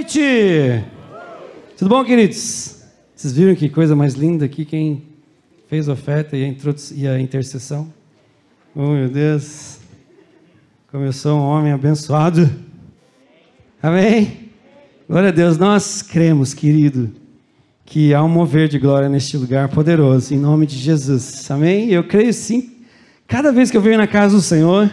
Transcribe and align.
noite! 0.00 0.82
Tudo 1.76 1.90
bom, 1.90 2.02
queridos? 2.02 2.84
Vocês 3.14 3.34
viram 3.34 3.54
que 3.54 3.68
coisa 3.68 3.94
mais 3.94 4.14
linda 4.14 4.46
aqui? 4.46 4.64
Quem 4.64 5.02
fez 5.68 5.90
a 5.90 5.92
oferta 5.92 6.38
e 6.38 6.44
a, 6.44 6.54
e 6.94 7.06
a 7.06 7.20
intercessão? 7.20 7.92
Oh, 8.74 8.92
meu 8.92 9.10
Deus! 9.10 9.78
Como 10.90 11.04
eu 11.04 11.12
sou 11.12 11.38
um 11.38 11.42
homem 11.42 11.72
abençoado. 11.72 12.50
Amém? 13.82 14.48
Glória 15.06 15.28
a 15.28 15.32
Deus. 15.32 15.58
Nós 15.58 16.00
cremos, 16.00 16.54
querido, 16.54 17.12
que 17.84 18.14
há 18.14 18.24
um 18.24 18.28
mover 18.28 18.68
de 18.68 18.78
glória 18.78 19.08
neste 19.08 19.36
lugar 19.36 19.68
poderoso, 19.68 20.32
em 20.32 20.38
nome 20.38 20.64
de 20.64 20.78
Jesus. 20.78 21.50
Amém? 21.50 21.90
Eu 21.90 22.04
creio 22.04 22.32
sim. 22.32 22.72
Cada 23.28 23.52
vez 23.52 23.70
que 23.70 23.76
eu 23.76 23.82
venho 23.82 23.98
na 23.98 24.06
casa 24.06 24.34
do 24.34 24.42
Senhor, 24.42 24.90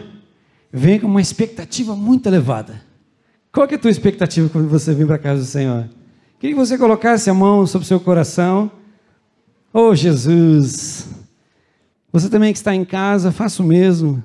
venho 0.69 0.99
com 0.99 1.07
uma 1.07 1.21
expectativa 1.21 1.95
muito 1.95 2.27
elevada. 2.27 2.86
Qual 3.57 3.67
é 3.67 3.73
a 3.73 3.79
tua 3.79 3.89
expectativa 3.89 4.47
quando 4.49 4.69
você 4.69 4.93
vem 4.93 5.07
para 5.07 5.15
a 5.15 5.17
casa 5.17 5.41
do 5.41 5.47
Senhor? 5.47 5.89
Queria 6.39 6.55
que 6.55 6.61
você 6.61 6.77
colocasse 6.77 7.27
a 7.27 7.33
mão 7.33 7.65
sobre 7.65 7.85
o 7.85 7.87
seu 7.87 7.99
coração. 7.99 8.71
Oh, 9.73 9.95
Jesus. 9.95 11.09
Você 12.13 12.29
também 12.29 12.53
que 12.53 12.59
está 12.59 12.75
em 12.75 12.85
casa, 12.85 13.31
faça 13.31 13.63
o 13.63 13.65
mesmo. 13.65 14.23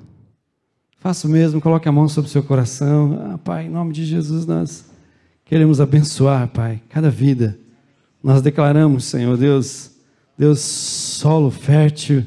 Faça 0.99 1.27
o 1.27 1.31
mesmo, 1.31 1.59
coloque 1.59 1.89
a 1.89 1.91
mão 1.91 2.07
sobre 2.07 2.29
o 2.29 2.31
seu 2.31 2.43
coração. 2.43 3.31
Ah, 3.33 3.37
pai, 3.39 3.65
em 3.65 3.69
nome 3.71 3.91
de 3.91 4.05
Jesus, 4.05 4.45
nós 4.45 4.85
queremos 5.45 5.81
abençoar, 5.81 6.49
Pai, 6.49 6.79
cada 6.87 7.09
vida. 7.09 7.57
Nós 8.23 8.39
declaramos, 8.39 9.03
Senhor 9.05 9.35
Deus, 9.35 9.93
Deus, 10.37 10.59
solo 10.59 11.49
fértil, 11.49 12.23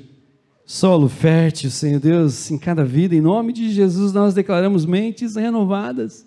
solo 0.65 1.09
fértil, 1.09 1.71
Senhor 1.71 2.01
Deus, 2.01 2.51
em 2.51 2.59
cada 2.59 2.85
vida. 2.85 3.15
Em 3.15 3.21
nome 3.21 3.53
de 3.53 3.71
Jesus, 3.71 4.13
nós 4.13 4.35
declaramos 4.35 4.85
mentes 4.85 5.37
renovadas. 5.37 6.26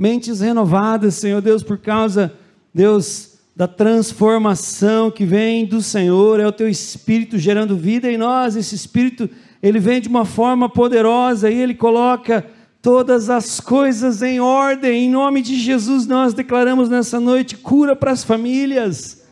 Mentes 0.00 0.40
renovadas, 0.40 1.16
Senhor 1.16 1.42
Deus, 1.42 1.62
por 1.62 1.76
causa, 1.76 2.32
Deus, 2.72 3.34
da 3.54 3.68
transformação 3.68 5.10
que 5.10 5.26
vem 5.26 5.66
do 5.66 5.82
Senhor, 5.82 6.40
é 6.40 6.46
o 6.46 6.52
teu 6.52 6.70
Espírito 6.70 7.36
gerando 7.36 7.76
vida 7.76 8.10
em 8.10 8.16
nós, 8.16 8.56
esse 8.56 8.74
Espírito 8.74 9.28
ele 9.62 9.78
vem 9.78 10.00
de 10.00 10.08
uma 10.08 10.24
forma 10.24 10.70
poderosa 10.70 11.50
e 11.50 11.60
ele 11.60 11.74
coloca 11.74 12.46
todas 12.80 13.28
as 13.28 13.60
coisas 13.60 14.22
em 14.22 14.40
ordem. 14.40 15.04
Em 15.04 15.10
nome 15.10 15.42
de 15.42 15.54
Jesus, 15.54 16.06
nós 16.06 16.32
declaramos 16.32 16.88
nessa 16.88 17.20
noite 17.20 17.58
cura 17.58 17.94
para 17.94 18.10
as 18.10 18.24
famílias. 18.24 19.22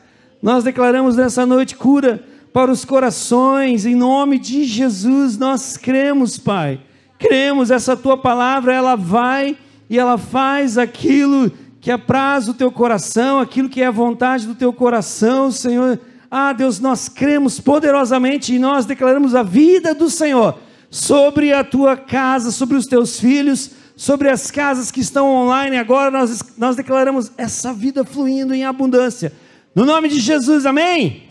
Nós 0.43 0.65
declaramos 0.65 1.17
nessa 1.17 1.47
noite 1.47 1.77
cura 1.77 2.23
para 2.53 2.71
os 2.71 2.85
corações. 2.85 3.87
Em 3.87 3.95
nome 3.95 4.39
de 4.39 4.65
Jesus, 4.65 5.39
nós 5.39 5.79
cremos, 5.79 6.37
Pai. 6.37 6.79
Cremos, 7.19 7.71
essa 7.71 7.97
tua 7.97 8.19
palavra, 8.19 8.75
ela 8.75 8.97
vai 8.97 9.57
e 9.89 9.99
ela 9.99 10.19
faz 10.19 10.77
aquilo 10.77 11.51
que 11.81 11.91
apraz 11.91 12.49
o 12.49 12.55
teu 12.55 12.71
coração, 12.71 13.41
aquilo 13.41 13.69
que 13.69 13.81
é 13.81 13.87
a 13.87 13.91
vontade 13.91 14.47
do 14.47 14.55
teu 14.55 14.73
coração, 14.73 15.51
Senhor. 15.51 15.99
Ah, 16.31 16.53
Deus, 16.53 16.79
nós 16.79 17.09
cremos 17.09 17.59
poderosamente 17.59 18.55
e 18.55 18.59
nós 18.59 18.85
declaramos 18.85 19.35
a 19.35 19.43
vida 19.43 19.95
do 19.95 20.11
Senhor 20.11 20.59
sobre 20.91 21.53
a 21.53 21.65
tua 21.65 21.97
casa, 21.97 22.51
sobre 22.51 22.77
os 22.77 22.87
teus 22.87 23.19
filhos, 23.19 23.71
sobre 23.97 24.29
as 24.29 24.51
casas 24.51 24.91
que 24.91 25.01
estão 25.01 25.29
online 25.35 25.77
agora. 25.77 26.11
Nós, 26.11 26.57
nós 26.59 26.77
declaramos 26.77 27.33
essa 27.39 27.73
vida 27.73 28.05
fluindo 28.05 28.53
em 28.55 28.65
abundância. 28.65 29.33
No 29.75 29.85
nome 29.85 30.09
de 30.09 30.21
Jesus, 30.21 30.67
amém? 30.67 30.85
amém. 30.91 31.29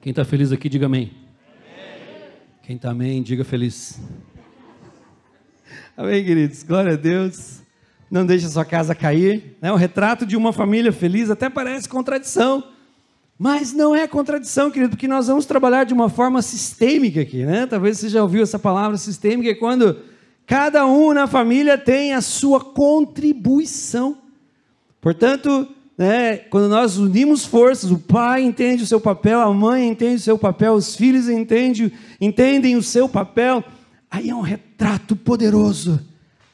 Quem 0.00 0.10
está 0.10 0.24
feliz 0.24 0.52
aqui, 0.52 0.68
diga 0.68 0.86
amém. 0.86 1.12
amém. 1.54 2.30
Quem 2.64 2.76
está 2.76 2.90
amém, 2.90 3.22
diga 3.22 3.44
feliz. 3.44 4.00
Amém, 5.98 6.24
queridos? 6.24 6.62
Glória 6.62 6.92
a 6.92 6.96
Deus 6.96 7.58
não 8.08 8.24
deixe 8.24 8.46
a 8.46 8.48
sua 8.48 8.64
casa 8.64 8.94
cair. 8.94 9.56
Né? 9.60 9.72
O 9.72 9.74
retrato 9.74 10.24
de 10.24 10.36
uma 10.36 10.52
família 10.52 10.92
feliz 10.92 11.28
até 11.28 11.50
parece 11.50 11.88
contradição, 11.88 12.62
mas 13.36 13.72
não 13.72 13.96
é 13.96 14.06
contradição, 14.06 14.70
querido, 14.70 14.90
porque 14.90 15.08
nós 15.08 15.26
vamos 15.26 15.44
trabalhar 15.44 15.82
de 15.82 15.92
uma 15.92 16.08
forma 16.08 16.40
sistêmica 16.40 17.20
aqui. 17.20 17.44
Né? 17.44 17.66
Talvez 17.66 17.98
você 17.98 18.08
já 18.08 18.22
ouviu 18.22 18.44
essa 18.44 18.60
palavra 18.60 18.96
sistêmica, 18.96 19.50
é 19.50 19.56
quando 19.56 19.98
cada 20.46 20.86
um 20.86 21.12
na 21.12 21.26
família 21.26 21.76
tem 21.76 22.14
a 22.14 22.20
sua 22.20 22.60
contribuição. 22.60 24.18
Portanto, 25.00 25.66
né, 25.98 26.36
quando 26.36 26.68
nós 26.68 26.96
unimos 26.96 27.44
forças, 27.44 27.90
o 27.90 27.98
pai 27.98 28.42
entende 28.42 28.84
o 28.84 28.86
seu 28.86 29.00
papel, 29.00 29.40
a 29.40 29.52
mãe 29.52 29.88
entende 29.88 30.14
o 30.14 30.20
seu 30.20 30.38
papel, 30.38 30.74
os 30.74 30.94
filhos 30.94 31.28
entendem, 31.28 31.90
entendem 32.20 32.76
o 32.76 32.82
seu 32.84 33.08
papel, 33.08 33.64
aí 34.10 34.30
é 34.30 34.34
um 34.34 34.40
retrato 34.40 35.14
poderoso 35.14 36.00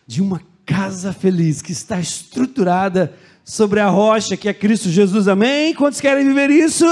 de 0.06 0.22
uma 0.22 0.41
casa 0.65 1.12
feliz 1.12 1.62
que 1.62 1.72
está 1.72 2.00
estruturada 2.00 3.12
sobre 3.44 3.81
a 3.81 3.88
rocha 3.88 4.37
que 4.37 4.48
é 4.48 4.54
Cristo 4.54 4.88
Jesus. 4.88 5.28
Amém? 5.28 5.75
Quantos 5.75 6.00
querem 6.00 6.26
viver 6.26 6.50
isso? 6.50 6.87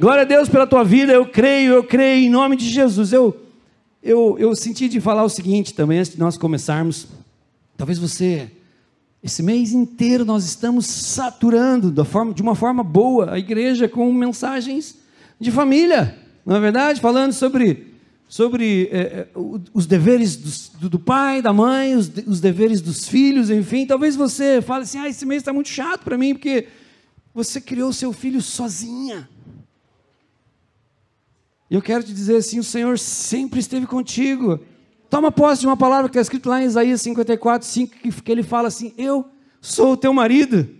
Glória 0.00 0.22
a 0.22 0.26
Deus 0.26 0.48
pela 0.48 0.66
tua 0.66 0.84
vida. 0.84 1.12
Eu 1.12 1.26
creio, 1.26 1.74
eu 1.74 1.84
creio 1.84 2.26
em 2.26 2.30
nome 2.30 2.56
de 2.56 2.68
Jesus. 2.68 3.12
Eu 3.12 3.48
eu, 4.02 4.36
eu 4.38 4.54
senti 4.54 4.88
de 4.88 5.00
falar 5.00 5.24
o 5.24 5.28
seguinte 5.28 5.74
também 5.74 5.98
antes 5.98 6.12
de 6.12 6.18
nós 6.18 6.36
começarmos. 6.36 7.08
Talvez 7.76 7.98
você 7.98 8.50
esse 9.22 9.42
mês 9.42 9.72
inteiro 9.72 10.24
nós 10.24 10.44
estamos 10.44 10.86
saturando 10.86 11.90
da 11.90 12.04
forma, 12.04 12.32
de 12.32 12.40
uma 12.40 12.54
forma 12.54 12.84
boa 12.84 13.32
a 13.32 13.38
igreja 13.38 13.88
com 13.88 14.12
mensagens 14.12 14.96
de 15.40 15.50
família, 15.50 16.16
não 16.46 16.54
é 16.54 16.60
verdade? 16.60 17.00
Falando 17.00 17.32
sobre 17.32 17.87
sobre 18.28 18.90
é, 18.92 18.98
é 18.98 19.28
os 19.34 19.86
deveres 19.86 20.36
do, 20.76 20.90
do, 20.90 20.98
pai, 20.98 21.40
da 21.40 21.52
mãe, 21.52 21.96
os, 21.96 22.10
os, 22.26 22.40
deveres 22.40 22.82
dos 22.82 23.08
filhos, 23.08 23.50
enfim. 23.50 23.86
Talvez 23.86 24.14
você 24.14 24.60
fale 24.60 24.82
assim: 24.84 24.98
ah, 24.98 25.08
esse 25.08 25.24
mês 25.24 25.40
está 25.40 25.52
muito 25.52 25.70
chato 25.70 26.04
para 26.04 26.18
mim, 26.18 26.34
porque 26.34 26.68
você 27.34 27.60
criou 27.60 27.92
seu 27.92 28.12
filho 28.12 28.42
sozinha. 28.42 29.28
E 31.70 31.74
eu 31.74 31.82
quero 31.82 32.04
te 32.04 32.12
dizer 32.12 32.36
assim: 32.36 32.58
o 32.58 32.64
Senhor 32.64 32.98
sempre 32.98 33.60
esteve 33.60 33.86
contigo. 33.86 34.60
Toma 35.08 35.32
posse 35.32 35.62
de 35.62 35.66
uma 35.66 35.76
palavra 35.76 36.10
que 36.10 36.18
está 36.18 36.20
escrito 36.20 36.50
lá 36.50 36.62
em 36.62 36.66
Isaías 36.66 37.00
54, 37.00 37.66
5, 37.66 37.96
que, 37.96 38.12
que 38.12 38.32
ele 38.32 38.42
fala 38.42 38.68
assim: 38.68 38.92
Eu 38.98 39.26
sou 39.60 39.92
o 39.92 39.96
teu 39.96 40.12
marido. 40.12 40.77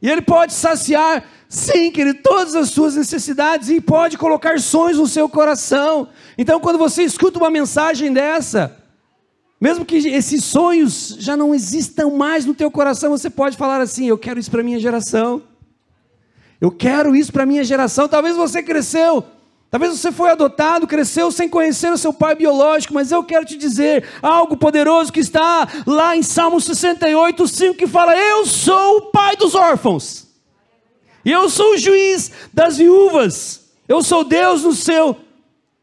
E 0.00 0.08
ele 0.08 0.22
pode 0.22 0.52
saciar 0.52 1.24
Sim, 1.48 1.90
querido, 1.90 2.20
todas 2.22 2.54
as 2.54 2.68
suas 2.68 2.94
necessidades 2.94 3.70
e 3.70 3.80
pode 3.80 4.18
colocar 4.18 4.60
sonhos 4.60 4.98
no 4.98 5.06
seu 5.06 5.30
coração. 5.30 6.08
Então, 6.36 6.60
quando 6.60 6.78
você 6.78 7.02
escuta 7.02 7.38
uma 7.38 7.48
mensagem 7.48 8.12
dessa, 8.12 8.76
mesmo 9.58 9.86
que 9.86 9.96
esses 9.96 10.44
sonhos 10.44 11.16
já 11.18 11.38
não 11.38 11.54
existam 11.54 12.10
mais 12.10 12.44
no 12.44 12.54
teu 12.54 12.70
coração, 12.70 13.10
você 13.10 13.30
pode 13.30 13.56
falar 13.56 13.80
assim: 13.80 14.06
Eu 14.06 14.18
quero 14.18 14.38
isso 14.38 14.50
para 14.50 14.62
minha 14.62 14.78
geração. 14.78 15.42
Eu 16.60 16.70
quero 16.70 17.16
isso 17.16 17.32
para 17.32 17.46
minha 17.46 17.64
geração. 17.64 18.08
Talvez 18.08 18.36
você 18.36 18.62
cresceu 18.62 19.24
Talvez 19.70 19.98
você 19.98 20.10
foi 20.10 20.30
adotado, 20.30 20.86
cresceu 20.86 21.30
sem 21.30 21.48
conhecer 21.48 21.92
o 21.92 21.98
seu 21.98 22.12
pai 22.12 22.34
biológico, 22.34 22.94
mas 22.94 23.12
eu 23.12 23.22
quero 23.22 23.44
te 23.44 23.56
dizer 23.56 24.08
algo 24.22 24.56
poderoso 24.56 25.12
que 25.12 25.20
está 25.20 25.68
lá 25.86 26.16
em 26.16 26.22
Salmo 26.22 26.58
68, 26.58 27.46
5, 27.46 27.74
que 27.74 27.86
fala: 27.86 28.16
Eu 28.16 28.46
sou 28.46 28.96
o 28.96 29.02
pai 29.10 29.36
dos 29.36 29.54
órfãos. 29.54 30.26
Eu 31.22 31.50
sou 31.50 31.74
o 31.74 31.78
juiz 31.78 32.32
das 32.52 32.78
viúvas. 32.78 33.68
Eu 33.86 34.02
sou 34.02 34.24
Deus 34.24 34.62
no 34.62 34.72
seu 34.72 35.14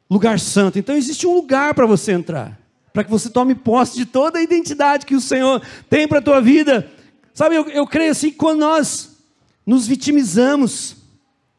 lugar 0.09 0.39
santo. 0.39 0.79
Então 0.79 0.95
existe 0.95 1.27
um 1.27 1.35
lugar 1.35 1.75
para 1.75 1.85
você 1.85 2.11
entrar, 2.11 2.59
para 2.91 3.03
que 3.03 3.11
você 3.11 3.29
tome 3.29 3.53
posse 3.53 3.95
de 3.95 4.05
toda 4.05 4.39
a 4.39 4.41
identidade 4.41 5.05
que 5.05 5.15
o 5.15 5.21
Senhor 5.21 5.61
tem 5.87 6.07
para 6.07 6.17
a 6.17 6.23
tua 6.23 6.41
vida. 6.41 6.89
Sabe, 7.35 7.55
eu, 7.55 7.67
eu 7.69 7.85
creio 7.85 8.11
assim, 8.11 8.31
quando 8.31 8.61
nós 8.61 9.17
nos 9.63 9.85
vitimizamos, 9.85 10.95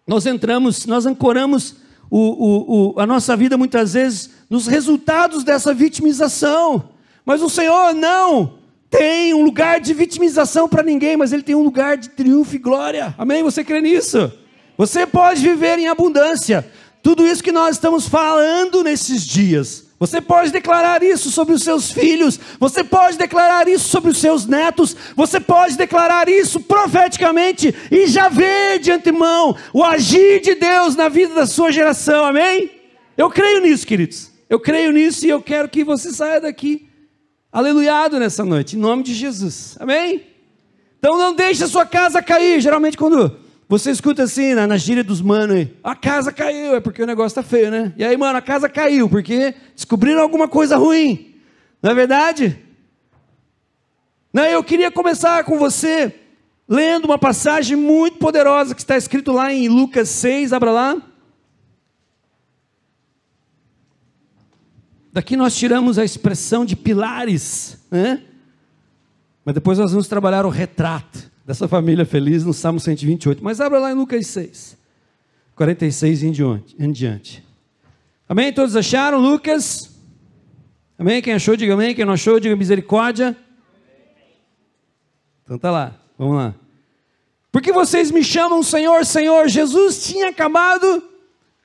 nós 0.04 0.26
entramos, 0.26 0.86
nós 0.86 1.06
ancoramos 1.06 1.85
o, 2.10 2.94
o, 2.94 3.00
a 3.00 3.06
nossa 3.06 3.36
vida 3.36 3.56
muitas 3.56 3.94
vezes 3.94 4.30
nos 4.48 4.66
resultados 4.66 5.44
dessa 5.44 5.74
vitimização. 5.74 6.90
Mas 7.24 7.42
o 7.42 7.48
Senhor 7.48 7.94
não 7.94 8.54
tem 8.90 9.34
um 9.34 9.42
lugar 9.42 9.80
de 9.80 9.92
vitimização 9.92 10.68
para 10.68 10.82
ninguém, 10.82 11.16
mas 11.16 11.32
ele 11.32 11.42
tem 11.42 11.54
um 11.54 11.62
lugar 11.62 11.96
de 11.96 12.10
triunfo 12.10 12.54
e 12.54 12.58
glória. 12.58 13.14
Amém? 13.18 13.42
Você 13.42 13.64
crê 13.64 13.80
nisso? 13.80 14.32
Você 14.78 15.06
pode 15.06 15.40
viver 15.40 15.78
em 15.78 15.88
abundância. 15.88 16.66
Tudo 17.02 17.26
isso 17.26 17.42
que 17.42 17.52
nós 17.52 17.76
estamos 17.76 18.08
falando 18.08 18.82
nesses 18.82 19.26
dias. 19.26 19.85
Você 19.98 20.20
pode 20.20 20.52
declarar 20.52 21.02
isso 21.02 21.30
sobre 21.30 21.54
os 21.54 21.62
seus 21.62 21.90
filhos, 21.90 22.38
você 22.60 22.84
pode 22.84 23.16
declarar 23.16 23.66
isso 23.66 23.88
sobre 23.88 24.10
os 24.10 24.18
seus 24.18 24.44
netos, 24.44 24.94
você 25.14 25.40
pode 25.40 25.76
declarar 25.76 26.28
isso 26.28 26.60
profeticamente 26.60 27.74
e 27.90 28.06
já 28.06 28.28
ver 28.28 28.78
de 28.78 28.92
antemão 28.92 29.56
o 29.72 29.82
agir 29.82 30.40
de 30.42 30.54
Deus 30.54 30.94
na 30.94 31.08
vida 31.08 31.34
da 31.34 31.46
sua 31.46 31.72
geração, 31.72 32.26
amém? 32.26 32.70
Eu 33.16 33.30
creio 33.30 33.62
nisso, 33.62 33.86
queridos. 33.86 34.30
Eu 34.50 34.60
creio 34.60 34.92
nisso 34.92 35.26
e 35.26 35.30
eu 35.30 35.40
quero 35.40 35.68
que 35.68 35.82
você 35.82 36.12
saia 36.12 36.42
daqui 36.42 36.86
aleluiado 37.50 38.18
nessa 38.18 38.44
noite, 38.44 38.76
em 38.76 38.78
nome 38.78 39.02
de 39.02 39.14
Jesus, 39.14 39.76
amém? 39.80 40.26
Então 40.98 41.16
não 41.16 41.34
deixe 41.34 41.64
a 41.64 41.68
sua 41.68 41.86
casa 41.86 42.20
cair. 42.20 42.60
Geralmente, 42.60 42.98
quando 42.98 43.34
você 43.68 43.90
escuta 43.90 44.22
assim, 44.22 44.54
na, 44.54 44.66
na 44.66 44.76
gíria 44.76 45.02
dos 45.02 45.20
manos, 45.20 45.68
a 45.82 45.94
casa 45.96 46.32
caiu, 46.32 46.76
é 46.76 46.80
porque 46.80 47.02
o 47.02 47.06
negócio 47.06 47.34
tá 47.34 47.42
feio, 47.42 47.70
né? 47.70 47.92
E 47.96 48.04
aí, 48.04 48.16
mano, 48.16 48.38
a 48.38 48.42
casa 48.42 48.68
caiu, 48.68 49.08
porque 49.08 49.54
descobriram 49.74 50.22
alguma 50.22 50.46
coisa 50.46 50.76
ruim, 50.76 51.34
não 51.82 51.90
é 51.90 51.94
verdade? 51.94 52.62
Né? 54.32 54.54
Eu 54.54 54.62
queria 54.62 54.90
começar 54.90 55.42
com 55.42 55.58
você 55.58 56.14
lendo 56.68 57.06
uma 57.06 57.18
passagem 57.18 57.76
muito 57.76 58.18
poderosa 58.18 58.74
que 58.74 58.80
está 58.80 58.96
escrito 58.96 59.32
lá 59.32 59.52
em 59.52 59.68
Lucas 59.68 60.08
6, 60.10 60.52
abra 60.52 60.70
lá. 60.70 61.02
Daqui 65.12 65.36
nós 65.36 65.56
tiramos 65.56 65.98
a 65.98 66.04
expressão 66.04 66.64
de 66.64 66.76
pilares, 66.76 67.84
né? 67.90 68.22
Mas 69.44 69.54
depois 69.54 69.78
nós 69.78 69.90
vamos 69.90 70.06
trabalhar 70.06 70.44
o 70.44 70.50
retrato 70.50 71.35
dessa 71.46 71.68
família 71.68 72.04
feliz 72.04 72.44
no 72.44 72.52
Salmo 72.52 72.80
128. 72.80 73.42
Mas 73.42 73.60
abra 73.60 73.78
lá 73.78 73.92
em 73.92 73.94
Lucas 73.94 74.26
6, 74.26 74.76
46 75.54 76.22
em 76.24 76.32
diante. 76.32 76.76
Em 76.76 76.90
diante. 76.90 77.46
Amém? 78.28 78.52
Todos 78.52 78.74
acharam, 78.74 79.20
Lucas? 79.20 79.96
Amém? 80.98 81.22
Quem 81.22 81.34
achou, 81.34 81.56
diga 81.56 81.74
amém. 81.74 81.94
Quem 81.94 82.04
não 82.04 82.14
achou, 82.14 82.40
diga 82.40 82.56
misericórdia. 82.56 83.36
Então 85.44 85.56
tá 85.56 85.70
lá, 85.70 85.94
vamos 86.18 86.34
lá. 86.34 86.54
Porque 87.52 87.70
vocês 87.70 88.10
me 88.10 88.24
chamam 88.24 88.62
Senhor, 88.64 89.06
Senhor. 89.06 89.48
Jesus 89.48 90.04
tinha 90.04 90.30
acabado 90.30 91.04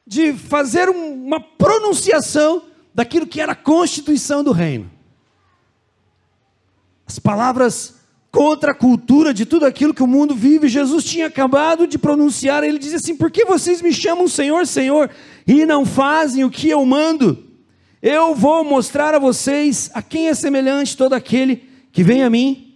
de 0.06 0.32
fazer 0.34 0.88
uma 0.90 1.40
pronunciação 1.40 2.66
daquilo 2.94 3.26
que 3.26 3.42
era 3.42 3.54
a 3.54 3.56
constituição 3.56 4.44
do 4.44 4.52
reino. 4.52 4.92
As 7.08 7.18
palavras 7.18 8.01
contra 8.32 8.72
a 8.72 8.76
cultura 8.76 9.34
de 9.34 9.46
tudo 9.46 9.66
aquilo 9.66 9.94
que 9.94 10.02
o 10.02 10.08
mundo 10.08 10.34
vive, 10.34 10.70
Jesus 10.70 11.04
tinha 11.04 11.28
acabado 11.28 11.86
de 11.86 11.98
pronunciar. 11.98 12.64
Ele 12.64 12.80
diz 12.80 12.94
assim: 12.94 13.16
Por 13.16 13.30
que 13.30 13.46
vocês 13.46 13.82
me 13.82 13.92
chamam 13.92 14.28
Senhor, 14.28 14.66
Senhor, 14.66 15.10
e 15.46 15.66
não 15.66 15.86
fazem 15.86 16.44
o 16.44 16.50
que 16.50 16.70
eu 16.70 16.86
mando? 16.86 17.46
Eu 18.02 18.34
vou 18.34 18.64
mostrar 18.64 19.14
a 19.14 19.20
vocês 19.20 19.92
a 19.94 20.02
quem 20.02 20.30
é 20.30 20.34
semelhante 20.34 20.98
todo 20.98 21.14
aquele 21.14 21.64
que 21.92 22.04
vem 22.04 22.24
a 22.24 22.30
mim 22.30 22.72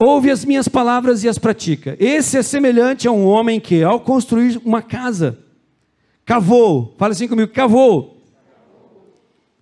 ouve 0.00 0.30
as 0.30 0.44
minhas 0.46 0.66
palavras 0.66 1.22
e 1.22 1.28
as 1.28 1.38
pratica. 1.38 1.94
Esse 2.00 2.38
é 2.38 2.42
semelhante 2.42 3.06
a 3.06 3.12
um 3.12 3.26
homem 3.26 3.60
que, 3.60 3.82
ao 3.82 4.00
construir 4.00 4.58
uma 4.64 4.80
casa, 4.80 5.38
cavou, 6.24 6.94
fala 6.96 7.12
assim 7.12 7.28
comigo, 7.28 7.52
cavou. 7.52 8.16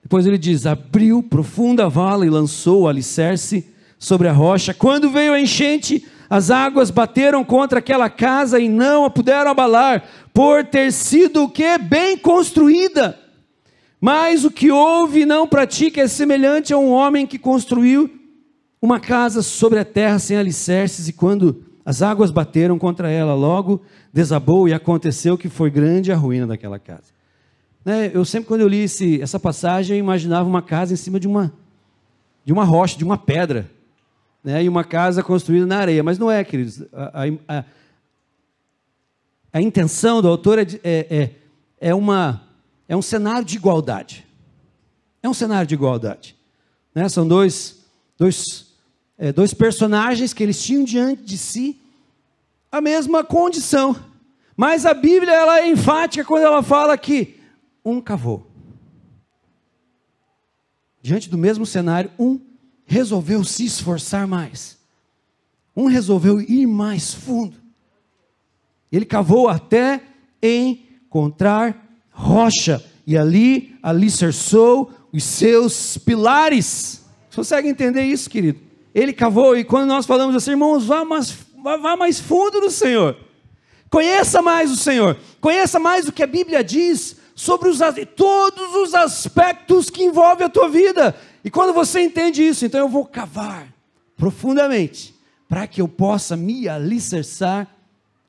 Depois 0.00 0.26
ele 0.26 0.38
diz: 0.38 0.64
abriu 0.64 1.23
profunda 1.23 1.88
vala 1.88 2.25
e 2.25 2.31
lançou 2.31 2.82
o 2.82 2.88
alicerce 2.88 3.67
sobre 3.99 4.29
a 4.29 4.33
rocha. 4.33 4.73
Quando 4.73 5.11
veio 5.11 5.33
a 5.33 5.41
enchente, 5.41 6.06
as 6.31 6.50
águas 6.50 6.91
bateram 6.91 7.45
contra 7.45 7.79
aquela 7.79 8.09
casa 8.11 8.61
e 8.61 8.69
não 8.69 9.05
a 9.05 9.11
puderam 9.11 9.50
abalar, 9.50 10.05
por 10.33 10.65
ter 10.65 10.93
sido 10.93 11.45
o 11.45 11.49
que? 11.49 11.79
Bem 11.79 12.17
construída. 12.17 13.19
Mas 14.00 14.45
o 14.45 14.50
que 14.50 14.71
ouve 14.71 15.21
e 15.21 15.27
não 15.27 15.49
pratica 15.49 16.03
é 16.03 16.09
semelhante 16.09 16.73
a 16.73 16.79
um 16.79 16.91
homem 16.91 17.27
que 17.27 17.39
construiu 17.39 18.11
uma 18.81 19.00
casa 19.00 19.43
sobre 19.43 19.79
a 19.79 19.85
terra 19.85 20.19
sem 20.21 20.37
alicerces, 20.37 21.09
e 21.09 21.12
quando 21.12 21.65
as 21.85 22.00
águas 22.00 22.31
bateram 22.31 22.79
contra 22.79 23.11
ela, 23.11 23.35
logo 23.35 23.83
desabou 24.12 24.69
e 24.69 24.75
aconteceu 24.75 25.37
que 25.37 25.49
foi 25.49 25.71
grande 25.71 26.12
a 26.12 26.17
ruína 26.17 26.47
daquela 26.47 26.79
casa. 26.79 27.19
Né, 27.85 28.11
eu 28.15 28.25
sempre, 28.25 28.47
quando 28.47 28.61
eu 28.61 28.69
li 28.69 28.83
esse, 28.83 29.21
essa 29.21 29.41
passagem, 29.41 29.97
eu 29.97 30.00
imaginava 30.00 30.49
uma 30.49 30.62
casa 30.62 30.93
em 30.93 30.97
cima 30.97 31.19
de 31.19 31.27
uma, 31.27 31.53
de 32.45 32.53
uma 32.53 32.65
rocha, 32.65 32.97
de 32.97 33.05
uma 33.05 33.17
pedra, 33.17 33.71
né, 34.49 34.65
e 34.65 34.69
uma 34.69 34.83
casa 34.83 35.23
construída 35.23 35.67
na 35.67 35.77
areia, 35.77 36.03
mas 36.03 36.19
não 36.19 36.31
é, 36.31 36.43
queridos. 36.43 36.81
A, 36.91 37.25
a, 37.47 37.65
a, 39.53 39.61
intenção 39.61 40.23
do 40.23 40.29
autor 40.29 40.59
é, 40.59 40.62
é, 40.83 41.06
é, 41.11 41.35
é, 41.79 41.95
uma, 41.95 42.43
é 42.89 42.97
um 42.97 43.03
cenário 43.03 43.45
de 43.45 43.56
igualdade. 43.56 44.27
É 45.23 45.29
um 45.29 45.35
cenário 45.35 45.67
de 45.67 45.75
igualdade. 45.75 46.35
Né? 46.95 47.06
São 47.11 47.29
dois, 47.29 47.85
dois 48.17 48.75
é, 49.19 49.35
dois 49.35 49.53
personagens 49.53 50.33
que 50.33 50.43
eles 50.43 50.62
tinham 50.62 50.83
diante 50.83 51.25
de 51.25 51.37
si 51.37 51.79
a 52.73 52.81
mesma 52.81 53.23
condição. 53.23 53.95
Mas 54.56 54.87
a 54.87 54.95
Bíblia 54.95 55.31
ela 55.31 55.61
é 55.61 55.69
enfática 55.69 56.25
quando 56.25 56.45
ela 56.45 56.62
fala 56.62 56.97
que 56.97 57.39
um 57.85 58.00
cavou. 58.00 58.50
Diante 61.03 61.29
do 61.29 61.37
mesmo 61.37 61.67
cenário, 61.67 62.11
um 62.19 62.48
resolveu 62.88 63.44
se 63.44 63.67
esforçar 63.67 64.26
mais. 64.26 64.79
Um 65.76 65.87
resolveu 65.87 66.40
ir 66.40 66.67
mais 66.67 67.14
fundo. 67.14 67.56
Ele 68.90 69.05
cavou 69.05 69.46
até 69.49 70.02
encontrar 70.43 71.87
rocha 72.11 72.82
e 73.06 73.17
ali 73.17 73.76
alicerçou 73.82 74.90
os 75.12 75.23
seus 75.23 75.99
pilares. 75.99 77.05
Você 77.31 77.37
consegue 77.37 77.69
entender 77.69 78.02
isso, 78.02 78.29
querido? 78.29 78.58
Ele 78.94 79.12
cavou, 79.12 79.56
e 79.56 79.62
quando 79.62 79.87
nós 79.87 80.06
falamos 80.06 80.35
assim, 80.35 80.52
irmãos, 80.52 80.85
vá 80.85 81.05
mais, 81.05 81.37
vá 81.62 81.96
mais 81.96 82.19
fundo 82.19 82.61
no 82.61 82.70
Senhor. 82.70 83.17
Conheça 83.90 84.43
mais 84.43 84.70
o 84.70 84.76
Senhor. 84.76 85.17
Conheça 85.40 85.79
mais 85.79 86.08
o 86.08 86.12
que 86.12 86.23
a 86.23 86.26
Bíblia 86.26 86.64
diz 86.64 87.17
sobre 87.35 87.69
os, 87.69 87.79
todos 88.17 88.75
os 88.75 88.94
aspectos 88.94 89.88
que 89.88 90.02
envolvem 90.02 90.46
a 90.46 90.50
tua 90.50 90.69
vida. 90.69 91.14
E 91.44 91.50
quando 91.50 91.73
você 91.73 92.00
entende 92.00 92.43
isso, 92.43 92.64
então 92.64 92.81
eu 92.81 92.88
vou 92.88 93.05
cavar 93.05 93.73
profundamente 94.17 95.14
para 95.49 95.67
que 95.67 95.81
eu 95.81 95.88
possa 95.88 96.37
me 96.37 96.69
alicerçar 96.69 97.67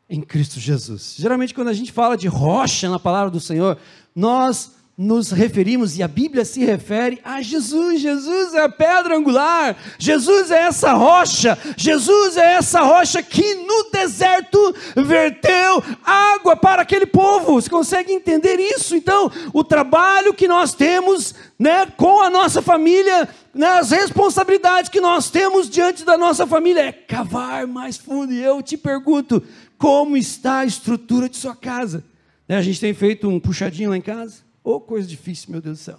em 0.10 0.22
Cristo 0.22 0.60
Jesus. 0.60 1.16
Geralmente, 1.18 1.54
quando 1.54 1.68
a 1.68 1.74
gente 1.74 1.92
fala 1.92 2.16
de 2.16 2.28
rocha 2.28 2.90
na 2.90 3.00
palavra 3.00 3.30
do 3.30 3.40
Senhor, 3.40 3.78
nós 4.16 4.72
nos 5.00 5.32
referimos, 5.32 5.98
e 5.98 6.04
a 6.04 6.10
Bíblia 6.10 6.44
se 6.44 6.60
refere 6.60 7.22
a 7.24 7.42
Jesus. 7.42 8.02
Jesus 8.02 8.54
é 8.54 8.64
a 8.64 8.68
pedra 8.68 9.16
angular, 9.16 9.78
Jesus 9.98 10.52
é 10.52 10.64
essa 10.64 10.92
rocha, 10.92 11.58
Jesus 11.78 12.36
é 12.36 12.56
essa 12.56 12.82
rocha 12.82 13.24
que 13.24 13.56
no 13.56 13.90
deserto 13.94 14.76
verteu 14.98 15.82
água 16.04 16.58
para 16.58 16.82
aquele 16.82 17.06
povo. 17.06 17.54
Você 17.54 17.70
consegue 17.70 18.12
entender 18.12 18.60
isso? 18.60 18.94
Então, 18.94 19.32
o 19.54 19.64
trabalho 19.64 20.34
que 20.34 20.50
nós 20.50 20.74
temos 20.74 21.34
né, 21.58 21.86
com 21.96 22.22
a 22.22 22.30
nossa 22.30 22.62
família, 22.62 23.30
né, 23.54 23.68
as 23.80 23.92
responsabilidades 23.92 24.90
que 24.90 25.00
nós 25.00 25.30
temos 25.30 25.70
diante 25.70 26.04
da 26.04 26.18
nossa 26.18 26.46
família 26.46 26.82
é 26.82 26.92
cavar 26.92 27.66
mais 27.66 27.96
fundo. 27.96 28.34
E 28.34 28.44
eu 28.44 28.62
te 28.62 28.76
pergunto, 28.76 29.42
como 29.78 30.18
está 30.18 30.60
a 30.60 30.66
estrutura 30.66 31.30
de 31.30 31.38
sua 31.38 31.56
casa? 31.56 32.04
Né, 32.46 32.58
a 32.58 32.62
gente 32.62 32.82
tem 32.82 32.94
feito 32.94 33.30
um 33.30 33.40
puxadinho 33.40 33.92
lá 33.92 33.96
em 33.96 34.02
casa 34.02 34.49
Ô, 34.70 34.76
oh, 34.76 34.80
coisa 34.80 35.08
difícil, 35.08 35.50
meu 35.50 35.60
Deus 35.60 35.80
do 35.80 35.82
céu. 35.82 35.98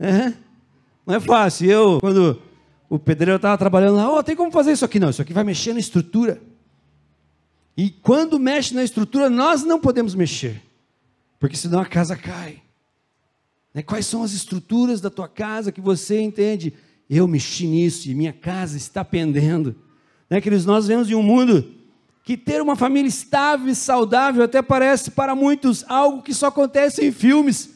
É, 0.00 0.32
não 1.04 1.14
é 1.14 1.20
fácil. 1.20 1.70
Eu, 1.70 2.00
quando 2.00 2.40
o 2.88 2.98
pedreiro 2.98 3.36
estava 3.36 3.58
trabalhando 3.58 3.96
lá, 3.96 4.10
oh, 4.10 4.22
tem 4.22 4.34
como 4.34 4.50
fazer 4.50 4.72
isso 4.72 4.82
aqui? 4.82 4.98
Não, 4.98 5.10
isso 5.10 5.20
aqui 5.20 5.34
vai 5.34 5.44
mexer 5.44 5.74
na 5.74 5.78
estrutura. 5.78 6.40
E 7.76 7.90
quando 7.90 8.38
mexe 8.38 8.74
na 8.74 8.82
estrutura, 8.82 9.28
nós 9.28 9.62
não 9.62 9.78
podemos 9.78 10.14
mexer, 10.14 10.62
porque 11.38 11.54
senão 11.54 11.80
a 11.80 11.84
casa 11.84 12.16
cai. 12.16 12.62
Né? 13.74 13.82
Quais 13.82 14.06
são 14.06 14.22
as 14.22 14.32
estruturas 14.32 15.02
da 15.02 15.10
tua 15.10 15.28
casa 15.28 15.70
que 15.70 15.80
você 15.82 16.18
entende? 16.18 16.72
Eu 17.10 17.28
mexi 17.28 17.66
nisso 17.66 18.08
e 18.08 18.14
minha 18.14 18.32
casa 18.32 18.74
está 18.74 19.04
pendendo. 19.04 19.76
Né, 20.30 20.40
queridos, 20.40 20.64
nós 20.64 20.86
vemos 20.86 21.10
em 21.10 21.14
um 21.14 21.22
mundo 21.22 21.74
que 22.24 22.38
ter 22.38 22.62
uma 22.62 22.74
família 22.74 23.08
estável 23.08 23.68
e 23.68 23.74
saudável 23.74 24.42
até 24.42 24.62
parece 24.62 25.10
para 25.10 25.34
muitos 25.34 25.84
algo 25.90 26.22
que 26.22 26.32
só 26.32 26.46
acontece 26.46 27.04
em 27.04 27.12
filmes. 27.12 27.71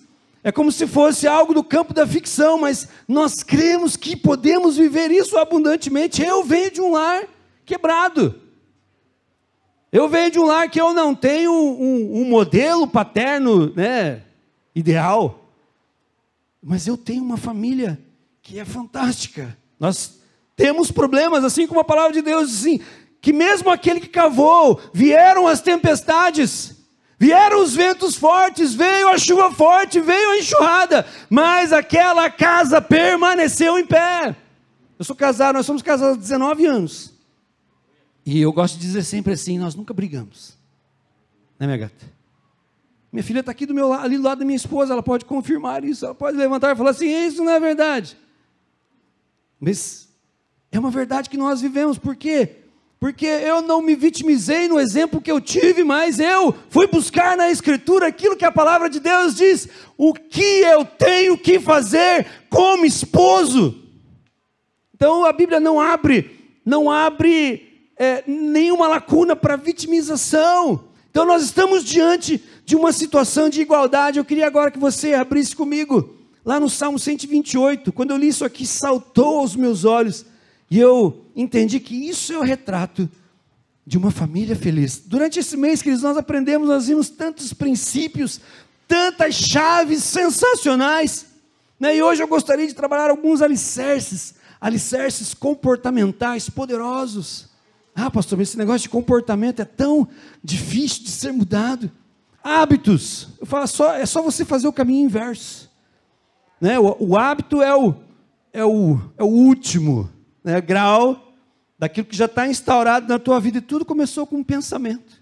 É 0.47 0.53
como 0.53 0.71
se 0.71 0.87
fosse 0.87 1.27
algo 1.27 1.53
do 1.53 1.65
campo 1.65 1.93
da 1.93 2.07
ficção, 2.07 2.57
mas 2.57 2.87
nós 3.09 3.43
cremos 3.43 3.97
que 3.97 4.17
podemos 4.17 4.77
viver 4.77 5.11
isso 5.11 5.37
abundantemente. 5.37 6.23
Eu 6.23 6.45
venho 6.45 6.71
de 6.71 6.81
um 6.81 6.93
lar 6.93 7.25
quebrado. 7.65 8.33
Eu 9.91 10.09
venho 10.09 10.31
de 10.31 10.39
um 10.39 10.45
lar 10.45 10.71
que 10.71 10.81
eu 10.81 10.95
não 10.95 11.17
tenho 11.17 11.51
um, 11.51 12.21
um 12.21 12.25
modelo 12.27 12.87
paterno 12.87 13.75
né, 13.75 14.23
ideal. 14.73 15.51
Mas 16.63 16.87
eu 16.87 16.97
tenho 16.97 17.25
uma 17.25 17.37
família 17.37 18.01
que 18.41 18.61
é 18.61 18.65
fantástica. 18.65 19.59
Nós 19.81 20.21
temos 20.55 20.93
problemas, 20.93 21.43
assim 21.43 21.67
como 21.67 21.81
a 21.81 21.85
palavra 21.85 22.13
de 22.13 22.23
Deus 22.23 22.51
diz 22.51 22.61
assim: 22.61 22.81
que 23.21 23.33
mesmo 23.33 23.69
aquele 23.69 23.99
que 23.99 24.07
cavou, 24.07 24.81
vieram 24.95 25.49
as 25.49 25.61
tempestades, 25.61 26.76
Vieram 27.19 27.63
os 27.63 27.75
ventos 27.75 28.15
fortes, 28.15 28.75
veio 28.75 29.09
a 29.09 29.17
chuva 29.17 29.51
forte, 29.51 30.01
veio 30.01 30.31
a 30.31 30.39
enxurrada, 30.39 31.07
mas 31.31 31.73
aquela 31.73 32.31
casa 32.31 32.81
permaneceu 32.81 33.79
em 33.79 33.87
pé. 33.87 34.37
Eu 34.99 35.05
sou 35.05 35.17
casado, 35.17 35.57
nós 35.57 35.65
somos 35.65 35.83
casados 35.83 36.19
há 36.19 36.21
19 36.21 36.67
anos. 36.67 37.15
E 38.25 38.41
eu 38.41 38.53
gosto 38.53 38.75
de 38.75 38.81
dizer 38.81 39.03
sempre 39.03 39.33
assim: 39.33 39.59
nós 39.59 39.75
nunca 39.75 39.95
brigamos. 39.95 40.59
Né, 41.59 41.67
minha 41.67 41.79
gata? 41.79 42.17
Minha 43.11 43.25
filha 43.25 43.41
está 43.41 43.53
aqui 43.53 43.65
do 43.65 43.73
meu 43.73 43.89
lado, 43.89 44.05
ali 44.05 44.19
do 44.19 44.23
lado 44.23 44.41
da 44.41 44.45
minha 44.45 44.57
esposa, 44.57 44.93
ela 44.93 45.03
pode 45.03 45.25
confirmar 45.25 45.85
isso, 45.85 46.05
ela 46.05 46.15
pode 46.15 46.37
levantar 46.37 46.73
e 46.73 46.77
falar 46.77 46.91
assim: 46.91 47.09
isso 47.09 47.43
não 47.43 47.53
é 47.53 47.61
verdade. 47.61 48.19
Mas 49.59 50.07
é 50.71 50.79
uma 50.79 50.91
verdade 50.91 51.31
que 51.31 51.37
nós 51.39 51.63
vivemos, 51.63 51.97
por 51.97 52.15
quê? 52.15 52.57
Porque 52.99 53.27
eu 53.27 53.61
não 53.61 53.83
me 53.83 53.95
vitimizei 53.95 54.69
no 54.69 54.81
exemplo 54.81 55.21
que 55.21 55.31
eu 55.31 55.41
tive, 55.41 55.85
mas 55.85 56.19
eu 56.19 56.55
fui 56.71 56.87
buscar 56.87 57.37
na 57.37 57.51
Escritura 57.51 58.07
aquilo 58.07 58.37
que 58.37 58.45
a 58.45 58.53
palavra 58.53 58.89
de 58.89 59.01
Deus 59.01 59.35
diz: 59.35 59.69
o 59.99 60.15
que 60.15 60.61
eu 60.63 60.85
tenho 60.85 61.37
que 61.37 61.61
fazer 61.61 62.27
como 62.49 62.87
esposo. 62.87 63.83
Então 64.95 65.27
a 65.27 65.33
Bíblia 65.33 65.61
não 65.61 65.79
abre, 65.79 66.59
não 66.65 66.91
abre 66.91 67.91
é, 67.99 68.25
nenhuma 68.27 68.89
lacuna 68.89 69.37
para 69.37 69.57
vitimização. 69.57 70.85
Então 71.11 71.27
nós 71.27 71.43
estamos 71.43 71.85
diante 71.85 72.43
de 72.65 72.75
uma 72.75 72.93
situação 72.93 73.51
de 73.51 73.61
igualdade. 73.61 74.19
Eu 74.19 74.25
queria 74.25 74.47
agora 74.47 74.71
que 74.71 74.79
você 74.79 75.13
abrisse 75.13 75.55
comigo 75.55 76.15
lá 76.47 76.59
no 76.59 76.71
Salmo 76.71 76.99
128. 76.99 77.93
Quando 77.93 78.13
eu 78.13 78.17
li 78.17 78.29
isso 78.29 78.45
aqui, 78.45 78.67
saltou 78.67 79.41
aos 79.41 79.55
meus 79.55 79.85
olhos 79.85 80.25
e 80.71 80.79
eu 80.79 81.25
entendi 81.35 81.79
que 81.79 81.95
isso 81.95 82.33
é 82.33 82.39
o 82.39 82.43
retrato 82.43 83.09
de 83.87 83.97
uma 83.97 84.11
família 84.11 84.57
feliz. 84.57 84.99
Durante 84.99 85.39
esse 85.39 85.57
mês, 85.57 85.81
queridos, 85.81 86.03
nós 86.03 86.17
aprendemos, 86.17 86.69
nós 86.69 86.89
vimos 86.89 87.09
tantos 87.09 87.53
princípios, 87.53 88.41
tantas 88.89 89.37
chaves 89.37 90.03
sensacionais. 90.03 91.27
Né? 91.79 91.97
E 91.97 92.03
hoje 92.03 92.23
eu 92.23 92.27
gostaria 92.27 92.67
de 92.67 92.75
trabalhar 92.75 93.11
alguns 93.11 93.41
alicerces, 93.41 94.35
alicerces 94.61 95.35
comportamentais 95.35 96.51
poderosos. 96.51 97.49
Ah, 97.95 98.11
pastor, 98.11 98.41
esse 98.41 98.59
negócio 98.59 98.83
de 98.83 98.89
comportamento 98.89 99.61
é 99.61 99.65
tão 99.65 100.09
difícil 100.43 101.05
de 101.05 101.11
ser 101.11 101.33
mudado. 101.33 101.91
Hábitos. 102.43 103.29
Eu 103.41 103.47
falo, 103.47 103.67
só, 103.69 103.95
é 103.95 104.05
só 104.05 104.21
você 104.21 104.45
fazer 104.45 104.67
o 104.67 104.73
caminho 104.73 105.05
inverso. 105.05 105.71
Né? 106.61 106.77
O, 106.79 106.97
o 106.99 107.17
hábito 107.17 107.63
é 107.63 107.75
o, 107.75 107.95
é 108.53 108.65
o, 108.65 109.01
é 109.17 109.23
o 109.23 109.29
último 109.29 110.11
né, 110.47 110.61
grau 110.61 111.35
daquilo 111.77 112.07
que 112.07 112.17
já 112.17 112.27
está 112.27 112.47
instaurado 112.47 113.09
na 113.09 113.19
tua 113.19 113.41
vida. 113.41 113.59
E 113.59 113.61
tudo 113.61 113.85
começou 113.85 114.25
com 114.27 114.37
um 114.37 114.45
pensamento. 114.45 115.21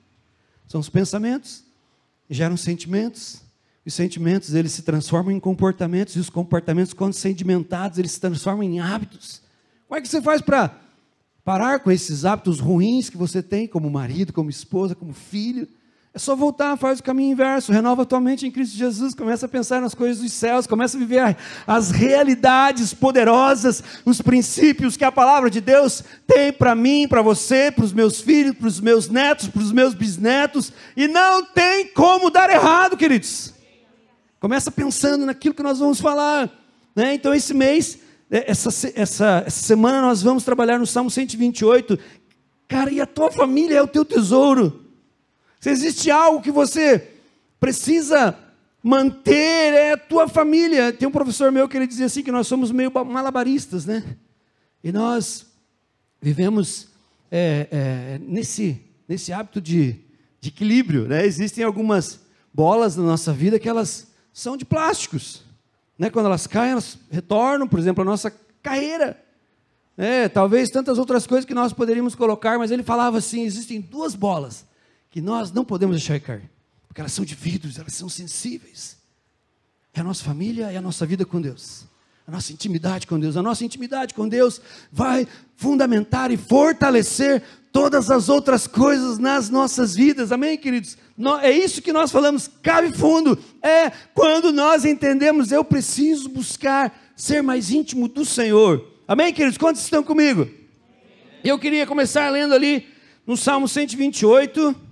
São 0.69 0.81
os 0.81 0.91
pensamentos, 0.91 1.65
geram 2.29 2.59
sentimentos. 2.59 3.43
Os 3.87 3.95
sentimentos, 3.95 4.55
eles 4.55 4.73
se 4.73 4.83
transformam 4.83 5.33
em 5.33 5.41
comportamentos. 5.41 6.15
E 6.15 6.19
os 6.19 6.29
comportamentos, 6.29 6.93
quando 6.93 7.15
sedimentados, 7.15 7.99
eles 7.99 8.13
se 8.13 8.21
transformam 8.21 8.63
em 8.63 8.81
hábitos. 8.81 9.41
Como 9.89 9.99
é 9.99 10.03
que 10.03 10.09
você 10.09 10.21
faz 10.21 10.43
para 10.43 10.79
parar 11.43 11.81
com 11.81 11.91
esses 11.91 12.25
hábitos 12.27 12.61
ruins 12.61 13.09
que 13.09 13.17
você 13.17 13.43
tem 13.43 13.67
como 13.67 13.91
marido, 13.91 14.33
como 14.33 14.51
esposa, 14.51 14.95
como 14.95 15.15
filho? 15.15 15.67
É 16.17 16.19
só 16.21 16.37
voltar, 16.37 16.77
faz 16.77 17.01
o 17.01 17.03
caminho 17.03 17.33
inverso, 17.33 17.73
renova 17.73 18.07
tua 18.07 18.21
mente 18.21 18.47
em 18.47 18.51
Cristo 18.51 18.77
Jesus, 18.77 19.17
começa 19.17 19.47
a 19.47 19.49
pensar 19.49 19.81
nas 19.81 19.97
coisas 19.97 20.23
dos 20.23 20.33
céus, 20.33 20.65
começa 20.65 20.97
a 20.97 21.01
viver 21.01 21.37
as 21.67 21.91
realidades 21.91 22.95
poderosas, 22.95 23.83
os 24.05 24.23
princípios 24.23 24.97
que 24.97 25.05
a 25.05 25.11
palavra 25.11 25.51
de 25.51 25.61
Deus 25.61 26.05
tem 26.25 26.53
para 26.53 26.73
mim, 26.77 27.09
para 27.09 27.21
você, 27.21 27.69
para 27.69 27.85
os 27.85 27.93
meus 27.93 28.21
filhos, 28.21 28.55
para 28.55 28.69
os 28.69 28.81
meus 28.81 29.09
netos, 29.09 29.49
para 29.49 29.61
os 29.61 29.73
meus 29.73 29.93
bisnetos, 29.93 30.73
e 30.97 31.09
não 31.09 31.45
tem 31.47 31.89
como 31.89 32.31
dar 32.31 32.49
errado, 32.49 32.97
queridos. 32.97 33.53
Começa 34.39 34.71
pensando 34.71 35.27
naquilo 35.27 35.53
que 35.53 35.65
nós 35.65 35.81
vamos 35.81 35.99
falar. 35.99 36.49
Né? 36.95 37.15
Então, 37.15 37.35
esse 37.35 37.53
mês, 37.53 37.99
é, 38.31 38.49
essa, 38.53 38.69
essa, 38.95 39.43
essa 39.45 39.63
semana, 39.65 40.01
nós 40.01 40.23
vamos 40.23 40.45
trabalhar 40.45 40.79
no 40.79 40.87
Salmo 40.87 41.11
128. 41.11 41.99
Cara, 42.69 42.93
e 42.93 43.01
a 43.01 43.07
tua 43.07 43.33
família 43.33 43.79
é 43.79 43.83
o 43.83 43.89
teu 43.89 44.05
tesouro. 44.05 44.84
Se 45.65 45.71
existe 45.71 46.11
algo 46.11 46.43
que 46.43 46.51
você 46.51 47.09
precisa 47.59 48.39
manter, 48.83 49.73
é 49.73 49.93
a 49.93 49.97
tua 49.97 50.29
família. 50.29 50.93
Tem 50.93 51.09
um 51.09 51.11
professor 51.11 51.51
meu 51.51 51.67
que 51.67 51.75
ele 51.75 51.87
dizia 51.87 52.05
assim 52.05 52.23
que 52.23 52.31
nós 52.31 52.47
somos 52.47 52.71
meio 52.71 52.93
malabaristas, 52.93 53.87
né? 53.87 54.05
E 54.83 54.93
nós 54.93 55.47
vivemos 56.21 56.89
é, 57.31 57.67
é, 57.71 58.21
nesse, 58.23 58.79
nesse 59.09 59.33
hábito 59.33 59.59
de, 59.59 59.97
de 60.39 60.51
equilíbrio, 60.51 61.09
né? 61.09 61.25
Existem 61.25 61.65
algumas 61.65 62.21
bolas 62.53 62.95
na 62.95 63.03
nossa 63.03 63.33
vida 63.33 63.59
que 63.59 63.67
elas 63.67 64.09
são 64.35 64.59
de 64.59 64.67
plásticos, 64.67 65.45
né? 65.99 66.11
Quando 66.11 66.27
elas 66.27 66.47
caem, 66.47 66.73
elas 66.73 66.99
retornam, 67.11 67.67
por 67.67 67.79
exemplo, 67.79 68.03
a 68.03 68.05
nossa 68.05 68.31
carreira. 68.63 69.19
É, 69.97 70.29
talvez 70.29 70.69
tantas 70.69 70.99
outras 70.99 71.27
coisas 71.27 71.47
que 71.47 71.55
nós 71.55 71.73
poderíamos 71.73 72.15
colocar, 72.15 72.59
mas 72.59 72.71
ele 72.71 72.83
falava 72.83 73.17
assim: 73.17 73.45
existem 73.45 73.81
duas 73.81 74.15
bolas 74.15 74.67
que 75.15 75.21
nós 75.21 75.53
não 75.53 75.65
podemos 75.65 75.95
deixar 75.95 76.19
cair, 76.19 76.51
porque 76.89 77.01
elas 77.01 77.13
são 77.13 77.25
de 77.25 77.37
vidros, 77.37 77.79
elas 77.79 77.95
são 77.95 78.09
sensíveis. 78.09 78.97
É 79.95 80.01
a 80.01 80.03
nossa 80.03 80.25
família, 80.25 80.73
é 80.73 80.77
a 80.77 80.83
nossa 80.83 81.07
vida 81.07 81.25
com 81.25 81.41
Deus, 81.41 81.85
a 82.27 82.33
nossa 82.33 82.53
intimidade 82.53 83.07
com 83.07 83.17
Deus. 83.17 83.37
A 83.37 83.43
nossa 83.43 83.65
intimidade 83.65 84.13
com 84.13 84.29
Deus 84.29 84.61
vai 84.91 85.25
fundamentar 85.55 86.33
e 86.33 86.37
fortalecer 86.37 87.41
todas 87.71 88.11
as 88.11 88.29
outras 88.29 88.67
coisas 88.67 89.17
nas 89.21 89.49
nossas 89.49 89.95
vidas, 89.95 90.33
amém, 90.33 90.59
queridos? 90.59 90.99
É 91.43 91.53
isso 91.53 91.81
que 91.81 91.93
nós 91.93 92.11
falamos, 92.11 92.51
cabe 92.61 92.91
fundo, 92.93 93.39
é 93.63 93.91
quando 94.17 94.51
nós 94.51 94.85
entendemos, 94.85 95.53
eu 95.53 95.65
preciso 95.65 96.29
buscar 96.29 97.13
ser 97.15 97.41
mais 97.41 97.71
íntimo 97.71 98.09
do 98.09 98.25
Senhor, 98.25 98.85
amém, 99.07 99.33
queridos? 99.33 99.59
Quantos 99.59 99.81
estão 99.81 100.03
comigo? 100.03 100.51
Eu 101.45 101.57
queria 101.57 101.87
começar 101.87 102.29
lendo 102.31 102.53
ali 102.53 102.89
no 103.25 103.37
Salmo 103.37 103.69
128, 103.69 104.83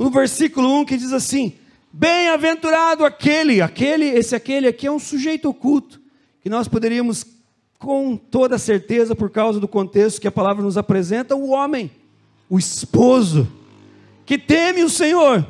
no 0.00 0.08
versículo 0.08 0.80
1 0.80 0.86
que 0.86 0.96
diz 0.96 1.12
assim: 1.12 1.52
Bem-aventurado 1.92 3.04
aquele, 3.04 3.60
aquele, 3.60 4.06
esse 4.06 4.34
aquele 4.34 4.66
aqui 4.66 4.86
é 4.86 4.90
um 4.90 4.98
sujeito 4.98 5.50
oculto, 5.50 6.00
que 6.42 6.48
nós 6.48 6.66
poderíamos, 6.66 7.26
com 7.78 8.16
toda 8.16 8.56
certeza, 8.56 9.14
por 9.14 9.28
causa 9.28 9.60
do 9.60 9.68
contexto 9.68 10.18
que 10.18 10.26
a 10.26 10.32
palavra 10.32 10.64
nos 10.64 10.78
apresenta, 10.78 11.36
o 11.36 11.50
homem, 11.50 11.90
o 12.48 12.58
esposo, 12.58 13.46
que 14.24 14.38
teme 14.38 14.82
o 14.82 14.88
Senhor 14.88 15.46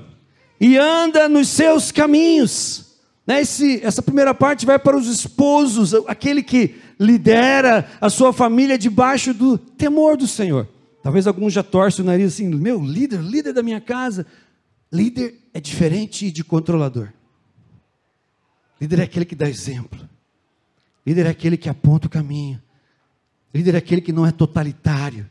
e 0.61 0.77
anda 0.77 1.29
nos 1.29 1.47
seus 1.47 1.93
caminhos. 1.93 2.97
Né? 3.25 3.43
Essa 3.83 4.03
primeira 4.03 4.35
parte 4.35 4.67
vai 4.67 4.81
para 4.81 4.97
os 4.97 5.07
esposos, 5.07 5.95
aquele 6.09 6.43
que 6.43 6.75
lidera 6.99 7.89
a 8.01 8.11
sua 8.11 8.33
família 8.33 8.77
debaixo 8.77 9.33
do 9.33 9.57
temor 9.57 10.17
do 10.17 10.27
Senhor. 10.27 10.67
Talvez 11.03 11.27
alguns 11.27 11.53
já 11.53 11.63
torcem 11.63 12.05
o 12.05 12.07
nariz 12.07 12.35
assim, 12.35 12.49
meu 12.49 12.83
líder, 12.83 13.21
líder 13.21 13.53
da 13.53 13.63
minha 13.63 13.81
casa. 13.81 14.27
Líder 14.93 15.35
é 15.55 15.61
diferente 15.61 16.31
de 16.31 16.45
controlador. 16.45 17.09
Líder 18.81 19.01
é 19.01 19.03
aquele 19.03 19.25
que 19.25 19.35
dá 19.35 19.49
exemplo. 19.49 20.09
Líder 21.07 21.27
é 21.27 21.31
aquele 21.31 21.57
que 21.57 21.69
aponta 21.69 22.07
o 22.07 22.11
caminho. 22.11 22.61
Líder 23.55 23.75
é 23.75 23.79
aquele 23.79 24.01
que 24.01 24.13
não 24.13 24.27
é 24.27 24.33
totalitário. 24.33 25.29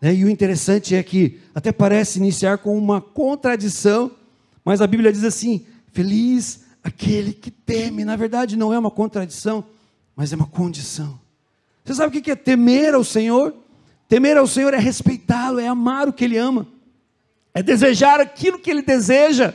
Né? 0.00 0.14
E 0.14 0.24
o 0.24 0.30
interessante 0.30 0.94
é 0.94 1.02
que 1.02 1.40
até 1.54 1.72
parece 1.72 2.18
iniciar 2.18 2.58
com 2.58 2.76
uma 2.76 3.00
contradição, 3.00 4.10
mas 4.64 4.80
a 4.80 4.86
Bíblia 4.86 5.12
diz 5.12 5.24
assim: 5.24 5.66
feliz 5.92 6.64
aquele 6.82 7.32
que 7.32 7.50
teme. 7.50 8.04
Na 8.04 8.16
verdade, 8.16 8.56
não 8.56 8.72
é 8.72 8.78
uma 8.78 8.90
contradição, 8.90 9.64
mas 10.14 10.32
é 10.32 10.36
uma 10.36 10.46
condição. 10.46 11.18
Você 11.84 11.94
sabe 11.94 12.18
o 12.18 12.22
que 12.22 12.30
é 12.30 12.36
temer 12.36 12.94
ao 12.94 13.04
Senhor? 13.04 13.54
Temer 14.08 14.36
ao 14.36 14.46
Senhor 14.46 14.72
é 14.72 14.78
respeitá-lo, 14.78 15.58
é 15.58 15.66
amar 15.66 16.08
o 16.08 16.12
que 16.12 16.24
Ele 16.24 16.36
ama, 16.36 16.66
é 17.52 17.62
desejar 17.62 18.20
aquilo 18.20 18.58
que 18.58 18.70
Ele 18.70 18.82
deseja, 18.82 19.52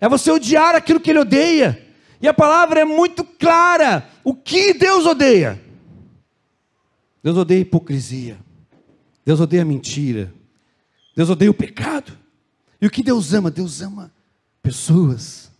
é 0.00 0.08
você 0.08 0.30
odiar 0.30 0.74
aquilo 0.74 1.00
que 1.00 1.10
Ele 1.10 1.18
odeia. 1.18 1.86
E 2.20 2.26
a 2.26 2.34
palavra 2.34 2.80
é 2.80 2.84
muito 2.84 3.24
clara: 3.24 4.08
o 4.24 4.34
que 4.34 4.72
Deus 4.72 5.06
odeia? 5.06 5.60
Deus 7.22 7.36
odeia 7.36 7.60
hipocrisia, 7.60 8.38
Deus 9.24 9.40
odeia 9.40 9.64
mentira, 9.64 10.32
Deus 11.14 11.28
odeia 11.28 11.50
o 11.50 11.54
pecado. 11.54 12.16
E 12.80 12.86
o 12.86 12.90
que 12.90 13.02
Deus 13.02 13.34
ama? 13.34 13.50
Deus 13.50 13.82
ama 13.82 14.10
pessoas, 14.62 15.50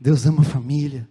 Deus 0.00 0.24
ama 0.26 0.42
família, 0.42 1.08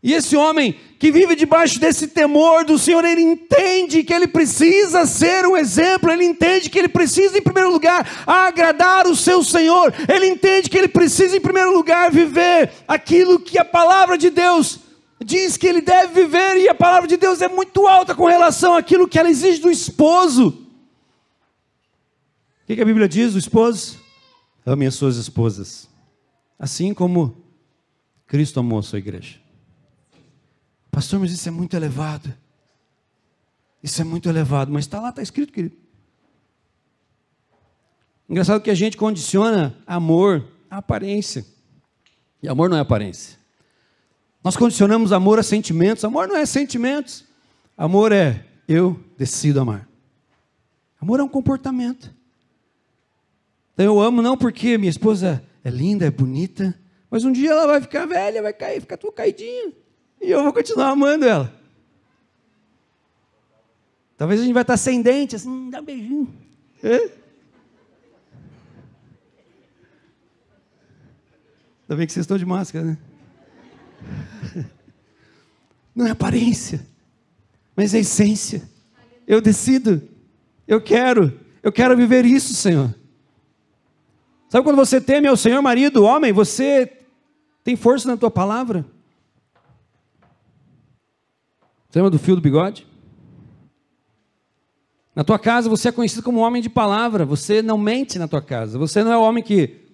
e 0.00 0.14
esse 0.14 0.36
homem 0.36 0.78
que 0.98 1.10
vive 1.10 1.34
debaixo 1.34 1.80
desse 1.80 2.08
temor 2.08 2.64
do 2.64 2.78
Senhor, 2.78 3.04
ele 3.04 3.20
entende 3.20 4.04
que 4.04 4.12
ele 4.14 4.28
precisa 4.28 5.04
ser 5.06 5.44
um 5.44 5.56
exemplo, 5.56 6.10
ele 6.10 6.24
entende 6.24 6.70
que 6.70 6.78
ele 6.78 6.88
precisa, 6.88 7.36
em 7.36 7.42
primeiro 7.42 7.72
lugar, 7.72 8.24
agradar 8.24 9.06
o 9.06 9.16
seu 9.16 9.42
Senhor, 9.42 9.92
ele 10.08 10.26
entende 10.26 10.70
que 10.70 10.78
ele 10.78 10.88
precisa, 10.88 11.36
em 11.36 11.40
primeiro 11.40 11.72
lugar, 11.72 12.12
viver 12.12 12.72
aquilo 12.86 13.40
que 13.40 13.58
a 13.58 13.64
palavra 13.64 14.16
de 14.16 14.30
Deus 14.30 14.80
diz 15.24 15.56
que 15.56 15.66
ele 15.66 15.80
deve 15.80 16.22
viver, 16.22 16.58
e 16.58 16.68
a 16.68 16.74
palavra 16.74 17.08
de 17.08 17.16
Deus 17.16 17.42
é 17.42 17.48
muito 17.48 17.88
alta 17.88 18.14
com 18.14 18.26
relação 18.26 18.74
àquilo 18.74 19.08
que 19.08 19.18
ela 19.18 19.28
exige 19.28 19.60
do 19.60 19.70
esposo. 19.70 20.64
O 22.62 22.66
que 22.66 22.80
a 22.80 22.84
Bíblia 22.84 23.08
diz 23.08 23.32
do 23.32 23.38
esposo? 23.38 23.98
Ame 24.64 24.86
as 24.86 24.94
suas 24.94 25.16
esposas, 25.16 25.88
assim 26.56 26.94
como 26.94 27.42
Cristo 28.28 28.60
amou 28.60 28.78
a 28.78 28.82
sua 28.82 28.98
igreja. 28.98 29.47
Pastor, 30.90 31.20
mas 31.20 31.32
isso 31.32 31.48
é 31.48 31.52
muito 31.52 31.76
elevado. 31.76 32.32
Isso 33.82 34.00
é 34.00 34.04
muito 34.04 34.28
elevado, 34.28 34.72
mas 34.72 34.84
está 34.84 35.00
lá, 35.00 35.10
está 35.10 35.22
escrito, 35.22 35.52
querido. 35.52 35.76
Engraçado 38.28 38.60
que 38.60 38.70
a 38.70 38.74
gente 38.74 38.96
condiciona 38.96 39.76
amor 39.86 40.46
à 40.70 40.78
aparência. 40.78 41.46
E 42.42 42.48
amor 42.48 42.68
não 42.68 42.76
é 42.76 42.80
aparência. 42.80 43.38
Nós 44.44 44.56
condicionamos 44.56 45.12
amor 45.12 45.38
a 45.38 45.42
sentimentos. 45.42 46.04
Amor 46.04 46.28
não 46.28 46.36
é 46.36 46.44
sentimentos. 46.44 47.24
Amor 47.76 48.12
é 48.12 48.44
eu 48.68 49.02
decido 49.16 49.60
amar. 49.60 49.88
Amor 51.00 51.20
é 51.20 51.22
um 51.22 51.28
comportamento. 51.28 52.14
Então 53.72 53.86
eu 53.86 54.00
amo 54.00 54.20
não 54.20 54.36
porque 54.36 54.76
minha 54.76 54.90
esposa 54.90 55.42
é 55.62 55.70
linda, 55.70 56.04
é 56.04 56.10
bonita, 56.10 56.78
mas 57.10 57.24
um 57.24 57.32
dia 57.32 57.50
ela 57.50 57.66
vai 57.66 57.80
ficar 57.80 58.06
velha, 58.06 58.42
vai 58.42 58.52
cair, 58.52 58.80
ficar 58.80 58.96
tudo 58.96 59.12
caidinha. 59.12 59.72
E 60.20 60.30
eu 60.30 60.42
vou 60.42 60.52
continuar 60.52 60.88
amando 60.90 61.24
ela. 61.24 61.52
Talvez 64.16 64.40
a 64.40 64.44
gente 64.44 64.52
vai 64.52 64.62
estar 64.62 64.76
sem 64.76 65.00
dente, 65.00 65.36
assim, 65.36 65.70
dá 65.70 65.80
um 65.80 65.84
beijinho. 65.84 66.34
É? 66.82 66.96
Ainda 71.84 71.96
bem 71.96 72.06
que 72.06 72.12
vocês 72.12 72.24
estão 72.24 72.36
de 72.36 72.44
máscara, 72.44 72.84
né? 72.84 72.98
Não 75.94 76.06
é 76.06 76.10
aparência, 76.10 76.84
mas 77.74 77.94
é 77.94 78.00
essência. 78.00 78.68
Eu 79.26 79.40
decido, 79.40 80.02
eu 80.66 80.80
quero, 80.80 81.38
eu 81.62 81.72
quero 81.72 81.96
viver 81.96 82.24
isso, 82.24 82.54
Senhor. 82.54 82.94
Sabe 84.48 84.64
quando 84.64 84.76
você 84.76 85.00
teme 85.00 85.28
ao 85.28 85.36
Senhor, 85.36 85.62
marido, 85.62 86.04
homem, 86.04 86.32
você 86.32 86.92
tem 87.62 87.76
força 87.76 88.08
na 88.08 88.16
tua 88.16 88.30
palavra? 88.30 88.84
Você 91.88 91.98
lembra 91.98 92.10
do 92.10 92.18
fio 92.18 92.36
do 92.36 92.42
bigode? 92.42 92.86
Na 95.14 95.24
tua 95.24 95.38
casa 95.38 95.68
você 95.68 95.88
é 95.88 95.92
conhecido 95.92 96.22
como 96.22 96.40
homem 96.40 96.62
de 96.62 96.68
palavra, 96.68 97.24
você 97.24 97.60
não 97.62 97.78
mente 97.78 98.18
na 98.18 98.28
tua 98.28 98.42
casa, 98.42 98.78
você 98.78 99.02
não 99.02 99.12
é 99.12 99.16
o 99.16 99.22
homem 99.22 99.42
que 99.42 99.88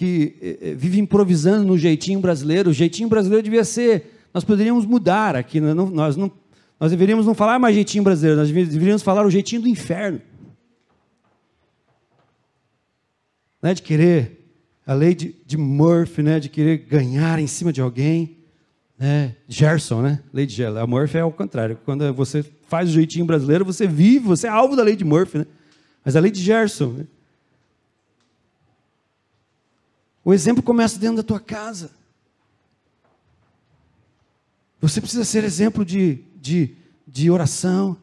que 0.00 0.36
eh, 0.40 0.58
eh, 0.62 0.74
vive 0.74 0.98
improvisando 0.98 1.66
no 1.66 1.76
jeitinho 1.76 2.20
brasileiro. 2.20 2.70
O 2.70 2.72
jeitinho 2.72 3.06
brasileiro 3.06 3.42
devia 3.42 3.64
ser. 3.64 4.18
Nós 4.32 4.42
poderíamos 4.42 4.86
mudar 4.86 5.36
aqui. 5.36 5.60
Né? 5.60 5.74
Nós, 5.74 6.16
não, 6.16 6.32
nós 6.78 6.90
deveríamos 6.90 7.26
não 7.26 7.34
falar 7.34 7.58
mais 7.58 7.74
jeitinho 7.74 8.02
brasileiro, 8.02 8.40
nós 8.40 8.50
deveríamos 8.50 9.02
falar 9.02 9.26
o 9.26 9.30
jeitinho 9.30 9.60
do 9.60 9.68
inferno. 9.68 10.20
Né? 13.60 13.74
De 13.74 13.82
querer. 13.82 14.38
A 14.86 14.94
lei 14.94 15.14
de, 15.14 15.36
de 15.44 15.58
Murphy, 15.58 16.22
né? 16.22 16.40
de 16.40 16.48
querer 16.48 16.78
ganhar 16.78 17.38
em 17.38 17.46
cima 17.46 17.70
de 17.70 17.82
alguém. 17.82 18.38
Né? 19.00 19.34
Gerson, 19.48 20.02
né? 20.02 20.22
Lei 20.30 20.44
de 20.44 20.54
Gerson. 20.54 20.78
A 20.78 20.86
Murphy 20.86 21.16
é 21.16 21.20
ao 21.22 21.32
contrário. 21.32 21.78
Quando 21.86 22.12
você 22.12 22.42
faz 22.68 22.90
o 22.90 22.92
jeitinho 22.92 23.24
brasileiro, 23.24 23.64
você 23.64 23.86
vive, 23.86 24.26
você 24.26 24.46
é 24.46 24.50
alvo 24.50 24.76
da 24.76 24.82
lei 24.82 24.94
de 24.94 25.06
Murphy. 25.06 25.38
Né? 25.38 25.46
Mas 26.04 26.16
a 26.16 26.20
lei 26.20 26.30
de 26.30 26.42
Gerson. 26.42 26.92
Né? 26.92 27.06
O 30.22 30.34
exemplo 30.34 30.62
começa 30.62 30.98
dentro 30.98 31.16
da 31.16 31.22
tua 31.22 31.40
casa. 31.40 31.90
Você 34.82 35.00
precisa 35.00 35.24
ser 35.24 35.44
exemplo 35.44 35.82
de, 35.82 36.22
de, 36.36 36.76
de 37.08 37.30
oração, 37.30 37.96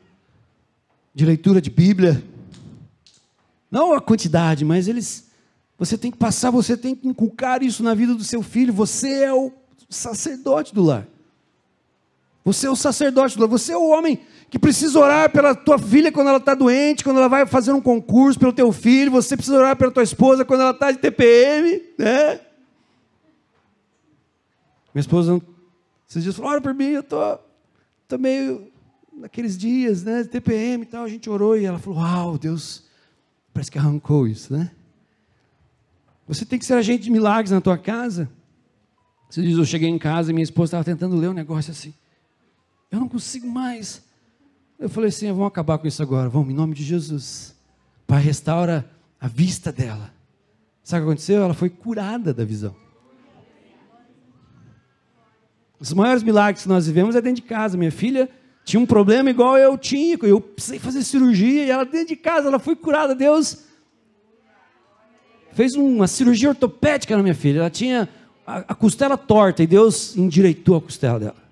de 1.13 1.25
leitura 1.25 1.61
de 1.61 1.69
Bíblia. 1.69 2.23
Não 3.69 3.93
a 3.93 4.01
quantidade, 4.01 4.65
mas 4.65 4.87
eles. 4.87 5.27
Você 5.77 5.95
tem 5.95 6.09
que 6.09 6.17
passar, 6.17 6.49
você 6.49 6.75
tem 6.75 6.95
que 6.95 7.07
inculcar 7.07 7.61
isso 7.61 7.83
na 7.83 7.93
vida 7.93 8.15
do 8.15 8.23
seu 8.23 8.41
filho. 8.41 8.73
Você 8.73 9.25
é 9.25 9.31
o 9.31 9.53
sacerdote 9.89 10.73
do 10.73 10.83
lar. 10.83 11.07
Você 12.43 12.67
é 12.67 12.69
o 12.69 12.75
sacerdote 12.75 13.35
do 13.35 13.41
lar. 13.41 13.49
Você 13.49 13.73
é 13.73 13.77
o 13.77 13.89
homem 13.89 14.19
que 14.49 14.57
precisa 14.57 14.97
orar 14.99 15.29
pela 15.31 15.53
tua 15.53 15.77
filha 15.77 16.11
quando 16.11 16.29
ela 16.29 16.37
está 16.37 16.53
doente, 16.53 17.03
quando 17.03 17.17
ela 17.17 17.27
vai 17.27 17.45
fazer 17.45 17.71
um 17.71 17.81
concurso 17.81 18.39
pelo 18.39 18.53
teu 18.53 18.71
filho, 18.71 19.11
você 19.11 19.35
precisa 19.35 19.57
orar 19.57 19.75
pela 19.75 19.91
tua 19.91 20.03
esposa 20.03 20.45
quando 20.45 20.61
ela 20.61 20.71
está 20.71 20.91
de 20.91 20.99
TPM, 20.99 21.81
né? 21.97 22.39
Minha 24.93 25.01
esposa, 25.01 25.41
esses 26.09 26.23
dias 26.23 26.35
falou, 26.35 26.51
ora 26.51 26.61
por 26.61 26.73
mim, 26.73 26.91
eu 26.91 27.03
tô, 27.03 27.37
tô 28.07 28.17
meio 28.17 28.71
naqueles 29.13 29.57
dias, 29.57 30.03
né, 30.03 30.23
de 30.23 30.29
TPM 30.29 30.83
e 30.83 30.85
tal, 30.85 31.03
a 31.03 31.09
gente 31.09 31.29
orou 31.29 31.57
e 31.57 31.65
ela 31.65 31.79
falou, 31.79 31.99
uau, 31.99 32.37
Deus, 32.37 32.85
parece 33.53 33.69
que 33.69 33.77
arrancou 33.77 34.27
isso, 34.27 34.53
né? 34.53 34.71
Você 36.27 36.45
tem 36.45 36.59
que 36.59 36.65
ser 36.65 36.73
agente 36.73 37.03
de 37.03 37.11
milagres 37.11 37.51
na 37.51 37.61
tua 37.61 37.77
casa. 37.77 38.29
Esses 39.29 39.43
dias 39.43 39.57
eu 39.57 39.65
cheguei 39.65 39.89
em 39.89 39.97
casa 39.97 40.31
e 40.31 40.33
minha 40.33 40.43
esposa 40.43 40.69
estava 40.69 40.83
tentando 40.83 41.15
ler 41.15 41.29
um 41.29 41.33
negócio 41.33 41.71
assim. 41.71 41.93
Eu 42.89 42.99
não 42.99 43.09
consigo 43.09 43.47
mais. 43.47 44.01
Eu 44.79 44.89
falei 44.89 45.09
assim: 45.09 45.27
vamos 45.27 45.47
acabar 45.47 45.77
com 45.77 45.87
isso 45.87 46.01
agora, 46.01 46.29
vamos, 46.29 46.49
em 46.49 46.55
nome 46.55 46.73
de 46.73 46.83
Jesus. 46.83 47.55
Pai, 48.05 48.21
restaura 48.21 48.89
a 49.19 49.27
vista 49.27 49.71
dela. 49.71 50.13
Sabe 50.83 51.01
o 51.01 51.05
que 51.05 51.11
aconteceu? 51.11 51.43
Ela 51.43 51.53
foi 51.53 51.69
curada 51.69 52.33
da 52.33 52.45
visão. 52.45 52.73
Os 55.79 55.93
maiores 55.93 56.23
milagres 56.23 56.63
que 56.63 56.69
nós 56.69 56.87
vivemos 56.87 57.15
é 57.15 57.21
dentro 57.21 57.41
de 57.41 57.47
casa. 57.47 57.77
Minha 57.77 57.91
filha 57.91 58.29
tinha 58.63 58.79
um 58.79 58.85
problema 58.85 59.29
igual 59.29 59.57
eu 59.57 59.77
tinha, 59.77 60.17
eu 60.21 60.41
precisei 60.41 60.79
fazer 60.79 61.03
cirurgia 61.03 61.65
e 61.65 61.69
ela 61.69 61.85
dentro 61.85 62.07
de 62.07 62.15
casa, 62.15 62.47
ela 62.47 62.59
foi 62.59 62.75
curada. 62.75 63.13
Deus 63.13 63.65
fez 65.51 65.75
uma 65.75 66.07
cirurgia 66.07 66.49
ortopédica 66.49 67.15
na 67.15 67.23
minha 67.23 67.35
filha. 67.35 67.59
Ela 67.59 67.69
tinha 67.69 68.09
a, 68.47 68.59
a 68.59 68.75
costela 68.75 69.17
torta 69.17 69.61
e 69.61 69.67
Deus 69.67 70.15
endireitou 70.15 70.77
a 70.77 70.81
costela 70.81 71.19
dela. 71.19 71.47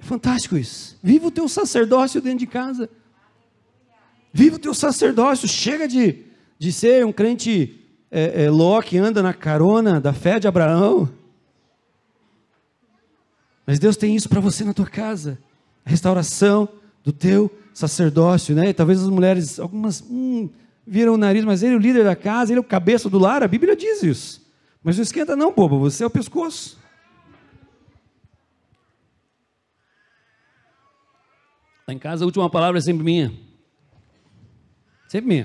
Fantástico 0.00 0.56
isso. 0.56 0.98
Viva 1.00 1.28
o 1.28 1.30
teu 1.30 1.48
sacerdócio 1.48 2.20
dentro 2.20 2.40
de 2.40 2.46
casa. 2.48 2.90
Viva 4.32 4.56
o 4.56 4.58
teu 4.58 4.74
sacerdócio. 4.74 5.46
Chega 5.46 5.86
de, 5.86 6.24
de 6.58 6.72
ser 6.72 7.06
um 7.06 7.12
crente 7.12 7.80
é, 8.10 8.44
é, 8.44 8.50
Ló 8.50 8.82
que 8.82 8.98
anda 8.98 9.22
na 9.22 9.32
carona 9.32 10.00
da 10.00 10.12
fé 10.12 10.40
de 10.40 10.48
Abraão. 10.48 11.08
Mas 13.64 13.78
Deus 13.78 13.96
tem 13.96 14.14
isso 14.14 14.28
para 14.28 14.40
você 14.40 14.64
na 14.64 14.74
tua 14.74 14.86
casa. 14.86 15.38
A 15.86 15.90
restauração 15.90 16.68
do 17.02 17.12
teu 17.12 17.50
sacerdócio, 17.72 18.54
né? 18.54 18.70
E 18.70 18.74
talvez 18.74 19.00
as 19.00 19.08
mulheres, 19.08 19.58
algumas, 19.58 20.02
hum, 20.02 20.50
viram 20.86 21.14
o 21.14 21.16
nariz, 21.16 21.44
mas 21.44 21.62
ele 21.62 21.74
é 21.74 21.76
o 21.76 21.80
líder 21.80 22.04
da 22.04 22.16
casa, 22.16 22.52
ele 22.52 22.58
é 22.58 22.60
o 22.60 22.64
cabeça 22.64 23.08
do 23.08 23.18
lar, 23.18 23.42
a 23.42 23.48
Bíblia 23.48 23.74
diz 23.74 24.02
isso. 24.02 24.44
Mas 24.82 24.96
não 24.96 25.02
esquenta 25.02 25.34
não, 25.34 25.52
bobo, 25.52 25.78
você 25.78 26.04
é 26.04 26.06
o 26.06 26.10
pescoço. 26.10 26.78
Lá 31.86 31.92
em 31.92 31.98
casa 31.98 32.24
a 32.24 32.26
última 32.26 32.48
palavra 32.48 32.78
é 32.78 32.82
sempre 32.82 33.04
minha. 33.04 33.32
Sempre 35.08 35.28
minha. 35.28 35.44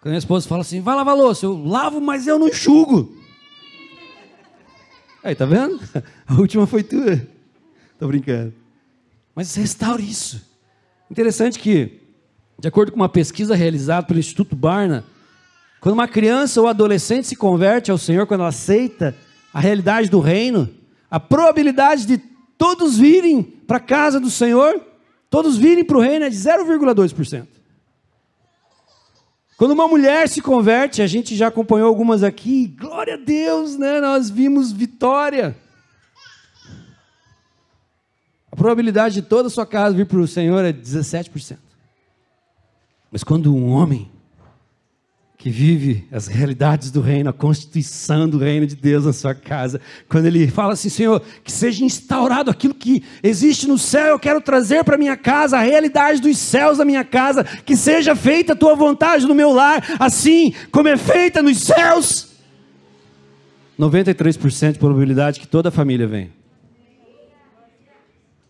Quando 0.00 0.10
minha 0.10 0.18
esposa 0.18 0.48
fala 0.48 0.60
assim, 0.60 0.80
vai 0.80 0.94
lavar 0.94 1.16
louça, 1.16 1.46
eu 1.46 1.56
lavo, 1.56 2.00
mas 2.00 2.26
eu 2.26 2.38
não 2.38 2.48
enxugo. 2.48 3.16
Aí, 5.22 5.34
tá 5.34 5.46
vendo? 5.46 5.80
A 6.26 6.34
última 6.34 6.66
foi 6.66 6.82
tua. 6.82 7.26
Tô 7.98 8.06
brincando. 8.06 8.52
Mas 9.34 9.54
restaure 9.54 10.02
isso. 10.02 10.46
Interessante 11.10 11.58
que, 11.58 12.02
de 12.58 12.68
acordo 12.68 12.92
com 12.92 12.96
uma 12.96 13.08
pesquisa 13.08 13.54
realizada 13.54 14.06
pelo 14.06 14.18
Instituto 14.18 14.54
Barna, 14.56 15.04
quando 15.80 15.94
uma 15.94 16.08
criança 16.08 16.60
ou 16.60 16.66
adolescente 16.66 17.26
se 17.26 17.36
converte 17.36 17.90
ao 17.90 17.98
Senhor, 17.98 18.26
quando 18.26 18.40
ela 18.40 18.48
aceita 18.48 19.14
a 19.52 19.60
realidade 19.60 20.08
do 20.08 20.20
reino, 20.20 20.68
a 21.10 21.20
probabilidade 21.20 22.06
de 22.06 22.18
todos 22.56 22.96
virem 22.96 23.42
para 23.42 23.76
a 23.76 23.80
casa 23.80 24.18
do 24.18 24.30
Senhor 24.30 24.80
todos 25.34 25.56
virem 25.56 25.82
para 25.82 25.96
o 25.96 26.00
reino 26.00 26.26
é 26.26 26.30
de 26.30 26.36
0,2%. 26.36 27.48
Quando 29.56 29.72
uma 29.72 29.88
mulher 29.88 30.28
se 30.28 30.40
converte, 30.40 31.02
a 31.02 31.08
gente 31.08 31.34
já 31.34 31.48
acompanhou 31.48 31.88
algumas 31.88 32.22
aqui, 32.22 32.68
glória 32.68 33.14
a 33.14 33.16
Deus, 33.16 33.76
né? 33.76 34.00
Nós 34.00 34.30
vimos 34.30 34.70
vitória. 34.70 35.56
A 38.50 38.54
probabilidade 38.54 39.16
de 39.16 39.22
toda 39.22 39.48
a 39.48 39.50
sua 39.50 39.66
casa 39.66 39.96
vir 39.96 40.06
para 40.06 40.18
o 40.18 40.28
Senhor 40.28 40.64
é 40.64 40.72
17%. 40.72 41.58
Mas 43.14 43.22
quando 43.22 43.54
um 43.54 43.68
homem 43.68 44.10
que 45.38 45.48
vive 45.48 46.04
as 46.10 46.26
realidades 46.26 46.90
do 46.90 47.00
reino, 47.00 47.30
a 47.30 47.32
constituição 47.32 48.28
do 48.28 48.38
reino 48.38 48.66
de 48.66 48.74
Deus 48.74 49.04
na 49.04 49.12
sua 49.12 49.32
casa. 49.32 49.80
Quando 50.08 50.26
ele 50.26 50.48
fala 50.48 50.72
assim, 50.72 50.88
Senhor, 50.88 51.22
que 51.44 51.52
seja 51.52 51.84
instaurado 51.84 52.50
aquilo 52.50 52.74
que 52.74 53.04
existe 53.22 53.68
no 53.68 53.78
céu, 53.78 54.06
eu 54.06 54.18
quero 54.18 54.40
trazer 54.40 54.82
para 54.82 54.98
minha 54.98 55.16
casa 55.16 55.56
a 55.56 55.60
realidade 55.60 56.20
dos 56.20 56.38
céus 56.38 56.78
da 56.78 56.84
minha 56.84 57.04
casa, 57.04 57.44
que 57.44 57.76
seja 57.76 58.16
feita 58.16 58.54
a 58.54 58.56
tua 58.56 58.74
vontade 58.74 59.28
no 59.28 59.34
meu 59.34 59.52
lar, 59.52 59.84
assim 60.00 60.52
como 60.72 60.88
é 60.88 60.96
feita 60.96 61.40
nos 61.40 61.58
céus. 61.58 62.30
93% 63.78 64.72
de 64.72 64.78
probabilidade 64.80 65.38
que 65.38 65.46
toda 65.46 65.68
a 65.68 65.72
família 65.72 66.08
venha. 66.08 66.32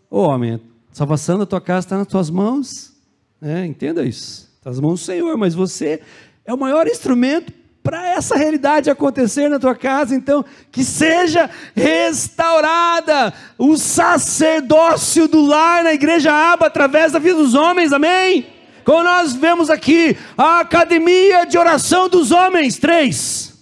Ô 0.09 0.21
homem, 0.21 0.55
a 0.55 0.59
salvação 0.91 1.37
da 1.37 1.45
tua 1.45 1.61
casa 1.61 1.85
está 1.85 1.97
nas 1.99 2.07
tuas 2.07 2.31
mãos. 2.31 2.95
É, 3.39 3.63
entenda 3.63 4.03
isso. 4.03 4.44
Está 4.65 4.71
nas 4.71 4.79
mãos 4.79 4.99
do 4.99 5.05
Senhor, 5.05 5.37
mas 5.37 5.53
você 5.53 6.01
é 6.43 6.51
o 6.51 6.57
maior 6.57 6.87
instrumento 6.87 7.53
para 7.83 8.03
essa 8.09 8.35
realidade 8.35 8.89
acontecer 8.89 9.47
na 9.47 9.59
tua 9.59 9.75
casa, 9.75 10.15
então, 10.15 10.43
que 10.71 10.83
seja 10.83 11.47
restaurada 11.75 13.31
o 13.59 13.77
sacerdócio 13.77 15.27
do 15.27 15.45
lar 15.45 15.83
na 15.83 15.93
igreja 15.93 16.33
aba 16.33 16.65
através 16.65 17.11
da 17.11 17.19
vida 17.19 17.35
dos 17.35 17.53
homens, 17.53 17.93
amém? 17.93 18.47
Como 18.83 19.03
nós 19.03 19.33
vemos 19.33 19.69
aqui, 19.69 20.17
a 20.35 20.61
academia 20.61 21.45
de 21.45 21.59
oração 21.59 22.09
dos 22.09 22.31
homens, 22.31 22.79
três. 22.79 23.53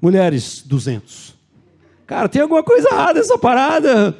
Mulheres, 0.00 0.62
duzentos. 0.64 1.34
Cara, 2.06 2.28
tem 2.28 2.42
alguma 2.42 2.62
coisa 2.62 2.88
errada 2.88 3.14
nessa 3.14 3.36
parada. 3.36 4.16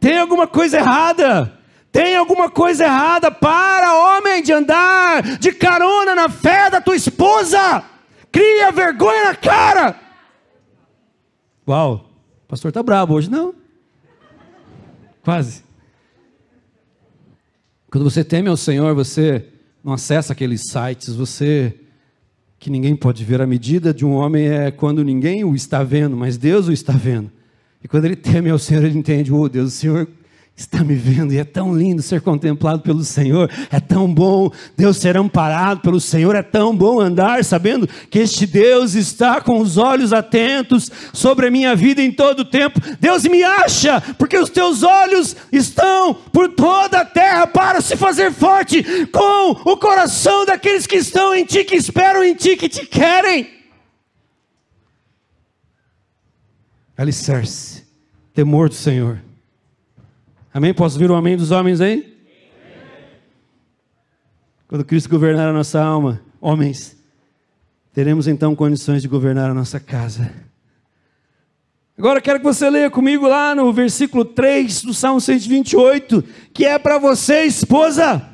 Tem 0.00 0.18
alguma 0.18 0.46
coisa 0.46 0.78
errada. 0.78 1.61
Tem 1.92 2.16
alguma 2.16 2.50
coisa 2.50 2.84
errada 2.84 3.30
para, 3.30 4.16
homem, 4.16 4.42
de 4.42 4.50
andar 4.50 5.38
de 5.38 5.52
carona 5.52 6.14
na 6.14 6.28
fé 6.30 6.70
da 6.70 6.80
tua 6.80 6.96
esposa. 6.96 7.84
Cria 8.32 8.72
vergonha 8.72 9.26
na 9.26 9.36
cara. 9.36 10.00
Uau, 11.68 12.10
o 12.44 12.48
pastor 12.48 12.70
está 12.70 12.82
bravo 12.82 13.12
hoje, 13.12 13.30
não? 13.30 13.54
Quase. 15.22 15.62
Quando 17.90 18.04
você 18.04 18.24
teme 18.24 18.48
ao 18.48 18.56
Senhor, 18.56 18.94
você 18.94 19.46
não 19.84 19.92
acessa 19.92 20.32
aqueles 20.32 20.62
sites, 20.70 21.14
você 21.14 21.78
que 22.58 22.70
ninguém 22.70 22.96
pode 22.96 23.22
ver. 23.22 23.42
A 23.42 23.46
medida 23.46 23.92
de 23.92 24.06
um 24.06 24.14
homem 24.14 24.48
é 24.48 24.70
quando 24.70 25.04
ninguém 25.04 25.44
o 25.44 25.54
está 25.54 25.84
vendo, 25.84 26.16
mas 26.16 26.38
Deus 26.38 26.68
o 26.68 26.72
está 26.72 26.94
vendo. 26.94 27.30
E 27.84 27.88
quando 27.88 28.06
ele 28.06 28.16
teme 28.16 28.48
ao 28.48 28.58
Senhor, 28.58 28.82
ele 28.82 28.98
entende: 28.98 29.30
oh 29.30 29.46
Deus, 29.46 29.74
o 29.74 29.76
Senhor 29.76 30.08
está 30.54 30.84
me 30.84 30.94
vendo, 30.94 31.32
e 31.32 31.38
é 31.38 31.44
tão 31.44 31.76
lindo 31.76 32.02
ser 32.02 32.20
contemplado 32.20 32.82
pelo 32.82 33.02
Senhor, 33.02 33.50
é 33.70 33.80
tão 33.80 34.12
bom 34.12 34.50
Deus 34.76 34.98
ser 34.98 35.16
amparado 35.16 35.80
pelo 35.80 35.98
Senhor, 35.98 36.36
é 36.36 36.42
tão 36.42 36.76
bom 36.76 37.00
andar 37.00 37.42
sabendo 37.44 37.88
que 38.10 38.18
este 38.18 38.46
Deus 38.46 38.94
está 38.94 39.40
com 39.40 39.58
os 39.60 39.76
olhos 39.76 40.12
atentos 40.12 40.90
sobre 41.12 41.46
a 41.46 41.50
minha 41.50 41.74
vida 41.74 42.02
em 42.02 42.12
todo 42.12 42.40
o 42.40 42.44
tempo. 42.44 42.80
Deus 43.00 43.24
me 43.24 43.42
acha, 43.42 44.00
porque 44.18 44.36
os 44.36 44.50
teus 44.50 44.82
olhos 44.82 45.34
estão 45.50 46.14
por 46.14 46.50
toda 46.50 47.00
a 47.00 47.04
terra 47.04 47.46
para 47.46 47.80
se 47.80 47.96
fazer 47.96 48.30
forte 48.30 49.06
com 49.06 49.70
o 49.70 49.76
coração 49.76 50.44
daqueles 50.44 50.86
que 50.86 50.96
estão 50.96 51.34
em 51.34 51.44
ti, 51.44 51.64
que 51.64 51.76
esperam 51.76 52.22
em 52.22 52.34
ti, 52.34 52.56
que 52.56 52.68
te 52.68 52.86
querem. 52.86 53.48
Alicerce, 56.96 57.84
temor 58.34 58.68
do 58.68 58.74
Senhor. 58.74 59.31
Amém? 60.54 60.74
Posso 60.74 60.96
ouvir 60.96 61.10
o 61.10 61.14
amém 61.14 61.34
dos 61.34 61.50
homens 61.50 61.80
aí? 61.80 62.14
Quando 64.68 64.84
Cristo 64.84 65.08
governar 65.08 65.48
a 65.48 65.52
nossa 65.52 65.82
alma, 65.82 66.20
homens, 66.38 66.94
teremos 67.94 68.28
então 68.28 68.54
condições 68.54 69.00
de 69.00 69.08
governar 69.08 69.50
a 69.50 69.54
nossa 69.54 69.80
casa. 69.80 70.30
Agora 71.96 72.20
quero 72.20 72.38
que 72.38 72.44
você 72.44 72.68
leia 72.68 72.90
comigo 72.90 73.26
lá 73.26 73.54
no 73.54 73.72
versículo 73.72 74.26
3 74.26 74.82
do 74.82 74.92
Salmo 74.92 75.22
128, 75.22 76.22
que 76.52 76.66
é 76.66 76.78
para 76.78 76.98
você, 76.98 77.44
esposa. 77.44 78.28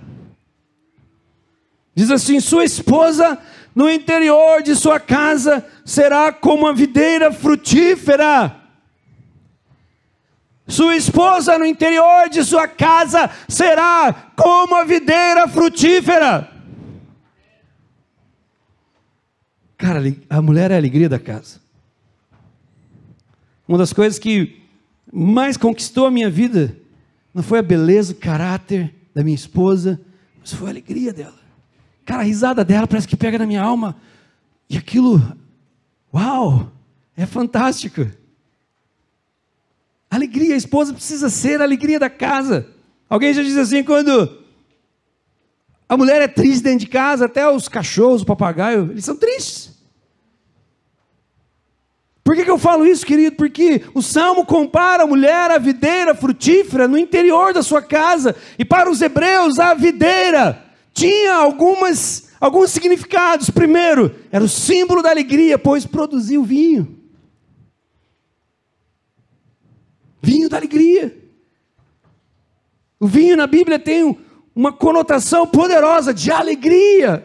Diz 1.95 2.11
assim: 2.11 2.41
Sua 2.41 2.65
esposa 2.65 3.39
no 3.77 3.89
interior 3.89 4.61
de 4.61 4.75
sua 4.75 4.99
casa 4.99 5.65
será 5.85 6.33
como 6.33 6.67
a 6.67 6.73
videira 6.73 7.33
frutífera 7.33 8.58
sua 10.69 10.95
esposa 10.95 11.59
no 11.59 11.65
interior 11.65 12.29
de 12.29 12.45
sua 12.45 12.69
casa 12.69 13.31
será 13.49 14.13
como 14.37 14.75
a 14.75 14.85
videira 14.85 15.49
frutífera. 15.49 16.49
Cara, 19.79 20.01
a 20.29 20.43
mulher 20.43 20.71
é 20.71 20.75
a 20.75 20.77
alegria 20.77 21.09
da 21.09 21.19
casa. 21.19 21.61
Uma 23.67 23.79
das 23.79 23.93
coisas 23.93 24.19
que 24.19 24.61
mais 25.11 25.57
conquistou 25.57 26.07
a 26.07 26.11
minha 26.11 26.29
vida 26.29 26.77
não 27.33 27.43
foi 27.43 27.61
a 27.61 27.63
beleza, 27.63 28.13
o 28.13 28.17
caráter 28.17 28.95
da 29.15 29.23
minha 29.23 29.35
esposa, 29.35 30.01
mas 30.41 30.53
foi 30.53 30.67
a 30.67 30.71
alegria 30.71 31.13
dela. 31.13 31.39
Cara, 32.05 32.23
a 32.23 32.25
risada 32.25 32.65
dela 32.65 32.87
parece 32.87 33.09
que 33.09 33.17
pega 33.17 33.39
na 33.39 33.47
minha 33.47 33.63
alma. 33.63 33.97
E 34.69 34.77
aquilo, 34.77 35.23
uau, 36.13 36.71
é 37.17 37.25
fantástico. 37.25 38.07
Alegria, 40.11 40.55
a 40.55 40.59
esposa 40.59 40.93
precisa 40.93 41.29
ser 41.29 41.61
a 41.61 41.65
alegria 41.65 41.99
da 41.99 42.09
casa. 42.09 42.67
Alguém 43.09 43.33
já 43.35 43.43
diz 43.43 43.57
assim, 43.57 43.85
quando 43.85 44.43
a 45.89 45.97
mulher 45.97 46.21
é 46.21 46.29
triste 46.29 46.63
dentro 46.63 46.81
de 46.81 46.87
casa, 46.87 47.27
até 47.27 47.49
os 47.49 47.69
cachorros, 47.69 48.23
o 48.23 48.27
papagaio, 48.27 48.91
eles 48.91 49.05
são 49.05 49.17
tristes. 49.17 49.79
Por 52.23 52.37
que, 52.37 52.45
que 52.45 52.51
eu 52.51 52.59
falo 52.59 52.87
isso, 52.87 53.07
querido? 53.07 53.37
Porque 53.37 53.83
o 53.95 54.03
Salmo 54.03 54.45
compara 54.45 55.05
a 55.05 55.07
mulher 55.07 55.51
à 55.51 55.57
videira 55.57 56.15
frutífera 56.15 56.87
no 56.87 56.99
interior 56.99 57.55
da 57.55 57.63
sua 57.63 57.81
casa. 57.81 58.37
E 58.59 58.67
para 58.67 58.91
os 58.91 59.01
hebreus, 59.01 59.59
a 59.59 59.73
videira 59.73 60.63
tinha 60.93 61.37
algumas, 61.37 62.29
alguns 62.39 62.71
significados. 62.71 63.49
Primeiro, 63.49 64.15
era 64.31 64.45
o 64.45 64.49
símbolo 64.49 65.03
da 65.03 65.09
alegria, 65.09 65.59
pois 65.59 65.87
produzia 65.87 66.39
o 66.39 66.45
vinho. 66.45 66.98
Vinho 70.23 70.49
da 70.49 70.57
alegria. 70.57 71.17
O 73.01 73.07
vinho 73.07 73.37
na 73.37 73.47
Bíblia 73.47 73.79
tem 73.79 74.17
uma 74.55 74.73
conotação 74.73 75.47
poderosa 75.47 76.13
de 76.13 76.33
alegria. 76.33 77.25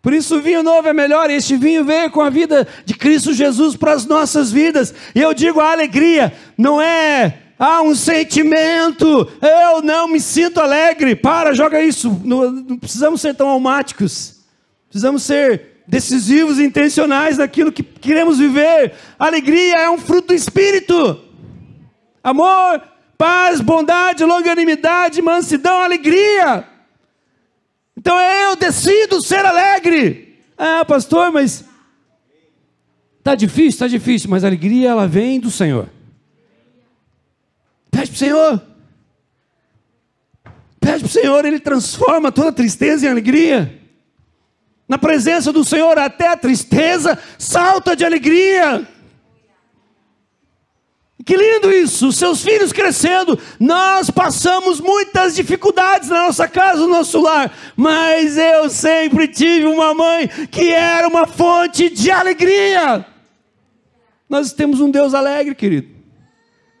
Por 0.00 0.14
isso 0.14 0.36
o 0.36 0.40
vinho 0.40 0.62
novo 0.62 0.88
é 0.88 0.92
melhor, 0.92 1.28
este 1.30 1.56
vinho 1.56 1.84
veio 1.84 2.10
com 2.10 2.20
a 2.20 2.30
vida 2.30 2.66
de 2.84 2.94
Cristo 2.94 3.34
Jesus 3.34 3.76
para 3.76 3.92
as 3.92 4.06
nossas 4.06 4.52
vidas. 4.52 4.94
E 5.14 5.20
eu 5.20 5.34
digo, 5.34 5.60
a 5.60 5.72
alegria 5.72 6.32
não 6.56 6.80
é 6.80 7.38
ah, 7.58 7.82
um 7.82 7.94
sentimento, 7.94 9.28
eu 9.42 9.82
não 9.82 10.08
me 10.08 10.20
sinto 10.20 10.60
alegre. 10.60 11.16
Para, 11.16 11.54
joga 11.54 11.82
isso. 11.82 12.20
Não, 12.24 12.50
não 12.50 12.78
precisamos 12.78 13.20
ser 13.20 13.34
tão 13.34 13.48
almáticos. 13.48 14.36
Precisamos 14.88 15.24
ser 15.24 15.82
decisivos 15.86 16.58
e 16.58 16.64
intencionais 16.64 17.38
naquilo 17.38 17.72
que 17.72 17.82
queremos 17.82 18.38
viver. 18.38 18.94
Alegria 19.18 19.74
é 19.74 19.90
um 19.90 19.98
fruto 19.98 20.28
do 20.28 20.34
Espírito 20.34 21.20
amor, 22.26 22.82
paz, 23.16 23.60
bondade, 23.60 24.24
longanimidade, 24.24 25.22
mansidão, 25.22 25.80
alegria. 25.80 26.66
Então 27.96 28.20
eu 28.20 28.56
decido 28.56 29.22
ser 29.22 29.46
alegre. 29.46 30.42
Ah, 30.58 30.84
pastor, 30.84 31.30
mas 31.30 31.64
tá 33.22 33.36
difícil, 33.36 33.78
tá 33.78 33.86
difícil, 33.86 34.28
mas 34.28 34.42
a 34.42 34.48
alegria 34.48 34.90
ela 34.90 35.06
vem 35.06 35.38
do 35.38 35.52
Senhor. 35.52 35.88
Pede 37.92 38.08
para 38.08 38.14
o 38.14 38.18
Senhor. 38.18 38.62
Pede 40.80 40.98
para 40.98 41.06
o 41.06 41.08
Senhor, 41.08 41.44
Ele 41.44 41.60
transforma 41.60 42.32
toda 42.32 42.50
tristeza 42.50 43.06
em 43.06 43.10
alegria. 43.10 43.82
Na 44.88 44.98
presença 44.98 45.52
do 45.52 45.64
Senhor, 45.64 45.96
até 45.96 46.28
a 46.28 46.36
tristeza 46.36 47.18
salta 47.38 47.94
de 47.94 48.04
alegria. 48.04 48.86
Que 51.24 51.36
lindo 51.36 51.72
isso, 51.72 52.12
seus 52.12 52.42
filhos 52.42 52.72
crescendo. 52.72 53.38
Nós 53.58 54.10
passamos 54.10 54.80
muitas 54.80 55.34
dificuldades 55.34 56.08
na 56.08 56.26
nossa 56.26 56.46
casa, 56.46 56.80
no 56.80 56.88
nosso 56.88 57.20
lar, 57.20 57.52
mas 57.74 58.36
eu 58.36 58.68
sempre 58.68 59.26
tive 59.26 59.64
uma 59.64 59.94
mãe 59.94 60.28
que 60.50 60.70
era 60.70 61.08
uma 61.08 61.26
fonte 61.26 61.88
de 61.88 62.10
alegria. 62.10 63.04
Nós 64.28 64.52
temos 64.52 64.80
um 64.80 64.90
Deus 64.90 65.14
alegre, 65.14 65.54
querido. 65.54 65.88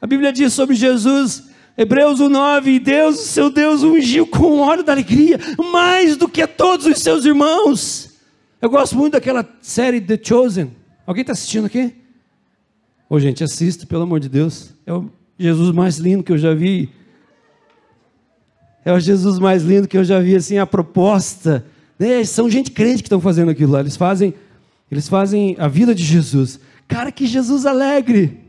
A 0.00 0.06
Bíblia 0.06 0.32
diz 0.32 0.52
sobre 0.52 0.76
Jesus, 0.76 1.44
Hebreus 1.76 2.20
1:9, 2.20 2.68
e 2.68 2.78
Deus, 2.78 3.18
seu 3.20 3.50
Deus, 3.50 3.82
ungiu 3.82 4.26
com 4.26 4.58
óleo 4.58 4.82
da 4.82 4.92
alegria, 4.92 5.40
mais 5.72 6.16
do 6.16 6.28
que 6.28 6.46
todos 6.46 6.86
os 6.86 6.98
seus 7.02 7.24
irmãos. 7.24 8.16
Eu 8.60 8.68
gosto 8.68 8.96
muito 8.96 9.14
daquela 9.14 9.48
série 9.60 10.00
The 10.00 10.20
Chosen. 10.22 10.76
Alguém 11.06 11.22
está 11.22 11.32
assistindo 11.32 11.66
aqui? 11.66 12.05
Ô, 13.08 13.20
gente, 13.20 13.44
assista, 13.44 13.86
pelo 13.86 14.02
amor 14.02 14.18
de 14.18 14.28
Deus. 14.28 14.70
É 14.84 14.92
o 14.92 15.08
Jesus 15.38 15.70
mais 15.70 15.98
lindo 15.98 16.24
que 16.24 16.32
eu 16.32 16.38
já 16.38 16.52
vi. 16.52 16.90
É 18.84 18.92
o 18.92 18.98
Jesus 18.98 19.38
mais 19.38 19.62
lindo 19.62 19.86
que 19.86 19.96
eu 19.96 20.02
já 20.02 20.18
vi, 20.18 20.34
assim, 20.34 20.58
a 20.58 20.66
proposta. 20.66 21.64
Né? 21.98 22.24
São 22.24 22.50
gente 22.50 22.72
crente 22.72 23.02
que 23.02 23.06
estão 23.06 23.20
fazendo 23.20 23.50
aquilo 23.50 23.72
lá. 23.72 23.80
Eles 23.80 23.96
fazem, 23.96 24.34
eles 24.90 25.08
fazem 25.08 25.54
a 25.58 25.68
vida 25.68 25.94
de 25.94 26.02
Jesus. 26.02 26.58
Cara, 26.88 27.12
que 27.12 27.26
Jesus 27.26 27.64
alegre. 27.64 28.40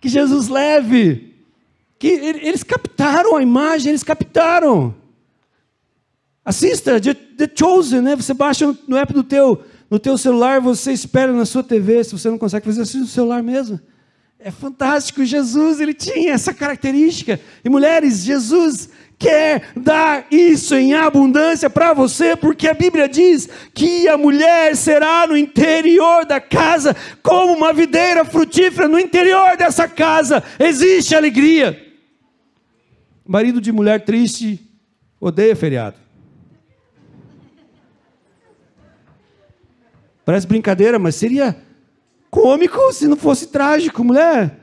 Que 0.00 0.08
Jesus 0.08 0.48
leve. 0.48 1.34
Que 1.96 2.08
eles 2.08 2.64
captaram 2.64 3.36
a 3.36 3.42
imagem, 3.42 3.90
eles 3.90 4.02
captaram. 4.02 4.94
Assista, 6.44 7.00
The 7.00 7.50
Chosen, 7.54 8.02
né? 8.02 8.16
Você 8.16 8.34
baixa 8.34 8.76
no 8.86 8.96
app 8.96 9.12
do 9.12 9.22
teu 9.22 9.64
no 9.90 9.98
teu 9.98 10.18
celular 10.18 10.60
você 10.60 10.92
espera 10.92 11.32
na 11.32 11.44
sua 11.44 11.62
TV, 11.62 12.02
se 12.02 12.12
você 12.12 12.28
não 12.28 12.38
consegue 12.38 12.66
fazer 12.66 12.82
assim 12.82 12.98
no 12.98 13.06
celular 13.06 13.42
mesmo. 13.42 13.80
É 14.38 14.50
fantástico, 14.50 15.24
Jesus, 15.24 15.80
ele 15.80 15.94
tinha 15.94 16.32
essa 16.32 16.52
característica. 16.52 17.40
E 17.64 17.68
mulheres, 17.68 18.22
Jesus 18.22 18.90
quer 19.18 19.70
dar 19.74 20.26
isso 20.30 20.74
em 20.74 20.94
abundância 20.94 21.70
para 21.70 21.94
você, 21.94 22.36
porque 22.36 22.68
a 22.68 22.74
Bíblia 22.74 23.08
diz 23.08 23.48
que 23.72 24.06
a 24.06 24.18
mulher 24.18 24.76
será 24.76 25.26
no 25.26 25.36
interior 25.36 26.26
da 26.26 26.40
casa 26.40 26.94
como 27.22 27.54
uma 27.54 27.72
videira 27.72 28.24
frutífera, 28.24 28.86
no 28.86 28.98
interior 28.98 29.56
dessa 29.56 29.88
casa 29.88 30.42
existe 30.58 31.14
alegria. 31.14 31.82
Marido 33.26 33.60
de 33.60 33.72
mulher 33.72 34.04
triste 34.04 34.60
odeia 35.20 35.56
feriado. 35.56 36.05
Parece 40.26 40.46
brincadeira, 40.46 40.98
mas 40.98 41.14
seria 41.14 41.56
cômico 42.30 42.92
se 42.92 43.08
não 43.08 43.16
fosse 43.16 43.46
trágico, 43.46 44.04
mulher. 44.04 44.60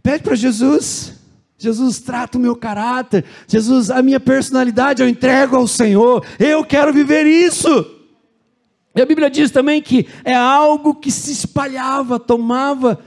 Pede 0.00 0.22
para 0.22 0.36
Jesus. 0.36 1.14
Jesus, 1.58 1.98
trata 1.98 2.38
o 2.38 2.40
meu 2.40 2.54
caráter. 2.54 3.24
Jesus, 3.48 3.90
a 3.90 4.00
minha 4.00 4.20
personalidade 4.20 5.02
eu 5.02 5.08
entrego 5.08 5.56
ao 5.56 5.66
Senhor. 5.66 6.24
Eu 6.38 6.64
quero 6.64 6.92
viver 6.92 7.26
isso. 7.26 7.68
E 8.94 9.02
a 9.02 9.06
Bíblia 9.06 9.28
diz 9.28 9.50
também 9.50 9.82
que 9.82 10.06
é 10.24 10.34
algo 10.34 10.94
que 10.94 11.10
se 11.10 11.32
espalhava, 11.32 12.20
tomava 12.20 13.00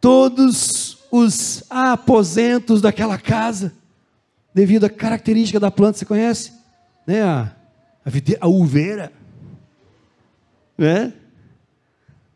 todos 0.00 0.98
os 1.10 1.64
aposentos 1.68 2.80
daquela 2.80 3.18
casa, 3.18 3.72
devido 4.54 4.84
à 4.84 4.88
característica 4.88 5.58
da 5.58 5.72
planta. 5.72 5.98
Você 5.98 6.04
conhece? 6.04 6.58
né, 7.08 7.22
a, 7.22 7.50
a, 8.04 8.10
a 8.42 8.48
uveira, 8.48 9.10
né? 10.76 11.14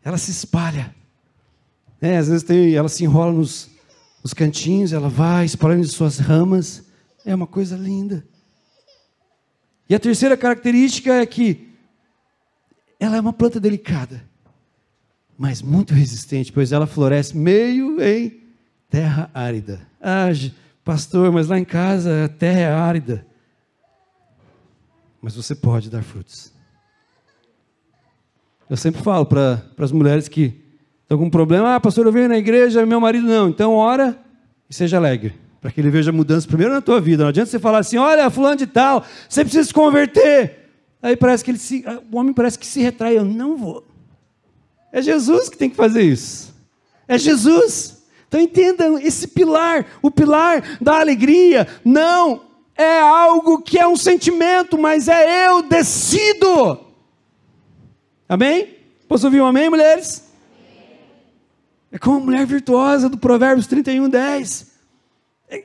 Ela 0.04 0.18
se 0.18 0.30
espalha. 0.30 0.94
Né? 2.00 2.18
Às 2.18 2.28
vezes 2.28 2.42
tem, 2.42 2.74
ela 2.74 2.88
se 2.88 3.04
enrola 3.04 3.32
nos, 3.32 3.70
nos 4.22 4.34
cantinhos, 4.34 4.92
ela 4.92 5.08
vai 5.08 5.44
espalhando 5.44 5.86
suas 5.86 6.18
ramas. 6.18 6.84
É 7.24 7.34
uma 7.34 7.46
coisa 7.46 7.76
linda. 7.76 8.24
E 9.88 9.94
a 9.94 10.00
terceira 10.00 10.36
característica 10.36 11.12
é 11.12 11.26
que 11.26 11.68
ela 12.98 13.16
é 13.16 13.20
uma 13.20 13.32
planta 13.32 13.58
delicada, 13.58 14.24
mas 15.36 15.60
muito 15.60 15.92
resistente, 15.92 16.52
pois 16.52 16.72
ela 16.72 16.86
floresce 16.86 17.36
meio 17.36 18.00
em 18.00 18.40
terra 18.88 19.30
árida. 19.34 19.86
Ah, 20.00 20.28
pastor, 20.84 21.32
mas 21.32 21.48
lá 21.48 21.58
em 21.58 21.64
casa 21.64 22.26
a 22.26 22.28
terra 22.28 22.60
é 22.60 22.72
árida. 22.72 23.26
Mas 25.20 25.34
você 25.34 25.54
pode 25.54 25.90
dar 25.90 26.02
frutos. 26.02 26.51
Eu 28.72 28.76
sempre 28.78 29.02
falo 29.02 29.26
para 29.26 29.62
as 29.76 29.92
mulheres 29.92 30.28
que 30.28 30.58
estão 31.02 31.18
com 31.18 31.28
problema, 31.28 31.74
ah, 31.74 31.78
pastor, 31.78 32.06
eu 32.06 32.12
venho 32.12 32.30
na 32.30 32.38
igreja, 32.38 32.86
meu 32.86 32.98
marido 32.98 33.26
não, 33.26 33.50
então 33.50 33.74
ora 33.74 34.18
e 34.66 34.74
seja 34.74 34.96
alegre 34.96 35.34
para 35.60 35.70
que 35.70 35.78
ele 35.78 35.90
veja 35.90 36.10
mudança 36.10 36.48
primeiro 36.48 36.72
na 36.72 36.80
tua 36.80 36.98
vida. 36.98 37.22
Não 37.22 37.28
adianta 37.28 37.50
você 37.50 37.58
falar 37.58 37.80
assim: 37.80 37.98
olha, 37.98 38.30
fulano 38.30 38.56
de 38.56 38.66
tal, 38.66 39.04
você 39.28 39.44
precisa 39.44 39.64
se 39.64 39.74
converter. 39.74 40.70
Aí 41.02 41.14
parece 41.18 41.44
que 41.44 41.50
ele 41.50 41.58
se, 41.58 41.84
o 42.10 42.16
homem 42.16 42.32
parece 42.32 42.58
que 42.58 42.64
se 42.64 42.80
retrai. 42.80 43.18
Eu 43.18 43.26
não 43.26 43.58
vou. 43.58 43.84
É 44.90 45.02
Jesus 45.02 45.50
que 45.50 45.58
tem 45.58 45.68
que 45.68 45.76
fazer 45.76 46.04
isso. 46.04 46.54
É 47.06 47.18
Jesus. 47.18 48.02
Então 48.26 48.40
entendam 48.40 48.98
esse 48.98 49.28
pilar, 49.28 49.84
o 50.00 50.10
pilar 50.10 50.78
da 50.80 50.98
alegria, 50.98 51.68
não 51.84 52.40
é 52.74 53.00
algo 53.00 53.60
que 53.60 53.78
é 53.78 53.86
um 53.86 53.96
sentimento, 53.96 54.78
mas 54.78 55.08
é 55.08 55.48
eu 55.48 55.60
decido. 55.60 56.91
Amém? 58.32 58.78
Posso 59.06 59.26
ouvir 59.26 59.42
um 59.42 59.46
amém, 59.46 59.68
mulheres? 59.68 60.24
É 61.90 61.98
como 61.98 62.16
a 62.16 62.20
mulher 62.20 62.46
virtuosa 62.46 63.06
do 63.06 63.18
Provérbios 63.18 63.66
31, 63.66 64.08
10. 64.08 64.72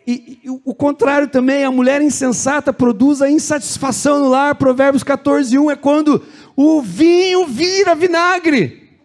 E, 0.06 0.40
e, 0.44 0.50
o 0.66 0.76
contrário 0.76 1.30
também, 1.30 1.64
a 1.64 1.72
mulher 1.72 2.02
insensata 2.02 2.74
produz 2.74 3.22
a 3.22 3.32
insatisfação 3.32 4.20
no 4.20 4.28
lar. 4.28 4.56
Provérbios 4.56 5.02
14, 5.02 5.58
1 5.58 5.72
é 5.72 5.76
quando 5.78 6.22
o 6.58 6.82
vinho 6.82 7.48
vira 7.48 7.96
vinagre. 7.96 9.00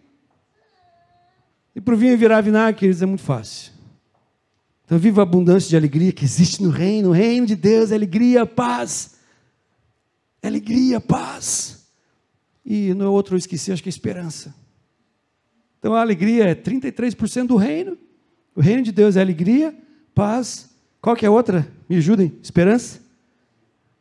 E 1.72 1.80
para 1.80 1.94
o 1.94 1.96
vinho 1.96 2.18
virar 2.18 2.40
vinagre, 2.40 2.80
queridos, 2.80 3.00
é 3.00 3.06
muito 3.06 3.22
fácil. 3.22 3.70
Então, 4.84 4.98
viva 4.98 5.22
a 5.22 5.22
abundância 5.22 5.70
de 5.70 5.76
alegria 5.76 6.12
que 6.12 6.24
existe 6.24 6.60
no 6.64 6.70
reino. 6.70 7.10
O 7.10 7.12
reino 7.12 7.46
de 7.46 7.54
Deus 7.54 7.92
é 7.92 7.94
alegria, 7.94 8.44
paz. 8.44 9.18
É 10.42 10.48
alegria, 10.48 11.00
paz. 11.00 11.71
E 12.64 12.94
no 12.94 13.12
outro 13.12 13.34
eu 13.34 13.38
esqueci, 13.38 13.72
acho 13.72 13.82
que 13.82 13.88
é 13.88 13.90
esperança. 13.90 14.54
Então, 15.78 15.94
a 15.94 16.00
alegria 16.00 16.44
é 16.44 16.54
33% 16.54 17.46
do 17.46 17.56
reino. 17.56 17.98
O 18.54 18.60
reino 18.60 18.82
de 18.82 18.92
Deus 18.92 19.16
é 19.16 19.20
alegria, 19.20 19.74
paz 20.14 20.72
qual 21.02 21.16
que 21.16 21.26
é 21.26 21.28
a 21.28 21.32
outra? 21.32 21.66
Me 21.88 21.96
ajudem. 21.96 22.32
Esperança? 22.40 23.00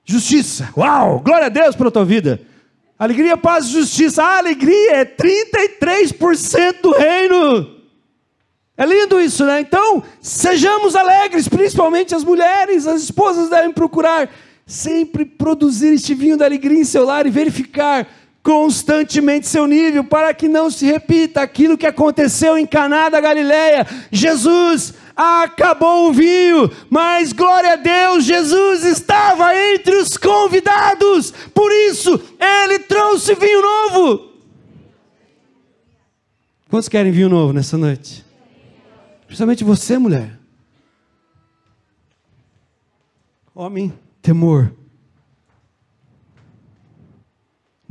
Justiça. 0.06 0.69
Uau! 0.78 1.19
Glória 1.19 1.47
a 1.47 1.50
Deus 1.50 1.76
pela 1.76 1.89
tua 1.89 2.06
vida. 2.06 2.39
Alegria, 2.97 3.36
paz 3.36 3.65
e 3.65 3.71
justiça. 3.71 4.24
A 4.24 4.38
alegria 4.38 4.97
é 4.97 5.06
33% 5.06 6.82
do 6.84 6.91
reino. 6.91 7.82
É 8.78 8.86
lindo 8.86 9.19
isso, 9.19 9.43
né? 9.45 9.62
Então, 9.62 10.04
sejamos 10.21 10.95
alegres, 10.95 11.47
principalmente 11.47 12.13
as 12.13 12.24
mulheres, 12.24 12.86
as 12.86 13.02
esposas 13.02 13.50
devem 13.50 13.74
procurar 13.74 14.30
sempre 14.63 15.26
produzir 15.26 15.93
este 15.93 16.13
vinho 16.13 16.38
da 16.38 16.45
alegria 16.45 16.80
em 16.80 16.86
seu 16.86 17.04
lar 17.04 17.26
e 17.26 17.32
verificar 17.32 18.08
constantemente 18.43 19.47
seu 19.47 19.67
nível 19.67 20.04
para 20.04 20.34
que 20.34 20.47
não 20.47 20.69
se 20.71 20.86
repita 20.86 21.41
aquilo 21.41 21.77
que 21.77 21.86
aconteceu 21.86 22.58
em 22.58 22.65
Caná 22.65 23.10
da 23.10 23.21
Galileia. 23.21 23.86
Jesus 24.12 24.93
acabou 25.15 26.10
o 26.10 26.13
vinho, 26.13 26.69
mas 26.89 27.34
glória 27.34 27.73
a 27.73 27.75
Deus, 27.75 28.23
Jesus 28.25 28.84
estava 28.84 29.56
entre 29.56 29.95
os 29.95 30.17
convidados, 30.17 31.32
por 31.54 31.71
isso 31.71 32.19
ele 32.39 32.80
trouxe 32.80 33.36
vinho 33.36 33.62
novo. 33.62 34.32
Quantos 36.69 36.89
querem 36.89 37.12
vinho 37.12 37.30
novo 37.30 37.54
nessa 37.54 37.77
noite? 37.77 38.25
Principalmente 39.27 39.63
você, 39.63 39.97
mulher. 39.97 40.39
Homem, 43.54 43.93
temor. 44.21 44.73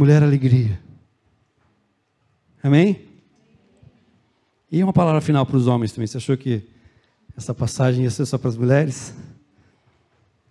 Mulher, 0.01 0.23
alegria. 0.23 0.81
Amém? 2.63 3.03
E 4.73 4.83
uma 4.83 4.95
palavra 4.95 5.21
final 5.21 5.45
para 5.45 5.59
os 5.59 5.67
homens 5.67 5.93
também. 5.93 6.07
Você 6.07 6.17
achou 6.17 6.39
que 6.39 6.63
essa 7.37 7.53
passagem 7.53 8.05
ia 8.05 8.11
ser 8.11 8.25
só 8.25 8.39
para 8.39 8.49
as 8.49 8.57
mulheres. 8.57 9.13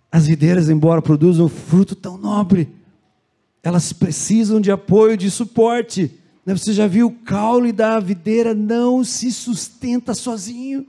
As 0.08 0.28
videiras, 0.28 0.70
embora 0.70 1.02
produzam 1.02 1.48
fruto 1.48 1.96
tão 1.96 2.16
nobre, 2.16 2.68
elas 3.60 3.92
precisam 3.92 4.60
de 4.60 4.70
apoio, 4.70 5.16
de 5.16 5.28
suporte. 5.28 6.12
Né, 6.46 6.54
você 6.56 6.72
já 6.72 6.86
viu 6.86 7.08
o 7.08 7.12
caule 7.24 7.72
da 7.72 7.98
videira 7.98 8.54
não 8.54 9.02
se 9.02 9.32
sustenta 9.32 10.14
sozinho. 10.14 10.86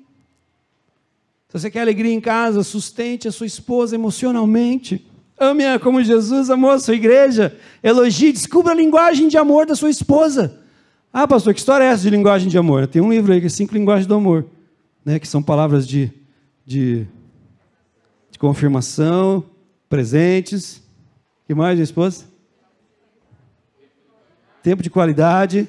Se 1.47 1.59
você 1.59 1.71
quer 1.71 1.81
alegria 1.81 2.13
em 2.13 2.21
casa, 2.21 2.61
sustente 2.61 3.27
a 3.27 3.31
sua 3.31 3.47
esposa 3.47 3.95
emocionalmente. 3.95 5.03
Ame-a 5.41 5.79
como 5.79 6.03
Jesus 6.03 6.49
amou 6.49 6.69
a 6.69 6.79
sua 6.79 6.93
igreja. 6.93 7.57
Elogie, 7.81 8.31
descubra 8.31 8.73
a 8.73 8.75
linguagem 8.75 9.27
de 9.27 9.37
amor 9.37 9.65
da 9.65 9.75
sua 9.75 9.89
esposa. 9.89 10.59
Ah, 11.11 11.27
pastor, 11.27 11.53
que 11.53 11.59
história 11.59 11.83
é 11.83 11.87
essa 11.87 12.03
de 12.03 12.09
linguagem 12.09 12.47
de 12.47 12.57
amor? 12.57 12.87
Tem 12.87 13.01
um 13.01 13.11
livro 13.11 13.33
aí 13.33 13.39
que 13.39 13.47
é 13.47 13.49
Cinco 13.49 13.73
Linguagens 13.73 14.07
do 14.07 14.15
Amor 14.15 14.45
né, 15.03 15.19
que 15.19 15.27
são 15.27 15.41
palavras 15.41 15.87
de, 15.87 16.11
de, 16.65 17.07
de 18.29 18.39
confirmação, 18.39 19.43
presentes. 19.89 20.81
Que 21.47 21.53
mais, 21.53 21.75
minha 21.75 21.83
esposa? 21.83 22.25
Tempo 24.63 24.83
de 24.83 24.89
qualidade. 24.89 25.67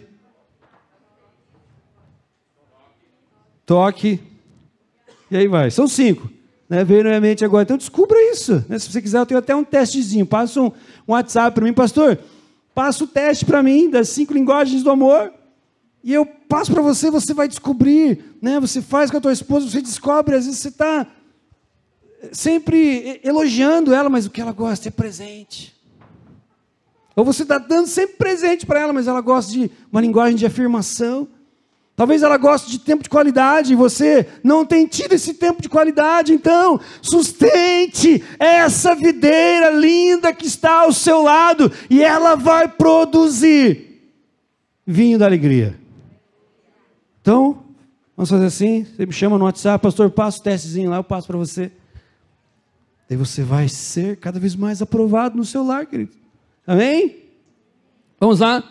Toque. 3.64 4.20
E 5.30 5.37
aí 5.37 5.48
vai. 5.48 5.70
São 5.70 5.88
cinco. 5.88 6.30
Né? 6.72 6.85
Veio 6.85 7.04
na 7.04 7.11
minha 7.11 7.20
mente 7.20 7.44
agora. 7.44 7.64
Então 7.64 7.76
descubra 7.76 8.16
isso. 8.32 8.64
Né? 8.66 8.78
Se 8.78 8.90
você 8.90 9.02
quiser, 9.02 9.18
eu 9.18 9.26
tenho 9.26 9.38
até 9.38 9.54
um 9.54 9.62
testezinho. 9.62 10.24
Passa 10.24 10.58
um, 10.58 10.68
um 11.06 11.12
WhatsApp 11.12 11.54
para 11.54 11.66
mim, 11.66 11.74
pastor. 11.74 12.18
Passa 12.74 13.04
o 13.04 13.06
teste 13.06 13.44
para 13.44 13.62
mim 13.62 13.90
das 13.90 14.08
cinco 14.08 14.32
linguagens 14.32 14.82
do 14.82 14.90
amor. 14.90 15.30
E 16.02 16.14
eu 16.14 16.24
passo 16.24 16.72
para 16.72 16.80
você, 16.80 17.11
você 17.11 17.35
vai 17.35 17.46
descobrir, 17.46 18.24
né? 18.40 18.58
Você 18.58 18.80
faz 18.80 19.11
com 19.11 19.18
a 19.18 19.20
tua 19.20 19.35
esposa, 19.35 19.68
você 19.68 19.82
descobre, 19.82 20.35
às 20.35 20.46
vezes 20.46 20.61
você 20.61 20.68
está 20.68 21.06
sempre 22.32 23.20
elogiando 23.22 23.92
ela, 23.92 24.08
mas 24.08 24.24
o 24.24 24.30
que 24.30 24.40
ela 24.40 24.52
gosta 24.52 24.88
é 24.88 24.90
presente. 24.90 25.76
Ou 27.14 27.22
você 27.22 27.42
está 27.42 27.58
dando 27.58 27.87
sempre 27.87 28.16
presente 28.16 28.64
para 28.64 28.80
ela, 28.80 28.94
mas 28.94 29.06
ela 29.06 29.20
gosta 29.20 29.52
de 29.52 29.70
uma 29.92 30.00
linguagem 30.00 30.37
de 30.37 30.46
afirmação. 30.46 31.28
Talvez 31.94 32.22
ela 32.22 32.38
goste 32.38 32.70
de 32.70 32.78
tempo 32.78 33.02
de 33.02 33.11
qualidade 33.11 33.72
e 33.72 33.76
você 33.76 34.26
não 34.42 34.64
tem 34.64 34.87
tido 34.87 35.12
esse 35.12 35.35
tempo 35.35 35.61
de 35.61 35.68
qualidade, 35.68 36.33
então 36.33 36.81
sustente 37.02 38.24
essa 38.38 38.94
videira 38.94 39.70
linda 39.70 40.33
que 40.33 40.46
está 40.46 40.81
ao 40.81 40.92
seu 40.92 41.22
lado 41.22 41.70
e 41.90 42.02
ela 42.02 42.35
vai 42.35 42.66
produzir 42.66 44.11
vinho 44.87 45.18
da 45.18 45.26
alegria. 45.26 45.78
Então, 47.20 47.62
vamos 48.16 48.31
fazer 48.31 48.46
assim: 48.46 48.85
você 48.85 49.05
me 49.05 49.12
chama 49.12 49.37
no 49.37 49.44
WhatsApp, 49.44 49.83
pastor, 49.83 50.11
passa 50.11 50.40
o 50.40 50.42
testezinho 50.42 50.90
lá, 50.90 50.96
eu 50.96 51.05
passo 51.05 51.26
para 51.26 51.37
você. 51.37 51.70
Daí 53.07 53.18
você 53.18 53.42
vai 53.42 53.68
ser 53.68 54.16
cada 54.16 54.40
vez 54.40 54.57
mais 54.57 54.81
aprovado 54.81 55.37
no 55.37 55.44
seu 55.44 55.62
lar, 55.62 55.85
querido. 55.85 56.12
Amém? 56.66 57.16
Vamos 58.18 58.40
lá 58.40 58.64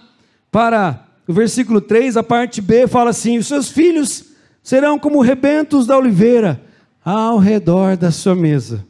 para 0.51 1.10
o 1.27 1.33
versículo 1.33 1.81
3, 1.81 2.17
a 2.17 2.23
parte 2.23 2.61
B 2.61 2.87
fala 2.87 3.09
assim: 3.11 3.37
Os 3.37 3.47
seus 3.47 3.69
filhos 3.69 4.25
serão 4.61 4.99
como 4.99 5.21
rebentos 5.21 5.85
da 5.85 5.97
oliveira 5.97 6.61
ao 7.03 7.37
redor 7.37 7.97
da 7.97 8.11
sua 8.11 8.35
mesa. 8.35 8.85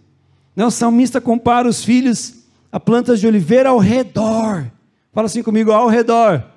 Não, 0.56 0.68
o 0.68 0.72
salmista 0.72 1.22
compara 1.22 1.68
os 1.68 1.84
filhos 1.84 2.36
a 2.72 2.80
plantas 2.80 3.20
de 3.20 3.28
oliveira 3.28 3.70
ao 3.70 3.80
redor. 3.80 4.66
Fala 5.14 5.26
assim 5.26 5.44
comigo, 5.44 5.72
ao 5.72 5.88
redor 5.88 6.52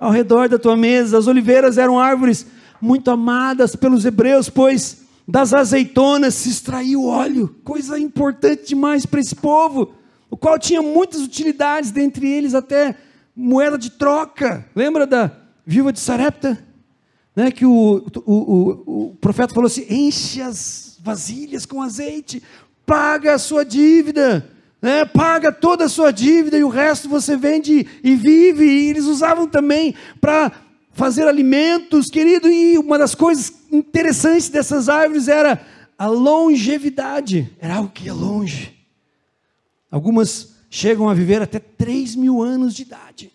ao 0.00 0.10
redor 0.10 0.48
da 0.48 0.58
tua 0.58 0.76
mesa. 0.76 1.18
As 1.18 1.26
oliveiras 1.26 1.78
eram 1.78 1.98
árvores 1.98 2.46
muito 2.80 3.10
amadas 3.10 3.74
pelos 3.74 4.04
hebreus, 4.04 4.48
pois 4.48 5.04
das 5.26 5.52
azeitonas 5.52 6.34
se 6.34 6.48
extraiu 6.48 7.04
óleo, 7.04 7.54
coisa 7.64 7.98
importante 7.98 8.68
demais 8.68 9.04
para 9.04 9.18
esse 9.18 9.34
povo, 9.34 9.92
o 10.30 10.36
qual 10.36 10.58
tinha 10.58 10.80
muitas 10.80 11.20
utilidades, 11.20 11.90
dentre 11.90 12.28
eles 12.28 12.54
até 12.54 12.94
moeda 13.36 13.76
de 13.76 13.90
troca. 13.90 14.66
Lembra 14.74 15.06
da 15.06 15.30
viúva 15.66 15.92
de 15.92 16.00
Sarepta? 16.00 16.64
Né, 17.34 17.50
que 17.50 17.66
o, 17.66 18.06
o, 18.24 18.32
o, 18.32 19.08
o 19.10 19.16
profeta 19.16 19.52
falou 19.52 19.66
assim: 19.66 19.84
enche 19.90 20.40
as 20.40 20.98
vasilhas 21.02 21.66
com 21.66 21.82
azeite, 21.82 22.42
paga 22.86 23.34
a 23.34 23.38
sua 23.38 23.62
dívida. 23.62 24.50
né, 24.80 25.04
paga 25.04 25.52
toda 25.52 25.84
a 25.84 25.88
sua 25.88 26.10
dívida 26.10 26.56
e 26.56 26.64
o 26.64 26.68
resto 26.68 27.08
você 27.08 27.36
vende 27.36 27.86
e 28.02 28.16
vive. 28.16 28.64
E 28.64 28.88
eles 28.88 29.04
usavam 29.04 29.46
também 29.46 29.94
para 30.18 30.50
fazer 30.92 31.28
alimentos, 31.28 32.06
querido. 32.06 32.48
E 32.48 32.78
uma 32.78 32.96
das 32.98 33.14
coisas 33.14 33.52
interessantes 33.70 34.48
dessas 34.48 34.88
árvores 34.88 35.28
era 35.28 35.60
a 35.98 36.06
longevidade, 36.06 37.54
era 37.60 37.76
algo 37.76 37.90
que 37.90 38.06
ia 38.06 38.14
longe. 38.14 38.74
Algumas 39.90 40.55
chegam 40.76 41.08
a 41.08 41.14
viver 41.14 41.40
até 41.40 41.58
3 41.58 42.14
mil 42.16 42.42
anos 42.42 42.74
de 42.74 42.82
idade. 42.82 43.32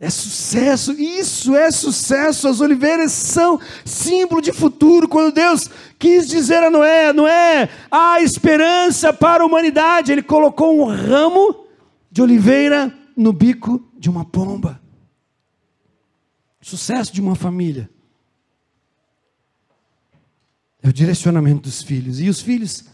É 0.00 0.10
sucesso, 0.10 0.92
isso 0.92 1.54
é 1.54 1.70
sucesso. 1.70 2.48
As 2.48 2.60
oliveiras 2.60 3.12
são 3.12 3.58
símbolo 3.84 4.42
de 4.42 4.52
futuro. 4.52 5.08
Quando 5.08 5.32
Deus 5.32 5.70
quis 5.98 6.26
dizer 6.26 6.62
a 6.62 6.70
Noé: 6.70 7.12
Noé, 7.12 7.70
há 7.90 8.20
esperança 8.20 9.12
para 9.12 9.44
a 9.44 9.46
humanidade, 9.46 10.10
Ele 10.10 10.22
colocou 10.22 10.78
um 10.78 10.84
ramo 10.84 11.66
de 12.10 12.20
oliveira 12.20 12.92
no 13.16 13.32
bico 13.32 13.88
de 13.96 14.10
uma 14.10 14.24
pomba. 14.24 14.82
Sucesso 16.60 17.12
de 17.12 17.20
uma 17.20 17.36
família. 17.36 17.88
É 20.82 20.88
o 20.88 20.92
direcionamento 20.92 21.62
dos 21.62 21.80
filhos. 21.82 22.20
E 22.20 22.28
os 22.28 22.40
filhos, 22.40 22.84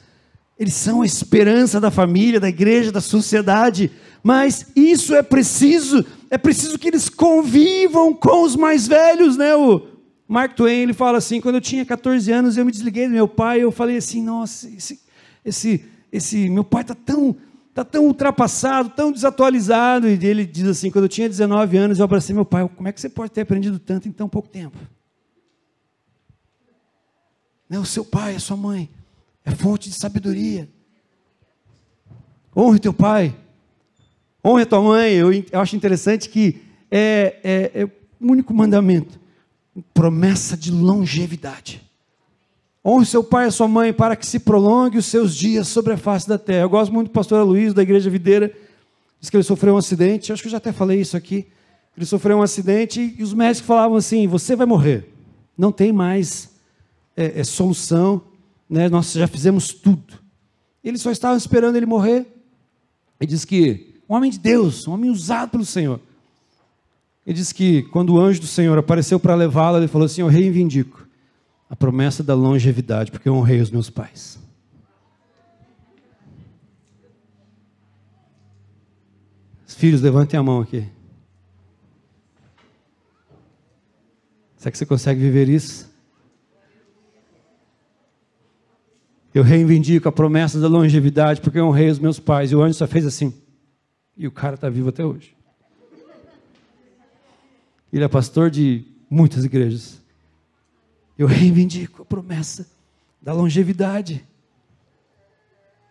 eles 0.59 0.75
são 0.75 1.03
a 1.03 1.07
esperança 1.07 1.81
da 1.81 1.91
família, 1.91 2.39
da 2.39 2.49
igreja, 2.49 2.93
da 2.93 3.01
sociedade. 3.01 3.91
Mas 4.23 4.67
isso 4.77 5.15
é 5.15 5.23
preciso 5.23 6.05
é 6.33 6.39
preciso 6.39 6.79
que 6.79 6.89
eles 6.89 7.11
convivam 7.11 8.15
com 8.15 8.45
os 8.45 8.57
mais 8.57 8.87
velhos, 8.87 9.37
né? 9.37 9.55
O 9.55 9.87
Mark 10.27 10.55
Twain 10.55 10.81
ele 10.81 10.95
fala 10.95 11.19
assim: 11.19 11.43
quando 11.43 11.57
eu 11.57 11.61
tinha 11.61 11.85
14 11.85 12.33
anos, 12.33 12.57
eu 12.57 12.65
me 12.65 12.73
desliguei 12.73 13.07
do 13.07 13.13
meu 13.13 13.29
pai, 13.29 13.61
eu 13.61 13.71
falei 13.71 13.99
assim: 13.99 14.23
nossa, 14.23 14.67
esse, 14.71 15.01
esse, 15.45 15.85
esse 16.11 16.49
meu 16.49 16.65
pai 16.65 16.81
está 16.81 16.95
tão, 16.95 17.37
tá 17.75 17.85
tão 17.85 18.07
ultrapassado, 18.07 18.89
tão 18.89 19.13
desatualizado. 19.13 20.09
E 20.09 20.25
ele 20.25 20.47
diz 20.47 20.67
assim: 20.67 20.91
quando 20.91 21.05
eu 21.05 21.09
tinha 21.11 21.29
19 21.29 21.77
anos, 21.77 21.99
eu 21.99 22.05
abracei 22.07 22.35
meu 22.35 22.47
pai, 22.47 22.67
como 22.67 22.89
é 22.89 22.93
que 22.93 23.01
você 23.01 23.11
pode 23.11 23.31
ter 23.31 23.43
aprendido 23.43 23.79
tanto 23.79 24.09
em 24.09 24.13
tão 24.13 24.27
pouco 24.27 24.49
tempo? 24.49 24.79
Né? 27.69 27.79
O 27.79 27.85
seu 27.85 28.07
pai, 28.07 28.37
a 28.37 28.41
sua 28.41 28.57
mãe, 28.57 28.89
é 29.45 29.51
fonte 29.51 29.89
de 29.89 29.95
sabedoria. 29.95 30.69
Honre 32.57 32.79
teu 32.79 32.93
pai, 32.93 33.35
Honre 34.45 34.67
tua 34.67 34.83
mãe. 34.83 35.13
Eu, 35.13 35.33
eu 35.33 35.61
acho 35.61 35.77
interessante 35.77 36.29
que 36.29 36.63
é, 36.91 37.37
é, 37.45 37.83
é 37.83 37.85
o 37.85 37.93
único 38.21 38.53
mandamento 38.53 39.21
promessa 39.95 40.57
de 40.57 40.71
longevidade. 40.71 41.81
Honre 42.85 43.07
seu 43.07 43.23
pai 43.23 43.47
e 43.47 43.53
sua 43.53 43.69
mãe 43.69 43.93
para 43.93 44.17
que 44.17 44.27
se 44.27 44.41
prolongue 44.41 44.99
os 44.99 45.07
seus 45.07 45.37
dias 45.37 45.69
sobre 45.69 45.93
a 45.93 45.97
face 45.97 46.29
da 46.29 46.37
terra. 46.37 46.63
Eu 46.63 46.71
gosto 46.71 46.93
muito 46.93 47.09
do 47.09 47.13
pastor 47.13 47.47
Luiz, 47.47 47.73
da 47.73 47.83
Igreja 47.83 48.11
Videira. 48.11 48.53
Diz 49.21 49.31
que 49.31 49.37
ele 49.37 49.45
sofreu 49.45 49.75
um 49.75 49.79
acidente. 49.79 50.31
Eu 50.31 50.35
acho 50.35 50.43
que 50.43 50.49
eu 50.49 50.53
já 50.53 50.59
até 50.59 50.73
falei 50.73 51.01
isso 51.01 51.17
aqui. 51.17 51.47
Ele 51.97 52.05
sofreu 52.05 52.39
um 52.39 52.43
acidente 52.43 53.15
e 53.17 53.23
os 53.23 53.33
médicos 53.33 53.67
falavam 53.67 53.97
assim: 53.97 54.27
Você 54.27 54.57
vai 54.57 54.67
morrer. 54.67 55.09
Não 55.57 55.71
tem 55.71 55.93
mais 55.93 56.51
é, 57.17 57.41
é, 57.41 57.45
solução. 57.45 58.23
Né? 58.73 58.89
Nós 58.89 59.13
já 59.13 59.27
fizemos 59.27 59.75
tudo. 59.75 60.15
Eles 60.83 61.03
só 61.03 61.11
estavam 61.11 61.37
esperando 61.37 61.77
ele 61.77 61.85
morrer. 61.85 62.27
E 63.21 63.27
diz 63.27 63.45
que 63.45 64.01
um 64.09 64.15
homem 64.15 64.31
de 64.31 64.39
Deus, 64.39 64.89
um 64.89 64.93
homem 64.93 65.11
usado 65.11 65.51
pelo 65.51 65.65
Senhor. 65.67 66.01
Ele 67.27 67.37
diz 67.37 67.53
que 67.53 67.83
quando 67.83 68.15
o 68.15 68.19
anjo 68.19 68.41
do 68.41 68.47
Senhor 68.47 68.77
apareceu 68.79 69.21
para 69.21 69.35
levá-la, 69.35 69.77
ele 69.77 69.89
falou 69.89 70.07
assim: 70.07 70.23
Eu 70.23 70.27
reivindico 70.27 71.07
a 71.69 71.77
promessa 71.77 72.23
da 72.23 72.35
longevidade, 72.35 73.11
porque 73.11 73.29
eu 73.29 73.35
honrei 73.35 73.61
os 73.61 73.71
meus 73.71 73.91
pais. 73.91 74.39
Os 79.67 79.75
filhos, 79.75 80.01
levantem 80.01 80.41
a 80.41 80.43
mão 80.43 80.63
aqui. 80.63 80.89
Será 84.57 84.73
que 84.73 84.79
você 84.79 84.87
consegue 84.87 85.21
viver 85.21 85.51
isso? 85.51 85.92
Eu 89.35 89.43
reivindico 89.43 90.09
a 90.09 90.13
promessa 90.13 90.61
da 90.61 90.69
longevidade, 90.69 91.41
porque 91.41 91.59
eu 91.59 91.67
honrei 91.67 91.89
os 91.89 91.99
meus 91.99 92.19
pais. 92.19 92.53
E 92.53 92.57
o 92.57 92.63
anjo 92.63 92.75
só 92.75 92.87
fez 92.87 93.07
assim. 93.07 93.33
E 94.17 94.27
o 94.27 94.31
cara 94.31 94.57
está 94.57 94.69
vivo 94.69 94.91
até 94.91 95.05
hoje. 95.05 95.35
Ele 97.93 98.05
é 98.05 98.09
pastor 98.09 98.51
de 98.51 98.85
muitas 99.09 99.45
igrejas. 99.45 100.01
Eu 101.19 101.27
reivindico 101.27 102.03
a 102.03 102.05
promessa 102.05 102.67
da 103.21 103.33
longevidade. 103.33 104.25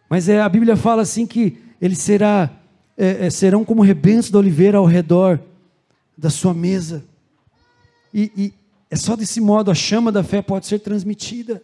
Mas 0.09 0.27
é, 0.27 0.41
a 0.41 0.49
Bíblia 0.49 0.75
fala 0.75 1.01
assim 1.01 1.25
que 1.25 1.57
eles 1.79 1.99
será, 1.99 2.49
é, 2.97 3.25
é, 3.25 3.29
serão 3.29 3.63
como 3.63 3.81
rebentos 3.81 4.29
da 4.29 4.37
oliveira 4.37 4.77
ao 4.77 4.85
redor 4.85 5.39
da 6.17 6.29
sua 6.29 6.53
mesa. 6.53 7.03
E, 8.13 8.31
e 8.35 8.53
é 8.89 8.95
só 8.95 9.15
desse 9.15 9.39
modo 9.39 9.71
a 9.71 9.75
chama 9.75 10.11
da 10.11 10.23
fé 10.23 10.41
pode 10.41 10.67
ser 10.67 10.79
transmitida. 10.79 11.63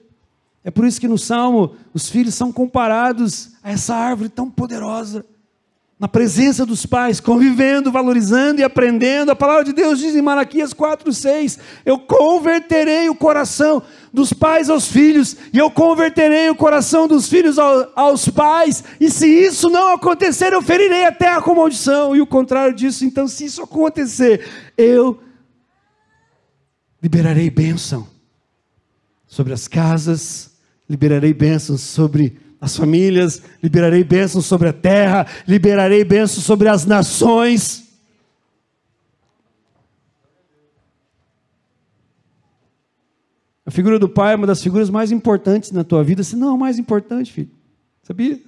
É 0.67 0.69
por 0.69 0.85
isso 0.85 0.99
que 0.99 1.07
no 1.07 1.17
Salmo 1.17 1.77
os 1.93 2.09
filhos 2.09 2.35
são 2.35 2.51
comparados 2.51 3.51
a 3.63 3.71
essa 3.71 3.95
árvore 3.95 4.27
tão 4.27 4.51
poderosa 4.51 5.25
na 5.97 6.09
presença 6.09 6.65
dos 6.65 6.85
pais, 6.85 7.21
convivendo, 7.21 7.89
valorizando 7.89 8.59
e 8.59 8.65
aprendendo. 8.65 9.31
A 9.31 9.35
palavra 9.35 9.63
de 9.63 9.71
Deus 9.71 9.97
diz 9.97 10.13
em 10.13 10.21
Malaquias 10.21 10.73
4:6: 10.73 11.57
Eu 11.85 11.97
converterei 11.97 13.07
o 13.07 13.15
coração 13.15 13.81
dos 14.11 14.33
pais 14.33 14.69
aos 14.69 14.89
filhos, 14.89 15.37
e 15.53 15.57
eu 15.57 15.71
converterei 15.71 16.49
o 16.49 16.55
coração 16.55 17.07
dos 17.07 17.29
filhos 17.29 17.57
aos 17.57 18.27
pais, 18.27 18.83
e 18.99 19.09
se 19.09 19.25
isso 19.25 19.69
não 19.69 19.93
acontecer, 19.93 20.51
eu 20.51 20.61
ferirei 20.61 21.05
a 21.05 21.13
terra 21.13 21.41
com 21.41 21.55
maldição. 21.55 22.13
E 22.13 22.19
o 22.19 22.27
contrário 22.27 22.75
disso, 22.75 23.05
então, 23.05 23.25
se 23.25 23.45
isso 23.45 23.63
acontecer, 23.63 24.45
eu 24.77 25.17
liberarei 27.01 27.49
bênção 27.49 28.05
sobre 29.25 29.53
as 29.53 29.65
casas, 29.65 30.56
liberarei 30.89 31.33
bênçãos 31.33 31.81
sobre 31.81 32.37
as 32.59 32.75
famílias, 32.75 33.41
liberarei 33.61 34.03
bênçãos 34.03 34.45
sobre 34.45 34.69
a 34.69 34.73
terra, 34.73 35.27
liberarei 35.47 36.03
bênçãos 36.03 36.43
sobre 36.43 36.67
as 36.67 36.85
nações. 36.85 37.87
A 43.65 43.71
figura 43.71 43.99
do 43.99 44.07
pai 44.07 44.33
é 44.33 44.35
uma 44.35 44.47
das 44.47 44.63
figuras 44.63 44.89
mais 44.89 45.11
importantes 45.11 45.71
na 45.71 45.83
tua 45.83 46.03
vida, 46.03 46.23
se 46.23 46.35
não 46.35 46.55
a 46.55 46.57
mais 46.57 46.79
importante, 46.79 47.31
filho. 47.31 47.51
Sabia? 48.01 48.39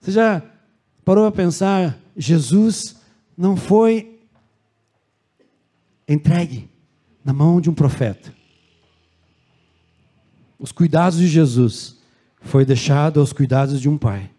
Você 0.00 0.10
já 0.10 0.42
parou 1.04 1.26
a 1.26 1.32
pensar, 1.32 1.98
Jesus 2.16 2.96
não 3.36 3.56
foi 3.56 4.20
entregue 6.08 6.68
na 7.22 7.32
mão 7.32 7.60
de 7.60 7.68
um 7.68 7.74
profeta. 7.74 8.37
Os 10.58 10.72
cuidados 10.72 11.18
de 11.18 11.28
Jesus 11.28 11.96
foi 12.40 12.64
deixado 12.64 13.20
aos 13.20 13.32
cuidados 13.32 13.80
de 13.80 13.88
um 13.88 13.96
pai. 13.96 14.30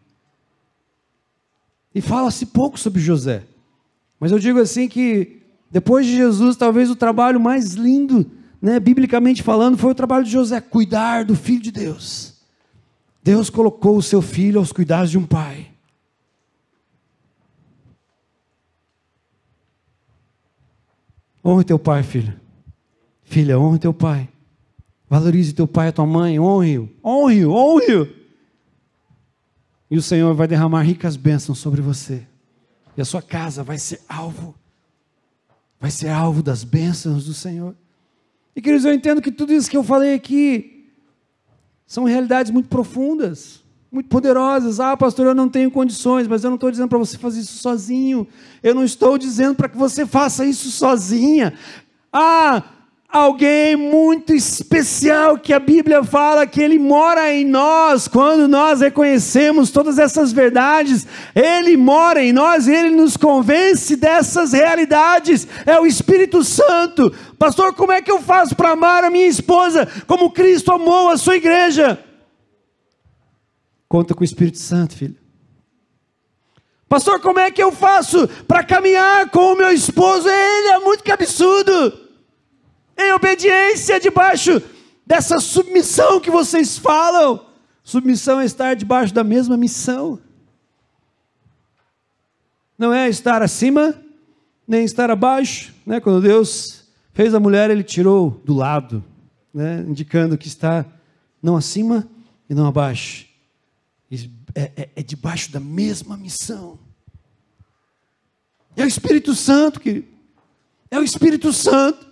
E 1.94 2.02
fala-se 2.02 2.46
pouco 2.46 2.80
sobre 2.80 3.02
José. 3.02 3.44
Mas 4.20 4.32
eu 4.32 4.40
digo 4.40 4.60
assim 4.60 4.88
que 4.88 5.42
depois 5.72 6.06
de 6.06 6.16
Jesus, 6.16 6.56
talvez 6.56 6.90
o 6.90 6.96
trabalho 6.96 7.40
mais 7.40 7.74
lindo, 7.74 8.30
né, 8.62 8.80
biblicamente 8.80 9.42
falando, 9.42 9.78
foi 9.78 9.92
o 9.92 9.96
trabalho 9.96 10.26
de 10.26 10.32
José, 10.32 10.60
cuidar 10.60 11.24
do 11.24 11.36
filho 11.36 11.62
de 11.62 11.72
Deus. 11.72 12.34
Deus 13.24 13.50
colocou 13.50 13.98
o 13.98 14.04
seu 14.04 14.22
filho 14.22 14.60
aos 14.60 14.72
cuidados 14.72 15.12
de 15.12 15.18
um 15.18 15.26
pai. 15.26 15.72
Honre 21.44 21.64
teu 21.64 21.80
pai, 21.80 22.04
filho. 22.04 22.40
Filha, 23.24 23.60
honre 23.60 23.80
teu 23.80 23.94
pai. 23.94 24.28
Valorize 25.10 25.54
teu 25.54 25.68
pai 25.68 25.90
e 25.90 25.92
tua 25.92 26.06
mãe, 26.06 26.40
honre-o, 26.40 26.90
honre-o, 27.04 27.52
honre-o. 27.52 28.08
E 29.90 29.98
o 29.98 30.02
Senhor 30.02 30.36
vai 30.36 30.48
derramar 30.48 30.84
ricas 30.84 31.16
bênçãos 31.16 31.58
sobre 31.58 31.82
você. 31.82 32.28
E 32.96 33.02
a 33.02 33.06
sua 33.06 33.22
casa 33.22 33.64
vai 33.64 33.80
ser 33.80 34.02
alvo, 34.08 34.54
vai 35.80 35.90
ser 35.90 36.10
alvo 36.10 36.44
das 36.44 36.64
bênçãos 36.64 37.26
do 37.26 37.34
Senhor. 37.34 37.76
E 38.56 38.62
queridos, 38.62 38.86
eu 38.86 38.94
entendo 38.94 39.22
que 39.22 39.32
tudo 39.32 39.52
isso 39.52 39.70
que 39.70 39.78
eu 39.78 39.84
falei 39.84 40.14
aqui 40.14 40.92
são 41.88 42.04
realidades 42.04 42.52
muito 42.52 42.70
profundas, 42.70 43.64
muito 43.92 44.10
poderosas. 44.10 44.80
Ah, 44.80 44.96
pastor, 44.96 45.26
eu 45.26 45.34
não 45.34 45.50
tenho 45.50 45.72
condições, 45.72 46.28
mas 46.28 46.44
eu 46.44 46.52
não 46.52 46.56
estou 46.56 46.70
dizendo 46.70 46.90
para 46.90 47.00
você 47.00 47.18
fazer 47.18 47.40
isso 47.40 47.58
sozinho. 47.58 48.28
Eu 48.62 48.76
não 48.76 48.84
estou 48.84 49.18
dizendo 49.18 49.56
para 49.56 49.70
que 49.70 49.78
você 49.78 50.06
faça 50.06 50.46
isso 50.46 50.70
sozinha. 50.70 51.54
Ah, 52.14 52.64
alguém 53.12 53.76
muito 53.76 54.34
especial 54.34 55.36
que 55.40 55.52
a 55.52 55.60
Bíblia 55.60 56.04
fala 56.04 56.46
que 56.46 56.62
ele 56.62 56.78
mora 56.78 57.34
em 57.34 57.44
nós 57.44 58.08
quando 58.08 58.48
nós 58.48 58.82
reconhecemos 58.82 59.72
todas 59.72 59.98
essas 59.98 60.32
verdades. 60.32 61.08
Ele 61.34 61.76
mora 61.76 62.24
em 62.24 62.32
nós, 62.32 62.68
ele 62.68 62.92
nos 62.92 63.18
convence 63.18 63.96
dessas 63.96 64.54
realidades. 64.54 65.48
É 65.66 65.80
o 65.80 65.88
Espírito 65.88 66.44
Santo. 66.44 67.12
Pastor, 67.40 67.74
como 67.74 67.92
é 67.92 68.02
que 68.02 68.12
eu 68.12 68.22
faço 68.22 68.56
para 68.56 68.72
amar 68.72 69.04
a 69.04 69.10
minha 69.10 69.28
esposa 69.28 69.88
como 70.06 70.32
Cristo 70.32 70.72
amou 70.72 71.10
a 71.10 71.18
sua 71.18 71.36
igreja? 71.36 71.98
Conta 73.88 74.14
com 74.14 74.22
o 74.22 74.26
Espírito 74.26 74.60
Santo, 74.60 74.96
filho. 74.96 75.16
Pastor, 76.88 77.20
como 77.20 77.40
é 77.40 77.50
que 77.50 77.62
eu 77.62 77.72
faço 77.72 78.28
para 78.48 78.64
caminhar 78.64 79.30
com 79.32 79.54
o 79.54 79.56
meu 79.56 79.72
esposo? 79.72 80.28
Ele 80.28 80.68
é 80.70 80.80
muito 80.80 81.04
cabeçudo. 81.04 82.09
Em 83.00 83.14
obediência, 83.14 83.98
debaixo 83.98 84.62
dessa 85.06 85.40
submissão 85.40 86.20
que 86.20 86.30
vocês 86.30 86.78
falam. 86.78 87.48
Submissão 87.82 88.42
é 88.42 88.46
estar 88.46 88.76
debaixo 88.76 89.14
da 89.14 89.24
mesma 89.24 89.56
missão. 89.56 90.20
Não 92.78 92.94
é 92.94 93.08
estar 93.08 93.42
acima, 93.42 93.96
nem 94.68 94.84
estar 94.84 95.10
abaixo. 95.10 95.74
Né? 95.86 96.02
Quando 96.02 96.22
Deus 96.22 96.86
fez 97.14 97.34
a 97.34 97.40
mulher, 97.40 97.72
Ele 97.72 97.84
tirou 97.84 98.42
do 98.44 98.54
lado, 98.54 99.04
né? 99.54 99.84
indicando 99.88 100.38
que 100.38 100.48
está 100.48 100.86
não 101.42 101.56
acima 101.56 102.06
e 102.50 102.54
não 102.54 102.68
abaixo. 102.68 103.28
É, 104.54 104.72
é, 104.76 104.90
é 104.98 105.04
debaixo 105.04 105.52
da 105.54 105.60
mesma 105.60 106.18
missão. 106.18 106.78
É 108.76 108.84
o 108.84 108.88
Espírito 108.88 109.34
Santo, 109.34 109.80
querido. 109.80 110.08
É 110.92 111.00
o 111.00 111.04
Espírito 111.04 111.54
Santo. 111.54 112.09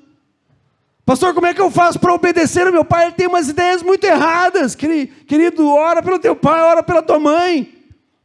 Pastor, 1.08 1.34
como 1.34 1.48
é 1.48 1.54
que 1.54 1.62
eu 1.62 1.72
faço 1.72 1.98
para 1.98 2.14
obedecer 2.14 2.68
ao 2.68 2.74
meu 2.74 2.84
pai? 2.84 3.06
Ele 3.06 3.14
tem 3.14 3.28
umas 3.28 3.48
ideias 3.48 3.82
muito 3.82 4.04
erradas. 4.04 4.76
Querido, 4.76 5.66
ora 5.70 6.04
pelo 6.04 6.20
teu 6.20 6.36
pai, 6.36 6.60
ora 6.60 6.84
pela 6.84 7.02
tua 7.02 7.18
mãe. 7.18 7.74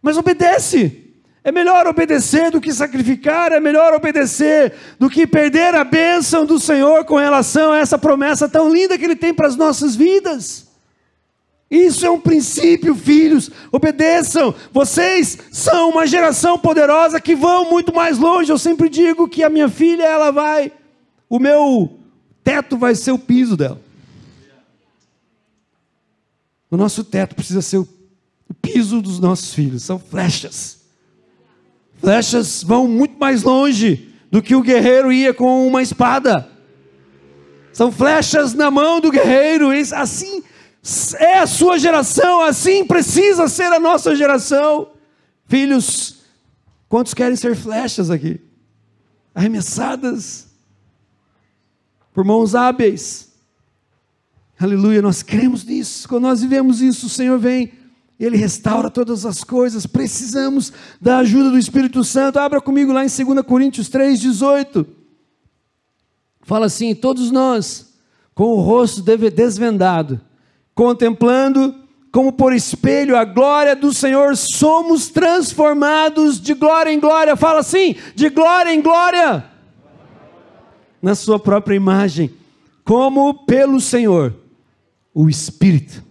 Mas 0.02 0.18
obedece. 0.18 1.14
É 1.44 1.52
melhor 1.52 1.86
obedecer 1.86 2.50
do 2.50 2.60
que 2.60 2.72
sacrificar, 2.72 3.52
é 3.52 3.60
melhor 3.60 3.94
obedecer 3.94 4.74
do 4.98 5.08
que 5.08 5.28
perder 5.28 5.76
a 5.76 5.84
bênção 5.84 6.44
do 6.44 6.58
Senhor 6.58 7.04
com 7.04 7.14
relação 7.14 7.70
a 7.70 7.78
essa 7.78 7.96
promessa 7.96 8.48
tão 8.48 8.68
linda 8.68 8.98
que 8.98 9.04
Ele 9.04 9.14
tem 9.14 9.32
para 9.32 9.46
as 9.46 9.54
nossas 9.54 9.94
vidas. 9.94 10.66
Isso 11.70 12.04
é 12.04 12.10
um 12.10 12.18
princípio, 12.18 12.96
filhos. 12.96 13.48
Obedeçam. 13.70 14.52
Vocês 14.72 15.38
são 15.52 15.90
uma 15.90 16.04
geração 16.04 16.58
poderosa 16.58 17.20
que 17.20 17.36
vão 17.36 17.70
muito 17.70 17.94
mais 17.94 18.18
longe. 18.18 18.50
Eu 18.50 18.58
sempre 18.58 18.88
digo 18.88 19.28
que 19.28 19.44
a 19.44 19.48
minha 19.48 19.68
filha, 19.68 20.02
ela 20.02 20.32
vai. 20.32 20.72
O 21.30 21.38
meu 21.38 22.01
teto 22.42 22.76
vai 22.76 22.94
ser 22.94 23.12
o 23.12 23.18
piso 23.18 23.56
dela. 23.56 23.80
O 26.70 26.76
nosso 26.76 27.04
teto 27.04 27.34
precisa 27.34 27.60
ser 27.60 27.78
o, 27.78 27.88
piso 28.60 29.02
dos 29.02 29.18
nossos 29.18 29.52
filhos. 29.52 29.82
São 29.82 29.98
flechas. 29.98 30.80
Flechas 31.98 32.62
vão 32.62 32.86
muito 32.86 33.18
mais 33.18 33.42
longe 33.42 34.14
do 34.30 34.40
que 34.40 34.54
o 34.54 34.62
guerreiro 34.62 35.12
ia 35.12 35.34
com 35.34 35.66
uma 35.66 35.82
espada. 35.82 36.48
São 37.72 37.90
flechas 37.90 38.54
na 38.54 38.70
mão 38.70 39.00
do 39.00 39.10
guerreiro. 39.10 39.70
Assim 39.94 40.42
é 41.18 41.38
a 41.38 41.46
sua 41.46 41.78
geração, 41.78 42.42
assim 42.42 42.84
precisa 42.84 43.48
ser 43.48 43.72
a 43.72 43.80
nossa 43.80 44.14
geração. 44.16 44.92
Filhos, 45.46 46.22
quantos 46.88 47.14
querem 47.14 47.36
ser 47.36 47.54
flechas 47.54 48.10
aqui? 48.10 48.40
Arremessadas 49.34 50.51
por 52.12 52.24
mãos 52.24 52.54
hábeis. 52.54 53.32
Aleluia, 54.60 55.02
nós 55.02 55.22
cremos 55.22 55.64
nisso. 55.64 56.08
Quando 56.08 56.24
nós 56.24 56.40
vivemos 56.40 56.80
isso, 56.80 57.06
o 57.06 57.10
Senhor 57.10 57.38
vem, 57.38 57.72
Ele 58.20 58.36
restaura 58.36 58.90
todas 58.90 59.26
as 59.26 59.42
coisas. 59.42 59.86
Precisamos 59.86 60.72
da 61.00 61.18
ajuda 61.18 61.50
do 61.50 61.58
Espírito 61.58 62.04
Santo. 62.04 62.38
Abra 62.38 62.60
comigo 62.60 62.92
lá 62.92 63.04
em 63.04 63.08
2 63.08 63.44
Coríntios 63.44 63.88
3,18. 63.88 64.86
Fala 66.42 66.66
assim: 66.66 66.94
todos 66.94 67.30
nós, 67.30 67.94
com 68.34 68.44
o 68.44 68.60
rosto 68.60 69.02
desvendado, 69.02 70.20
contemplando 70.74 71.74
como 72.12 72.30
por 72.30 72.52
espelho 72.52 73.16
a 73.16 73.24
glória 73.24 73.74
do 73.74 73.92
Senhor, 73.92 74.36
somos 74.36 75.08
transformados 75.08 76.38
de 76.38 76.52
glória 76.52 76.92
em 76.92 77.00
glória. 77.00 77.34
Fala 77.36 77.60
assim: 77.60 77.96
de 78.14 78.28
glória 78.28 78.72
em 78.72 78.82
glória 78.82 79.51
na 81.02 81.16
sua 81.16 81.38
própria 81.38 81.74
imagem, 81.74 82.32
como 82.84 83.44
pelo 83.44 83.80
Senhor, 83.80 84.34
o 85.12 85.28
Espírito. 85.28 86.02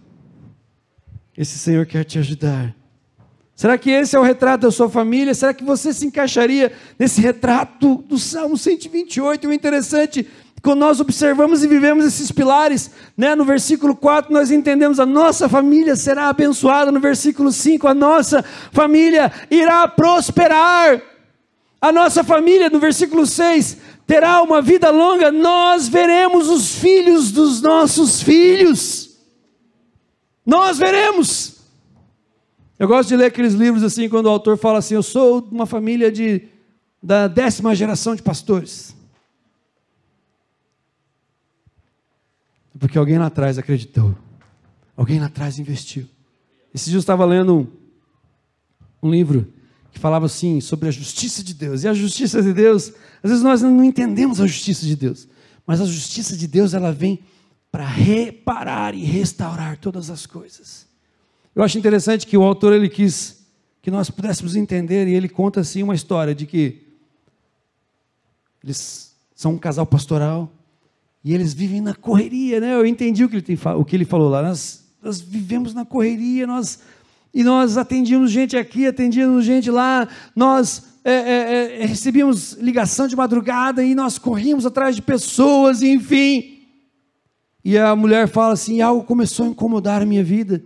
Esse 1.36 1.58
Senhor 1.58 1.86
quer 1.86 2.04
te 2.04 2.18
ajudar. 2.18 2.74
Será 3.54 3.78
que 3.78 3.90
esse 3.90 4.16
é 4.16 4.18
o 4.18 4.22
retrato 4.22 4.62
da 4.62 4.70
sua 4.70 4.88
família? 4.88 5.34
Será 5.34 5.54
que 5.54 5.64
você 5.64 5.92
se 5.92 6.06
encaixaria 6.06 6.72
nesse 6.98 7.20
retrato 7.20 8.04
do 8.08 8.18
Salmo 8.18 8.56
128? 8.56 9.48
O 9.48 9.52
interessante, 9.52 10.28
quando 10.62 10.80
nós 10.80 11.00
observamos 11.00 11.62
e 11.62 11.68
vivemos 11.68 12.04
esses 12.04 12.32
pilares, 12.32 12.90
né? 13.16 13.34
no 13.34 13.44
versículo 13.44 13.94
4 13.94 14.32
nós 14.32 14.50
entendemos 14.50 14.98
a 14.98 15.06
nossa 15.06 15.48
família 15.48 15.96
será 15.96 16.28
abençoada, 16.28 16.90
no 16.90 17.00
versículo 17.00 17.52
5 17.52 17.86
a 17.86 17.94
nossa 17.94 18.44
família 18.72 19.30
irá 19.50 19.86
prosperar. 19.88 21.00
A 21.80 21.90
nossa 21.90 22.22
família, 22.22 22.70
no 22.70 22.78
versículo 22.78 23.26
6, 23.26 23.76
terá 24.06 24.42
uma 24.42 24.60
vida 24.60 24.90
longa, 24.90 25.30
nós 25.30 25.88
veremos 25.88 26.48
os 26.48 26.74
filhos 26.74 27.32
dos 27.32 27.60
nossos 27.62 28.22
filhos. 28.22 29.16
Nós 30.44 30.78
veremos. 30.78 31.60
Eu 32.78 32.88
gosto 32.88 33.10
de 33.10 33.16
ler 33.16 33.26
aqueles 33.26 33.54
livros 33.54 33.82
assim, 33.82 34.08
quando 34.08 34.26
o 34.26 34.30
autor 34.30 34.58
fala 34.58 34.78
assim: 34.78 34.94
Eu 34.94 35.02
sou 35.02 35.40
de 35.40 35.54
uma 35.54 35.66
família 35.66 36.10
de, 36.10 36.48
da 37.02 37.28
décima 37.28 37.74
geração 37.74 38.14
de 38.14 38.22
pastores. 38.22 38.94
Porque 42.78 42.98
alguém 42.98 43.18
lá 43.18 43.26
atrás 43.26 43.58
acreditou, 43.58 44.16
alguém 44.96 45.20
lá 45.20 45.26
atrás 45.26 45.58
investiu. 45.58 46.08
Esses 46.74 46.86
dias 46.86 46.94
eu 46.94 47.00
estava 47.00 47.24
lendo 47.24 47.70
um 49.00 49.10
livro 49.10 49.46
que 49.92 49.98
falava 49.98 50.26
assim 50.26 50.60
sobre 50.60 50.88
a 50.88 50.90
justiça 50.90 51.44
de 51.44 51.52
Deus. 51.52 51.84
E 51.84 51.88
a 51.88 51.94
justiça 51.94 52.42
de 52.42 52.52
Deus, 52.52 52.92
às 53.22 53.30
vezes 53.30 53.44
nós 53.44 53.60
não 53.60 53.84
entendemos 53.84 54.40
a 54.40 54.46
justiça 54.46 54.86
de 54.86 54.96
Deus, 54.96 55.28
mas 55.66 55.80
a 55.80 55.84
justiça 55.84 56.36
de 56.36 56.46
Deus 56.46 56.72
ela 56.72 56.90
vem 56.90 57.20
para 57.70 57.86
reparar 57.86 58.94
e 58.94 59.04
restaurar 59.04 59.76
todas 59.76 60.10
as 60.10 60.26
coisas. 60.26 60.86
Eu 61.54 61.62
acho 61.62 61.78
interessante 61.78 62.26
que 62.26 62.36
o 62.36 62.42
autor 62.42 62.72
ele 62.72 62.88
quis 62.88 63.46
que 63.82 63.90
nós 63.90 64.08
pudéssemos 64.08 64.56
entender 64.56 65.08
e 65.08 65.14
ele 65.14 65.28
conta 65.28 65.60
assim 65.60 65.82
uma 65.82 65.94
história 65.94 66.34
de 66.34 66.46
que 66.46 66.82
eles 68.64 69.14
são 69.34 69.52
um 69.54 69.58
casal 69.58 69.84
pastoral 69.84 70.50
e 71.22 71.34
eles 71.34 71.52
vivem 71.52 71.80
na 71.80 71.94
correria, 71.94 72.60
né? 72.60 72.74
Eu 72.74 72.86
entendi 72.86 73.24
o 73.24 73.28
que 73.28 73.36
ele, 73.36 73.42
tem, 73.42 73.58
o 73.76 73.84
que 73.84 73.96
ele 73.96 74.04
falou 74.04 74.28
lá. 74.28 74.42
Nós, 74.42 74.84
nós 75.02 75.20
vivemos 75.20 75.74
na 75.74 75.84
correria, 75.84 76.46
nós 76.46 76.80
e 77.34 77.42
nós 77.42 77.76
atendíamos 77.76 78.30
gente 78.30 78.56
aqui, 78.56 78.86
atendíamos 78.86 79.44
gente 79.44 79.70
lá, 79.70 80.06
nós 80.36 80.92
é, 81.04 81.12
é, 81.12 81.82
é, 81.82 81.86
recebíamos 81.86 82.52
ligação 82.52 83.08
de 83.08 83.16
madrugada 83.16 83.82
e 83.82 83.94
nós 83.94 84.18
corríamos 84.18 84.64
atrás 84.64 84.94
de 84.94 85.02
pessoas, 85.02 85.82
enfim. 85.82 86.60
E 87.64 87.76
a 87.76 87.96
mulher 87.96 88.28
fala 88.28 88.52
assim: 88.52 88.80
algo 88.80 89.04
começou 89.04 89.46
a 89.46 89.48
incomodar 89.48 90.02
a 90.02 90.06
minha 90.06 90.22
vida. 90.22 90.62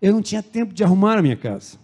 Eu 0.00 0.12
não 0.12 0.22
tinha 0.22 0.42
tempo 0.42 0.74
de 0.74 0.82
arrumar 0.82 1.18
a 1.18 1.22
minha 1.22 1.36
casa. 1.36 1.78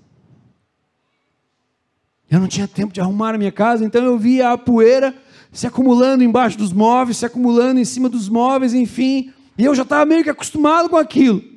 Eu 2.30 2.40
não 2.40 2.48
tinha 2.48 2.66
tempo 2.66 2.92
de 2.92 3.00
arrumar 3.00 3.34
a 3.34 3.38
minha 3.38 3.52
casa, 3.52 3.84
então 3.84 4.02
eu 4.02 4.18
via 4.18 4.52
a 4.52 4.58
poeira 4.58 5.14
se 5.52 5.66
acumulando 5.66 6.24
embaixo 6.24 6.56
dos 6.56 6.72
móveis, 6.72 7.18
se 7.18 7.26
acumulando 7.26 7.78
em 7.78 7.84
cima 7.84 8.08
dos 8.08 8.28
móveis, 8.28 8.72
enfim. 8.72 9.30
E 9.58 9.64
eu 9.64 9.74
já 9.74 9.82
estava 9.82 10.06
meio 10.06 10.24
que 10.24 10.30
acostumado 10.30 10.88
com 10.88 10.96
aquilo. 10.96 11.51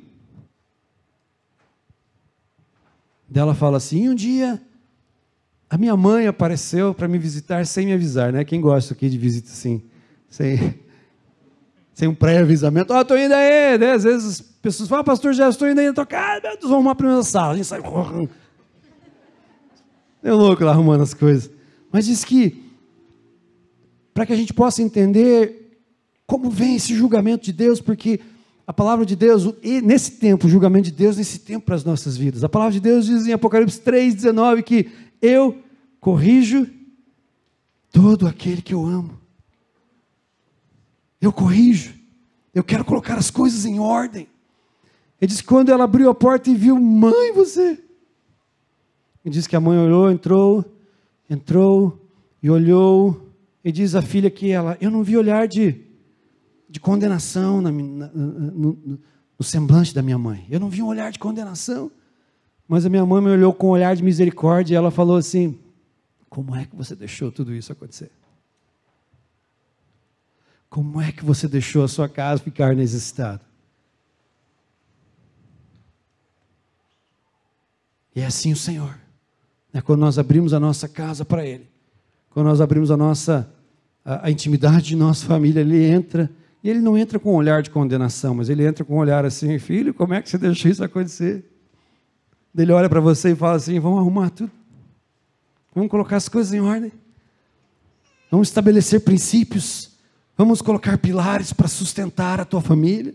Dela 3.28 3.54
fala 3.54 3.76
assim: 3.76 4.08
um 4.08 4.14
dia 4.14 4.60
a 5.68 5.76
minha 5.76 5.96
mãe 5.96 6.26
apareceu 6.26 6.94
para 6.94 7.08
me 7.08 7.18
visitar 7.18 7.66
sem 7.66 7.86
me 7.86 7.92
avisar, 7.92 8.32
né? 8.32 8.44
Quem 8.44 8.60
gosta 8.60 8.94
aqui 8.94 9.08
de 9.08 9.18
visita 9.18 9.50
assim, 9.50 9.82
sem, 10.28 10.78
sem 11.92 12.08
um 12.08 12.14
pré-avisamento? 12.14 12.92
Ó, 12.92 12.98
oh, 12.98 13.02
estou 13.02 13.18
indo 13.18 13.34
aí, 13.34 13.76
né? 13.76 13.92
Às 13.92 14.04
vezes 14.04 14.26
as 14.26 14.40
pessoas 14.40 14.88
falam, 14.88 15.00
ah, 15.00 15.04
pastor, 15.04 15.32
já 15.34 15.48
estou 15.48 15.68
indo 15.68 15.80
aí, 15.80 15.86
estou 15.86 16.06
ah, 16.12 16.40
meu 16.40 16.52
Deus, 16.52 16.62
vamos 16.62 16.74
arrumar 16.74 16.92
a 16.92 16.94
primeira 16.94 17.22
sala. 17.24 17.52
A 17.52 17.56
gente 17.56 17.66
sai. 17.66 17.80
É 20.22 20.32
louco 20.32 20.64
lá 20.64 20.70
arrumando 20.70 21.02
as 21.02 21.14
coisas. 21.14 21.50
Mas 21.90 22.06
diz 22.06 22.24
que, 22.24 22.64
para 24.14 24.24
que 24.24 24.32
a 24.32 24.36
gente 24.36 24.54
possa 24.54 24.82
entender 24.82 25.80
como 26.26 26.48
vem 26.48 26.76
esse 26.76 26.94
julgamento 26.94 27.44
de 27.44 27.52
Deus, 27.52 27.80
porque 27.80 28.20
a 28.66 28.72
palavra 28.72 29.06
de 29.06 29.14
Deus, 29.14 29.44
nesse 29.62 30.12
tempo, 30.12 30.46
o 30.46 30.50
julgamento 30.50 30.86
de 30.86 30.90
Deus, 30.90 31.16
nesse 31.16 31.38
tempo 31.38 31.66
para 31.66 31.76
as 31.76 31.84
nossas 31.84 32.16
vidas. 32.16 32.42
A 32.42 32.48
palavra 32.48 32.72
de 32.72 32.80
Deus 32.80 33.06
diz 33.06 33.26
em 33.26 33.32
Apocalipse 33.32 33.80
3,19 33.80 34.62
que 34.64 34.90
eu 35.22 35.62
corrijo 36.00 36.66
todo 37.92 38.26
aquele 38.26 38.60
que 38.60 38.74
eu 38.74 38.84
amo. 38.84 39.20
Eu 41.20 41.32
corrijo. 41.32 41.94
Eu 42.52 42.64
quero 42.64 42.84
colocar 42.84 43.16
as 43.16 43.30
coisas 43.30 43.64
em 43.64 43.78
ordem. 43.78 44.26
Ele 45.20 45.28
diz 45.28 45.40
que 45.40 45.46
quando 45.46 45.70
ela 45.70 45.84
abriu 45.84 46.10
a 46.10 46.14
porta 46.14 46.50
e 46.50 46.54
viu, 46.54 46.76
mãe, 46.76 47.32
você. 47.32 47.78
Ele 49.24 49.32
diz 49.32 49.46
que 49.46 49.54
a 49.54 49.60
mãe 49.60 49.78
olhou, 49.78 50.10
entrou, 50.10 50.64
entrou 51.30 52.04
e 52.42 52.50
olhou. 52.50 53.30
E 53.64 53.70
diz 53.70 53.94
a 53.94 54.02
filha 54.02 54.30
que 54.30 54.50
ela, 54.50 54.76
eu 54.80 54.90
não 54.90 55.04
vi 55.04 55.16
olhar 55.16 55.46
de 55.46 55.85
de 56.76 56.80
condenação 56.80 57.62
na, 57.62 57.72
na, 57.72 58.08
no, 58.12 58.98
no 59.38 59.44
semblante 59.44 59.94
da 59.94 60.02
minha 60.02 60.18
mãe. 60.18 60.46
Eu 60.50 60.60
não 60.60 60.68
vi 60.68 60.82
um 60.82 60.86
olhar 60.86 61.10
de 61.10 61.18
condenação. 61.18 61.90
Mas 62.68 62.84
a 62.84 62.90
minha 62.90 63.06
mãe 63.06 63.22
me 63.22 63.30
olhou 63.30 63.54
com 63.54 63.68
um 63.68 63.70
olhar 63.70 63.96
de 63.96 64.02
misericórdia 64.02 64.74
e 64.74 64.76
ela 64.76 64.90
falou 64.90 65.16
assim: 65.16 65.58
Como 66.28 66.54
é 66.54 66.66
que 66.66 66.76
você 66.76 66.94
deixou 66.94 67.32
tudo 67.32 67.54
isso 67.54 67.72
acontecer? 67.72 68.10
Como 70.68 71.00
é 71.00 71.10
que 71.10 71.24
você 71.24 71.48
deixou 71.48 71.82
a 71.82 71.88
sua 71.88 72.10
casa 72.10 72.42
ficar 72.42 72.76
nesse 72.76 72.96
estado? 72.96 73.40
E 78.14 78.20
é 78.20 78.26
assim 78.26 78.52
o 78.52 78.56
Senhor. 78.56 78.98
É 79.72 79.80
quando 79.80 80.00
nós 80.00 80.18
abrimos 80.18 80.52
a 80.52 80.60
nossa 80.60 80.86
casa 80.86 81.24
para 81.24 81.46
Ele, 81.46 81.66
quando 82.28 82.48
nós 82.48 82.60
abrimos 82.60 82.90
a 82.90 82.98
nossa 82.98 83.50
a, 84.04 84.26
a, 84.26 84.30
intimidade 84.30 84.88
de 84.88 84.96
nossa 84.96 85.24
família, 85.24 85.60
Ele 85.60 85.82
entra 85.86 86.30
e 86.62 86.70
Ele 86.70 86.80
não 86.80 86.96
entra 86.96 87.18
com 87.18 87.32
um 87.32 87.36
olhar 87.36 87.62
de 87.62 87.70
condenação, 87.70 88.34
mas 88.34 88.48
Ele 88.48 88.66
entra 88.66 88.84
com 88.84 88.94
um 88.94 88.98
olhar 88.98 89.24
assim, 89.24 89.58
filho, 89.58 89.94
como 89.94 90.14
é 90.14 90.22
que 90.22 90.28
você 90.28 90.38
deixou 90.38 90.70
isso 90.70 90.82
acontecer? 90.82 91.44
Ele 92.56 92.72
olha 92.72 92.88
para 92.88 93.00
você 93.00 93.32
e 93.32 93.36
fala 93.36 93.56
assim: 93.56 93.78
vamos 93.78 93.98
arrumar 93.98 94.30
tudo, 94.30 94.50
vamos 95.74 95.90
colocar 95.90 96.16
as 96.16 96.28
coisas 96.28 96.54
em 96.54 96.60
ordem, 96.60 96.90
vamos 98.30 98.48
estabelecer 98.48 99.00
princípios, 99.00 99.90
vamos 100.36 100.62
colocar 100.62 100.96
pilares 100.98 101.52
para 101.52 101.68
sustentar 101.68 102.40
a 102.40 102.44
tua 102.44 102.62
família. 102.62 103.14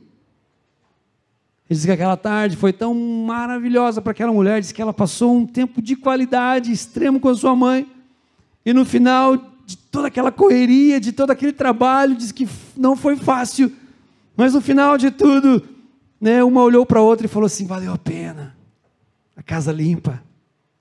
Ele 1.70 1.78
diz 1.78 1.86
que 1.86 1.92
aquela 1.92 2.18
tarde 2.18 2.58
foi 2.58 2.74
tão 2.74 2.94
maravilhosa 2.94 4.02
para 4.02 4.12
aquela 4.12 4.34
mulher, 4.34 4.60
diz 4.60 4.74
que 4.74 4.82
ela 4.82 4.94
passou 4.94 5.36
um 5.36 5.48
tempo 5.48 5.82
de 5.82 5.96
qualidade 5.96 6.72
extremo 6.72 7.20
com 7.20 7.30
a 7.30 7.36
sua 7.36 7.56
mãe. 7.56 7.90
E 8.66 8.74
no 8.74 8.86
final 8.86 9.38
de 9.72 9.78
toda 9.78 10.08
aquela 10.08 10.32
correria, 10.32 11.00
de 11.00 11.12
todo 11.12 11.32
aquele 11.32 11.54
trabalho, 11.54 12.16
diz 12.16 12.32
que 12.32 12.48
não 12.76 12.96
foi 12.96 13.16
fácil. 13.16 13.72
Mas 14.36 14.54
no 14.54 14.62
final 14.62 14.98
de 14.98 15.12
tudo, 15.12 15.64
né, 16.20 16.44
uma 16.44 16.62
olhou 16.62 16.86
para 16.86 17.00
a 17.00 17.04
outra 17.04 17.26
e 17.26 17.30
falou 17.30 17.46
assim: 17.46 17.66
valeu 17.66 17.94
a 17.94 17.98
pena. 17.98 18.56
A 19.36 19.42
casa 19.42 19.72
limpa, 19.72 20.22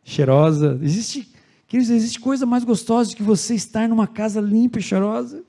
cheirosa. 0.02 0.78
Existe, 0.82 1.32
queridos, 1.66 1.90
existe 1.90 2.18
coisa 2.18 2.44
mais 2.44 2.64
gostosa 2.64 3.10
do 3.10 3.16
que 3.16 3.22
você 3.22 3.54
estar 3.54 3.88
numa 3.88 4.06
casa 4.06 4.40
limpa 4.40 4.78
e 4.78 4.82
cheirosa? 4.82 5.44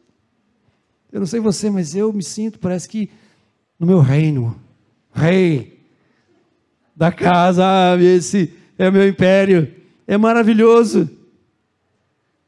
Eu 1.12 1.20
não 1.20 1.28
sei 1.28 1.39
você, 1.39 1.70
mas 1.70 1.96
eu 1.96 2.14
me 2.14 2.24
sinto, 2.24 2.60
parece 2.60 2.88
que 2.88 3.10
no 3.80 3.88
meu 3.88 4.00
reino 4.00 4.56
rei 5.14 5.82
da 6.96 7.12
casa, 7.12 7.66
esse 8.00 8.54
é 8.78 8.88
o 8.88 8.94
meu 8.94 9.08
império, 9.08 9.74
é 10.08 10.18
maravilhoso. 10.18 11.10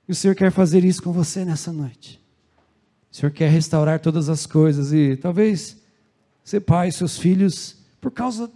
E 0.07 0.11
o 0.11 0.15
Senhor 0.15 0.35
quer 0.35 0.51
fazer 0.51 0.83
isso 0.83 1.01
com 1.01 1.11
você 1.11 1.45
nessa 1.45 1.71
noite. 1.71 2.21
O 3.11 3.15
Senhor 3.15 3.31
quer 3.31 3.49
restaurar 3.49 3.99
todas 3.99 4.27
as 4.27 4.45
coisas 4.45 4.91
e 4.91 5.15
talvez 5.15 5.77
ser 6.43 6.61
pai, 6.61 6.91
seus 6.91 7.17
filhos, 7.17 7.77
por 8.01 8.11
causa 8.11 8.51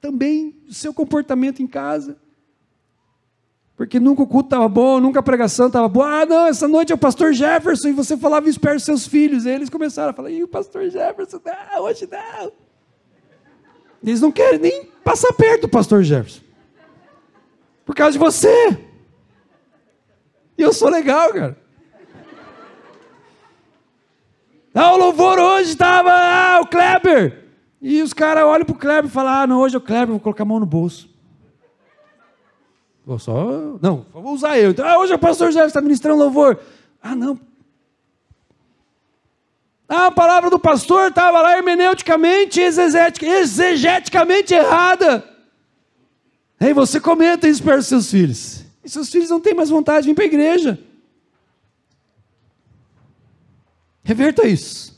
também 0.00 0.50
do 0.66 0.74
seu 0.74 0.92
comportamento 0.94 1.62
em 1.62 1.66
casa. 1.66 2.16
Porque 3.76 3.98
nunca 3.98 4.22
o 4.22 4.26
culto 4.26 4.48
estava 4.48 4.68
bom, 4.68 5.00
nunca 5.00 5.18
a 5.18 5.22
pregação 5.22 5.66
estava 5.66 5.88
boa. 5.88 6.20
Ah, 6.20 6.26
não, 6.26 6.46
essa 6.46 6.68
noite 6.68 6.92
é 6.92 6.94
o 6.94 6.98
pastor 6.98 7.32
Jefferson, 7.32 7.88
e 7.88 7.92
você 7.92 8.16
falava 8.16 8.48
isso 8.48 8.60
perto 8.60 8.76
dos 8.76 8.84
seus 8.84 9.06
filhos. 9.06 9.46
E 9.46 9.50
eles 9.50 9.68
começaram 9.68 10.10
a 10.10 10.12
falar, 10.12 10.30
e 10.30 10.44
o 10.44 10.48
pastor 10.48 10.88
Jefferson, 10.88 11.40
não, 11.44 11.82
hoje 11.82 12.08
não. 12.08 12.52
Eles 14.02 14.20
não 14.20 14.30
querem 14.30 14.60
nem 14.60 14.84
passar 15.02 15.32
perto 15.32 15.62
do 15.62 15.68
pastor 15.68 16.04
Jefferson. 16.04 16.42
Por 17.84 17.96
causa 17.96 18.12
de 18.12 18.18
você. 18.18 18.78
E 20.56 20.62
eu 20.62 20.72
sou 20.72 20.88
legal, 20.88 21.32
cara. 21.32 21.56
Ah, 24.74 24.92
o 24.92 24.96
louvor 24.96 25.38
hoje 25.38 25.70
estava, 25.70 26.10
ah, 26.10 26.60
o 26.60 26.66
Kleber. 26.66 27.44
E 27.80 28.02
os 28.02 28.12
caras 28.12 28.44
olham 28.44 28.64
para 28.64 28.74
o 28.74 28.78
Kleber 28.78 29.06
e 29.06 29.12
falam, 29.12 29.32
ah, 29.32 29.46
não, 29.46 29.60
hoje 29.60 29.76
é 29.76 29.78
o 29.78 29.80
Kleber, 29.80 30.08
vou 30.08 30.20
colocar 30.20 30.42
a 30.42 30.46
mão 30.46 30.58
no 30.58 30.66
bolso. 30.66 31.08
Vou 33.06 33.18
só, 33.18 33.78
não, 33.80 34.06
vou 34.12 34.32
usar 34.32 34.58
eu. 34.58 34.70
Então, 34.70 34.86
ah, 34.86 34.98
hoje 34.98 35.12
é 35.12 35.16
o 35.16 35.18
pastor 35.18 35.48
Jefferson 35.48 35.68
está 35.68 35.80
ministrando 35.80 36.18
louvor. 36.18 36.58
Ah, 37.02 37.14
não, 37.14 37.38
ah, 39.88 40.06
a 40.06 40.10
palavra 40.10 40.50
do 40.50 40.58
pastor 40.58 41.08
estava 41.08 41.40
lá 41.40 41.56
hermeneuticamente, 41.56 42.60
exegeticamente 42.60 44.54
errada. 44.54 45.22
Aí 46.58 46.72
você 46.72 46.98
comenta 46.98 47.46
isso 47.46 47.62
para 47.62 47.76
os 47.76 47.86
seus 47.86 48.10
filhos. 48.10 48.63
E 48.84 48.88
seus 48.90 49.08
filhos 49.08 49.30
não 49.30 49.40
têm 49.40 49.54
mais 49.54 49.70
vontade 49.70 50.02
de 50.02 50.08
vir 50.08 50.14
para 50.14 50.24
a 50.24 50.26
igreja. 50.26 50.78
Reverta 54.02 54.46
isso. 54.46 54.94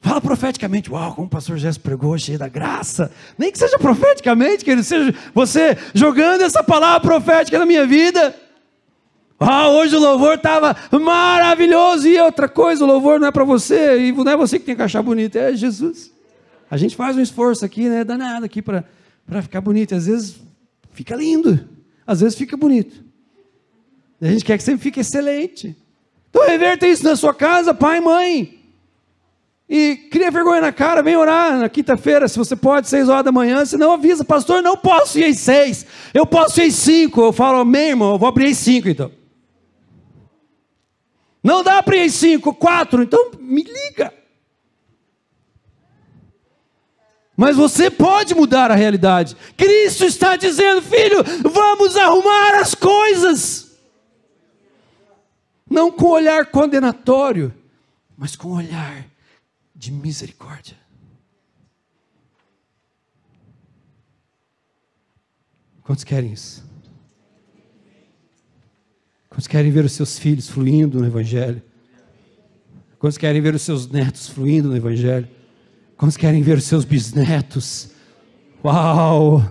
Fala 0.00 0.20
profeticamente, 0.20 0.88
uau, 0.88 1.14
como 1.16 1.26
o 1.26 1.30
pastor 1.30 1.58
Jéssica 1.58 1.82
pregou, 1.82 2.16
cheio 2.16 2.38
da 2.38 2.48
graça. 2.48 3.10
Nem 3.36 3.50
que 3.50 3.58
seja 3.58 3.76
profeticamente, 3.76 4.64
que 4.64 4.70
ele 4.70 4.84
seja 4.84 5.12
você 5.34 5.76
jogando 5.92 6.42
essa 6.42 6.62
palavra 6.62 7.00
profética 7.00 7.58
na 7.58 7.66
minha 7.66 7.84
vida. 7.84 8.32
Ah, 9.38 9.68
hoje 9.68 9.96
o 9.96 10.00
louvor 10.00 10.34
estava 10.34 10.76
maravilhoso. 10.92 12.06
E 12.06 12.20
outra 12.20 12.48
coisa, 12.48 12.84
o 12.84 12.86
louvor 12.86 13.18
não 13.18 13.26
é 13.26 13.32
para 13.32 13.42
você, 13.42 13.98
e 13.98 14.12
não 14.12 14.30
é 14.30 14.36
você 14.36 14.60
que 14.60 14.64
tem 14.64 14.76
que 14.76 14.82
achar 14.82 15.02
bonito, 15.02 15.36
é 15.36 15.56
Jesus. 15.56 16.12
A 16.70 16.76
gente 16.76 16.94
faz 16.94 17.16
um 17.16 17.20
esforço 17.20 17.64
aqui, 17.64 17.88
né, 17.88 18.04
danado 18.04 18.46
aqui 18.46 18.62
para 18.62 18.84
ficar 19.42 19.60
bonito. 19.60 19.92
Às 19.92 20.06
vezes 20.06 20.36
fica 20.92 21.16
lindo, 21.16 21.68
às 22.06 22.20
vezes 22.20 22.38
fica 22.38 22.56
bonito. 22.56 23.05
A 24.20 24.26
gente 24.26 24.44
quer 24.44 24.56
que 24.56 24.64
sempre 24.64 24.82
fique 24.82 25.00
excelente. 25.00 25.76
Então 26.30 26.46
reverta 26.46 26.86
isso 26.86 27.04
na 27.04 27.16
sua 27.16 27.34
casa, 27.34 27.74
pai 27.74 27.98
e 27.98 28.00
mãe. 28.00 28.56
E 29.68 29.96
cria 30.10 30.30
vergonha 30.30 30.60
na 30.60 30.72
cara, 30.72 31.02
vem 31.02 31.16
orar 31.16 31.58
na 31.58 31.68
quinta-feira, 31.68 32.28
se 32.28 32.38
você 32.38 32.54
pode, 32.54 32.88
seis 32.88 33.08
horas 33.08 33.24
da 33.24 33.32
manhã. 33.32 33.64
Se 33.64 33.76
não, 33.76 33.92
avisa, 33.92 34.24
pastor, 34.24 34.62
não 34.62 34.76
posso 34.76 35.18
ir 35.18 35.24
às 35.24 35.38
seis, 35.38 35.84
eu 36.14 36.24
posso 36.24 36.60
ir 36.60 36.68
às 36.68 36.74
cinco. 36.74 37.20
Eu 37.20 37.32
falo, 37.32 37.58
amém, 37.58 37.88
irmão, 37.88 38.12
eu 38.12 38.18
vou 38.18 38.28
abrir 38.28 38.50
às 38.50 38.58
cinco 38.58 38.88
então. 38.88 39.10
Não 41.42 41.62
dá 41.62 41.82
para 41.82 41.96
ir 41.96 42.10
cinco, 42.10 42.54
quatro, 42.54 43.02
então 43.02 43.32
me 43.40 43.62
liga. 43.62 44.12
Mas 47.36 47.56
você 47.56 47.90
pode 47.90 48.34
mudar 48.34 48.70
a 48.70 48.74
realidade. 48.74 49.36
Cristo 49.56 50.04
está 50.04 50.36
dizendo, 50.36 50.80
filho, 50.80 51.22
vamos 51.42 51.96
arrumar 51.96 52.60
as 52.60 52.74
coisas. 52.74 53.65
Não 55.76 55.92
com 55.92 56.06
olhar 56.06 56.46
condenatório, 56.46 57.52
mas 58.16 58.34
com 58.34 58.48
olhar 58.48 59.06
de 59.74 59.92
misericórdia. 59.92 60.74
Quantos 65.82 66.02
querem 66.02 66.32
isso? 66.32 66.64
Quantos 69.28 69.46
querem 69.46 69.70
ver 69.70 69.84
os 69.84 69.92
seus 69.92 70.18
filhos 70.18 70.48
fluindo 70.48 70.98
no 70.98 71.06
Evangelho? 71.06 71.62
Quantos 72.98 73.18
querem 73.18 73.42
ver 73.42 73.54
os 73.54 73.60
seus 73.60 73.86
netos 73.86 74.28
fluindo 74.28 74.70
no 74.70 74.76
Evangelho? 74.78 75.28
Quantos 75.94 76.16
querem 76.16 76.40
ver 76.40 76.56
os 76.56 76.64
seus 76.64 76.86
bisnetos? 76.86 77.90
Uau! 78.64 79.44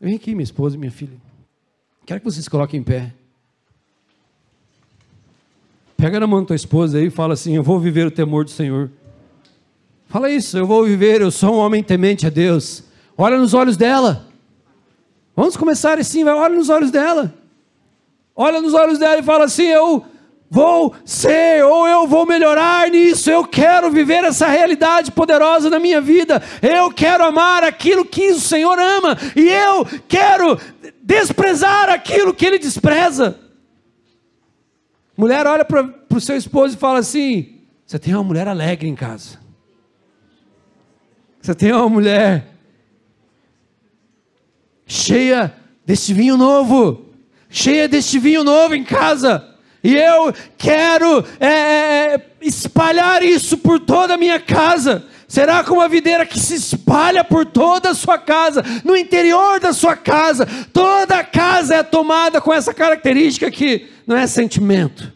Vem 0.00 0.14
aqui, 0.14 0.30
minha 0.30 0.44
esposa 0.44 0.76
e 0.76 0.78
minha 0.78 0.92
filha. 0.92 1.20
Quero 2.06 2.20
que 2.20 2.24
vocês 2.24 2.46
coloquem 2.46 2.78
em 2.78 2.84
pé. 2.84 3.19
Pega 6.00 6.18
na 6.18 6.26
mão 6.26 6.40
da 6.40 6.46
tua 6.46 6.56
esposa 6.56 6.98
aí 6.98 7.06
e 7.06 7.10
fala 7.10 7.34
assim: 7.34 7.54
Eu 7.56 7.62
vou 7.62 7.78
viver 7.78 8.06
o 8.06 8.10
temor 8.10 8.44
do 8.44 8.50
Senhor. 8.50 8.90
Fala 10.08 10.30
isso, 10.30 10.58
eu 10.58 10.66
vou 10.66 10.84
viver, 10.84 11.20
eu 11.20 11.30
sou 11.30 11.54
um 11.54 11.58
homem 11.58 11.82
temente 11.82 12.26
a 12.26 12.30
Deus. 12.30 12.82
Olha 13.16 13.38
nos 13.38 13.54
olhos 13.54 13.76
dela. 13.76 14.26
Vamos 15.36 15.56
começar 15.56 15.98
assim, 15.98 16.24
vai, 16.24 16.34
olha 16.34 16.56
nos 16.56 16.68
olhos 16.68 16.90
dela 16.90 17.34
olha 18.40 18.62
nos 18.62 18.72
olhos 18.72 18.98
dela 18.98 19.20
e 19.20 19.22
fala 19.22 19.44
assim: 19.44 19.66
Eu 19.66 20.02
vou 20.50 20.94
ser, 21.04 21.62
ou 21.64 21.86
eu 21.86 22.06
vou 22.06 22.24
melhorar 22.24 22.88
nisso, 22.88 23.30
eu 23.30 23.44
quero 23.44 23.90
viver 23.90 24.24
essa 24.24 24.46
realidade 24.46 25.12
poderosa 25.12 25.68
na 25.68 25.78
minha 25.78 26.00
vida, 26.00 26.42
eu 26.62 26.90
quero 26.90 27.24
amar 27.24 27.62
aquilo 27.62 28.04
que 28.04 28.30
o 28.30 28.40
Senhor 28.40 28.78
ama, 28.78 29.16
e 29.36 29.46
eu 29.46 29.86
quero 30.08 30.58
desprezar 31.02 31.90
aquilo 31.90 32.32
que 32.32 32.46
Ele 32.46 32.58
despreza. 32.58 33.38
Mulher 35.20 35.46
olha 35.46 35.64
para 35.64 35.94
o 36.12 36.20
seu 36.20 36.36
esposo 36.36 36.74
e 36.74 36.78
fala 36.78 36.98
assim: 36.98 37.60
Você 37.86 37.98
tem 37.98 38.14
uma 38.14 38.24
mulher 38.24 38.48
alegre 38.48 38.88
em 38.88 38.94
casa. 38.94 39.38
Você 41.40 41.54
tem 41.54 41.72
uma 41.72 41.88
mulher 41.88 42.48
cheia 44.86 45.54
desse 45.86 46.12
vinho 46.12 46.36
novo 46.36 47.10
cheia 47.50 47.88
deste 47.88 48.18
vinho 48.18 48.44
novo 48.44 48.74
em 48.74 48.84
casa. 48.84 49.44
E 49.82 49.96
eu 49.96 50.32
quero 50.56 51.24
é, 51.40 52.14
é, 52.14 52.26
espalhar 52.40 53.22
isso 53.22 53.58
por 53.58 53.80
toda 53.80 54.14
a 54.14 54.18
minha 54.18 54.38
casa. 54.38 55.04
Será 55.30 55.62
como 55.62 55.80
a 55.80 55.86
videira 55.86 56.26
que 56.26 56.40
se 56.40 56.56
espalha 56.56 57.22
por 57.22 57.46
toda 57.46 57.90
a 57.90 57.94
sua 57.94 58.18
casa, 58.18 58.64
no 58.84 58.96
interior 58.96 59.60
da 59.60 59.72
sua 59.72 59.94
casa. 59.94 60.44
Toda 60.72 61.20
a 61.20 61.22
casa 61.22 61.76
é 61.76 61.82
tomada 61.84 62.40
com 62.40 62.52
essa 62.52 62.74
característica 62.74 63.48
que 63.48 63.88
não 64.04 64.16
é 64.16 64.26
sentimento. 64.26 65.12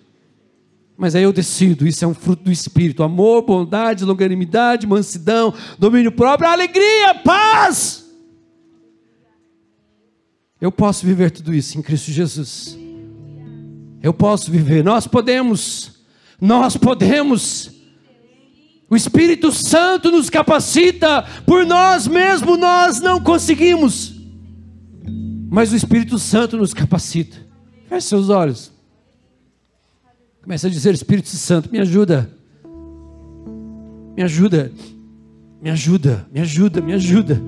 Mas 0.97 1.17
aí 1.17 1.25
eu 1.25 1.33
decido, 1.33 1.85
isso 1.85 2.05
é 2.05 2.07
um 2.07 2.15
fruto 2.15 2.45
do 2.45 2.53
Espírito: 2.53 3.03
amor, 3.03 3.43
bondade, 3.43 4.05
longanimidade, 4.05 4.87
mansidão, 4.87 5.53
domínio 5.81 6.13
próprio, 6.13 6.49
alegria, 6.49 7.17
paz. 7.17 8.09
Eu 10.61 10.71
posso 10.71 11.05
viver 11.05 11.33
tudo 11.33 11.53
isso 11.53 11.77
em 11.77 11.83
Cristo 11.83 12.13
Jesus. 12.13 12.79
Eu 14.01 14.15
posso 14.15 14.49
viver, 14.49 14.85
nós 14.85 15.09
podemos, 15.09 15.91
nós 16.41 16.77
podemos. 16.77 17.74
O 18.89 18.97
Espírito 18.97 19.51
Santo 19.51 20.11
nos 20.11 20.29
capacita, 20.29 21.25
por 21.47 21.65
nós 21.65 22.07
mesmos 22.07 22.59
nós 22.59 23.01
não 23.01 23.21
conseguimos, 23.21 24.15
mas 25.51 25.73
o 25.73 25.77
Espírito 25.77 26.19
Santo 26.19 26.57
nos 26.57 26.75
capacita. 26.75 27.37
Feche 27.89 28.09
seus 28.09 28.29
olhos. 28.29 28.73
Começa 30.43 30.67
a 30.67 30.71
dizer: 30.71 30.93
Espírito 30.95 31.29
Santo, 31.29 31.71
me 31.73 31.79
ajuda, 31.79 32.31
me 34.17 34.23
ajuda, 34.23 34.71
me 35.63 35.71
ajuda, 35.71 36.27
me 36.31 36.41
ajuda, 36.41 36.81
me 36.81 36.93
ajuda. 36.93 37.43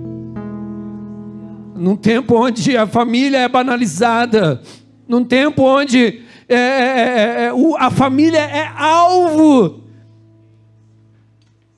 Num 1.76 1.97
tempo 1.97 2.34
onde 2.34 2.74
a 2.76 2.87
família 2.87 3.39
é 3.39 3.49
banalizada, 3.49 4.62
num 5.07 5.22
tempo 5.22 5.62
onde 5.62 6.22
é, 6.49 6.55
é, 6.55 6.59
é, 6.59 7.45
é 7.47 7.53
a 7.78 7.91
família 7.91 8.41
é 8.41 8.66
alvo 8.74 9.86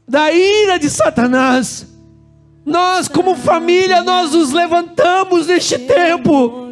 da 0.08 0.32
ira 0.32 0.78
de 0.78 0.88
Satanás. 0.88 1.86
Nós, 2.64 3.08
como 3.08 3.34
família, 3.34 4.02
nós 4.02 4.32
nos 4.32 4.52
levantamos 4.52 5.46
neste 5.46 5.78
tempo. 5.78 6.70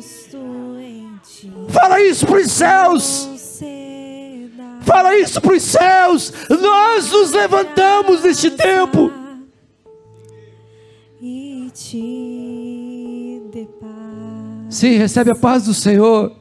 Fala 1.69 2.01
isso 2.01 2.27
para 2.27 2.41
os 2.41 2.51
céus. 2.51 3.29
Fala 4.83 5.17
isso 5.19 5.41
para 5.41 5.55
os 5.55 5.63
céus. 5.63 6.33
Nós 6.49 7.11
nos 7.11 7.33
levantamos 7.33 8.23
neste 8.23 8.51
tempo. 8.51 9.13
Sim, 14.69 14.97
recebe 14.97 15.31
a 15.31 15.35
paz 15.35 15.65
do 15.65 15.75
Senhor. 15.75 16.35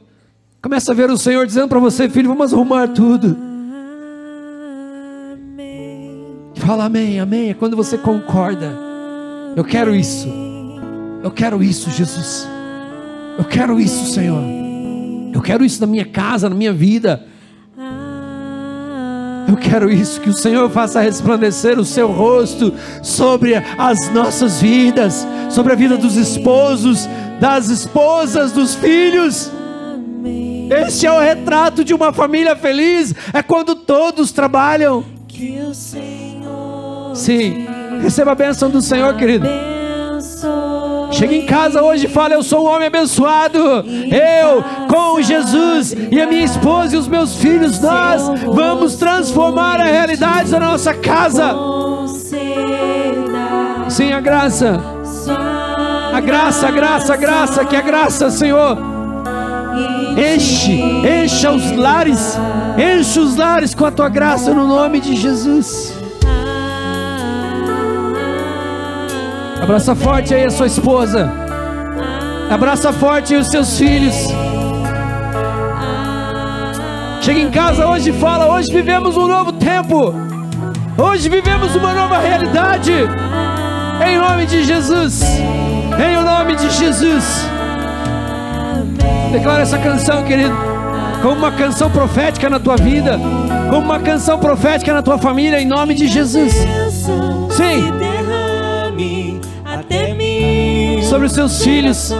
Começa 0.61 0.91
a 0.91 0.95
ver 0.95 1.09
o 1.09 1.17
Senhor 1.17 1.45
dizendo 1.45 1.69
para 1.69 1.79
você, 1.79 2.09
filho, 2.09 2.29
vamos 2.29 2.53
arrumar 2.53 2.89
tudo. 2.89 3.44
Fala 6.65 6.85
amém, 6.85 7.19
amém. 7.19 7.51
É 7.51 7.53
quando 7.53 7.77
você 7.77 7.95
concorda. 7.95 8.75
Eu 9.55 9.63
quero 9.63 9.95
isso. 9.95 10.27
Eu 11.21 11.29
quero 11.29 11.61
isso, 11.61 11.91
Jesus. 11.91 12.47
Eu 13.37 13.43
quero 13.43 13.79
isso, 13.79 14.11
Senhor. 14.11 14.41
Eu 15.31 15.41
quero 15.41 15.63
isso 15.63 15.79
na 15.79 15.85
minha 15.85 16.05
casa, 16.05 16.49
na 16.49 16.55
minha 16.55 16.73
vida. 16.73 17.23
Eu 19.47 19.55
quero 19.57 19.91
isso, 19.91 20.19
que 20.19 20.29
o 20.29 20.33
Senhor 20.33 20.67
faça 20.71 21.01
resplandecer 21.01 21.79
o 21.79 21.85
seu 21.85 22.11
rosto 22.11 22.73
sobre 23.03 23.53
as 23.77 24.11
nossas 24.11 24.59
vidas, 24.59 25.25
sobre 25.51 25.71
a 25.71 25.75
vida 25.75 25.95
dos 25.97 26.15
esposos, 26.15 27.07
das 27.39 27.69
esposas, 27.69 28.51
dos 28.51 28.73
filhos. 28.73 29.51
Este 30.69 31.05
é 31.05 31.11
o 31.11 31.19
retrato 31.19 31.83
de 31.83 31.93
uma 31.93 32.11
família 32.11 32.55
feliz, 32.55 33.13
é 33.31 33.43
quando 33.43 33.75
todos 33.75 34.31
trabalham. 34.31 35.05
Sim, 37.15 37.65
receba 38.01 38.33
a 38.33 38.35
bênção 38.35 38.69
do 38.69 38.81
Senhor, 38.81 39.15
querido. 39.15 39.47
Chegue 41.11 41.37
em 41.37 41.45
casa 41.45 41.81
hoje 41.81 42.07
e 42.07 42.09
fale: 42.09 42.35
Eu 42.35 42.43
sou 42.43 42.65
um 42.65 42.69
homem 42.69 42.87
abençoado. 42.87 43.57
Eu, 43.57 44.63
com 44.89 45.21
Jesus 45.21 45.95
e 46.11 46.21
a 46.21 46.27
minha 46.27 46.43
esposa 46.43 46.95
e 46.95 46.99
os 46.99 47.07
meus 47.07 47.37
filhos, 47.37 47.79
nós 47.79 48.21
vamos 48.45 48.95
transformar 48.95 49.79
a 49.79 49.85
realidade 49.85 50.51
da 50.51 50.59
nossa 50.59 50.93
casa. 50.93 51.55
Sim, 53.89 54.11
a 54.11 54.19
graça. 54.19 54.81
A 56.13 56.19
graça, 56.19 56.67
a 56.67 56.71
graça, 56.71 57.13
a 57.13 57.17
graça, 57.17 57.65
que 57.65 57.75
a 57.75 57.81
graça, 57.81 58.29
Senhor. 58.29 58.77
Enche, 60.17 60.73
encha 60.73 61.51
os 61.51 61.71
lares, 61.71 62.37
enche 62.77 63.19
os 63.19 63.35
lares 63.35 63.73
com 63.73 63.85
a 63.85 63.91
tua 63.91 64.07
graça 64.07 64.53
no 64.53 64.67
nome 64.67 64.99
de 64.99 65.15
Jesus. 65.15 66.04
Abraça 69.61 69.95
forte 69.95 70.33
aí 70.33 70.45
a 70.45 70.49
sua 70.49 70.67
esposa. 70.67 71.31
Abraça 72.49 72.93
forte 72.93 73.33
aí 73.33 73.39
os 73.39 73.47
seus 73.47 73.77
filhos. 73.77 74.15
Chega 77.21 77.39
em 77.39 77.49
casa 77.49 77.87
hoje 77.87 78.11
e 78.11 78.13
fala: 78.13 78.53
hoje 78.53 78.71
vivemos 78.71 79.17
um 79.17 79.27
novo 79.27 79.53
tempo. 79.53 80.13
Hoje 80.97 81.27
vivemos 81.27 81.75
uma 81.75 81.93
nova 81.93 82.19
realidade. 82.19 82.93
Em 84.05 84.17
nome 84.17 84.45
de 84.45 84.63
Jesus. 84.63 85.23
Em 85.23 86.23
nome 86.23 86.55
de 86.55 86.69
Jesus. 86.69 87.45
Declara 89.31 89.63
essa 89.63 89.77
canção, 89.79 90.23
querido, 90.23 90.55
como 91.21 91.35
uma 91.37 91.51
canção 91.51 91.89
profética 91.89 92.49
na 92.49 92.59
tua 92.59 92.77
vida, 92.77 93.19
como 93.69 93.85
uma 93.85 93.99
canção 93.99 94.37
profética 94.37 94.93
na 94.93 95.01
tua 95.01 95.17
família, 95.17 95.59
em 95.59 95.65
nome 95.65 95.93
de 95.93 96.07
Jesus. 96.07 96.53
Sim 97.49 98.15
sobre 101.15 101.27
os 101.27 101.31
seus 101.31 101.63
filhos, 101.63 102.13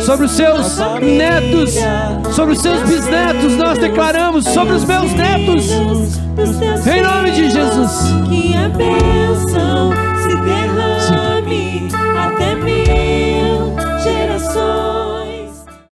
sobre 0.00 0.24
os 0.24 0.32
seus 0.32 0.78
netos, 1.02 1.74
sobre 2.34 2.54
os 2.54 2.62
seus 2.62 2.82
bisnetos. 2.84 3.56
Nós 3.56 3.78
declaramos 3.78 4.46
sobre 4.46 4.72
os 4.72 4.86
meus 4.86 5.12
netos, 5.12 5.70
em 6.86 7.02
nome 7.02 7.30
de 7.32 7.50
Jesus. 7.50 7.90
Que 8.26 8.54
a 8.56 8.70
bênção 8.70 9.92
se 10.22 10.34
derrame 10.34 11.88
até 12.16 12.54
mim. 12.54 13.05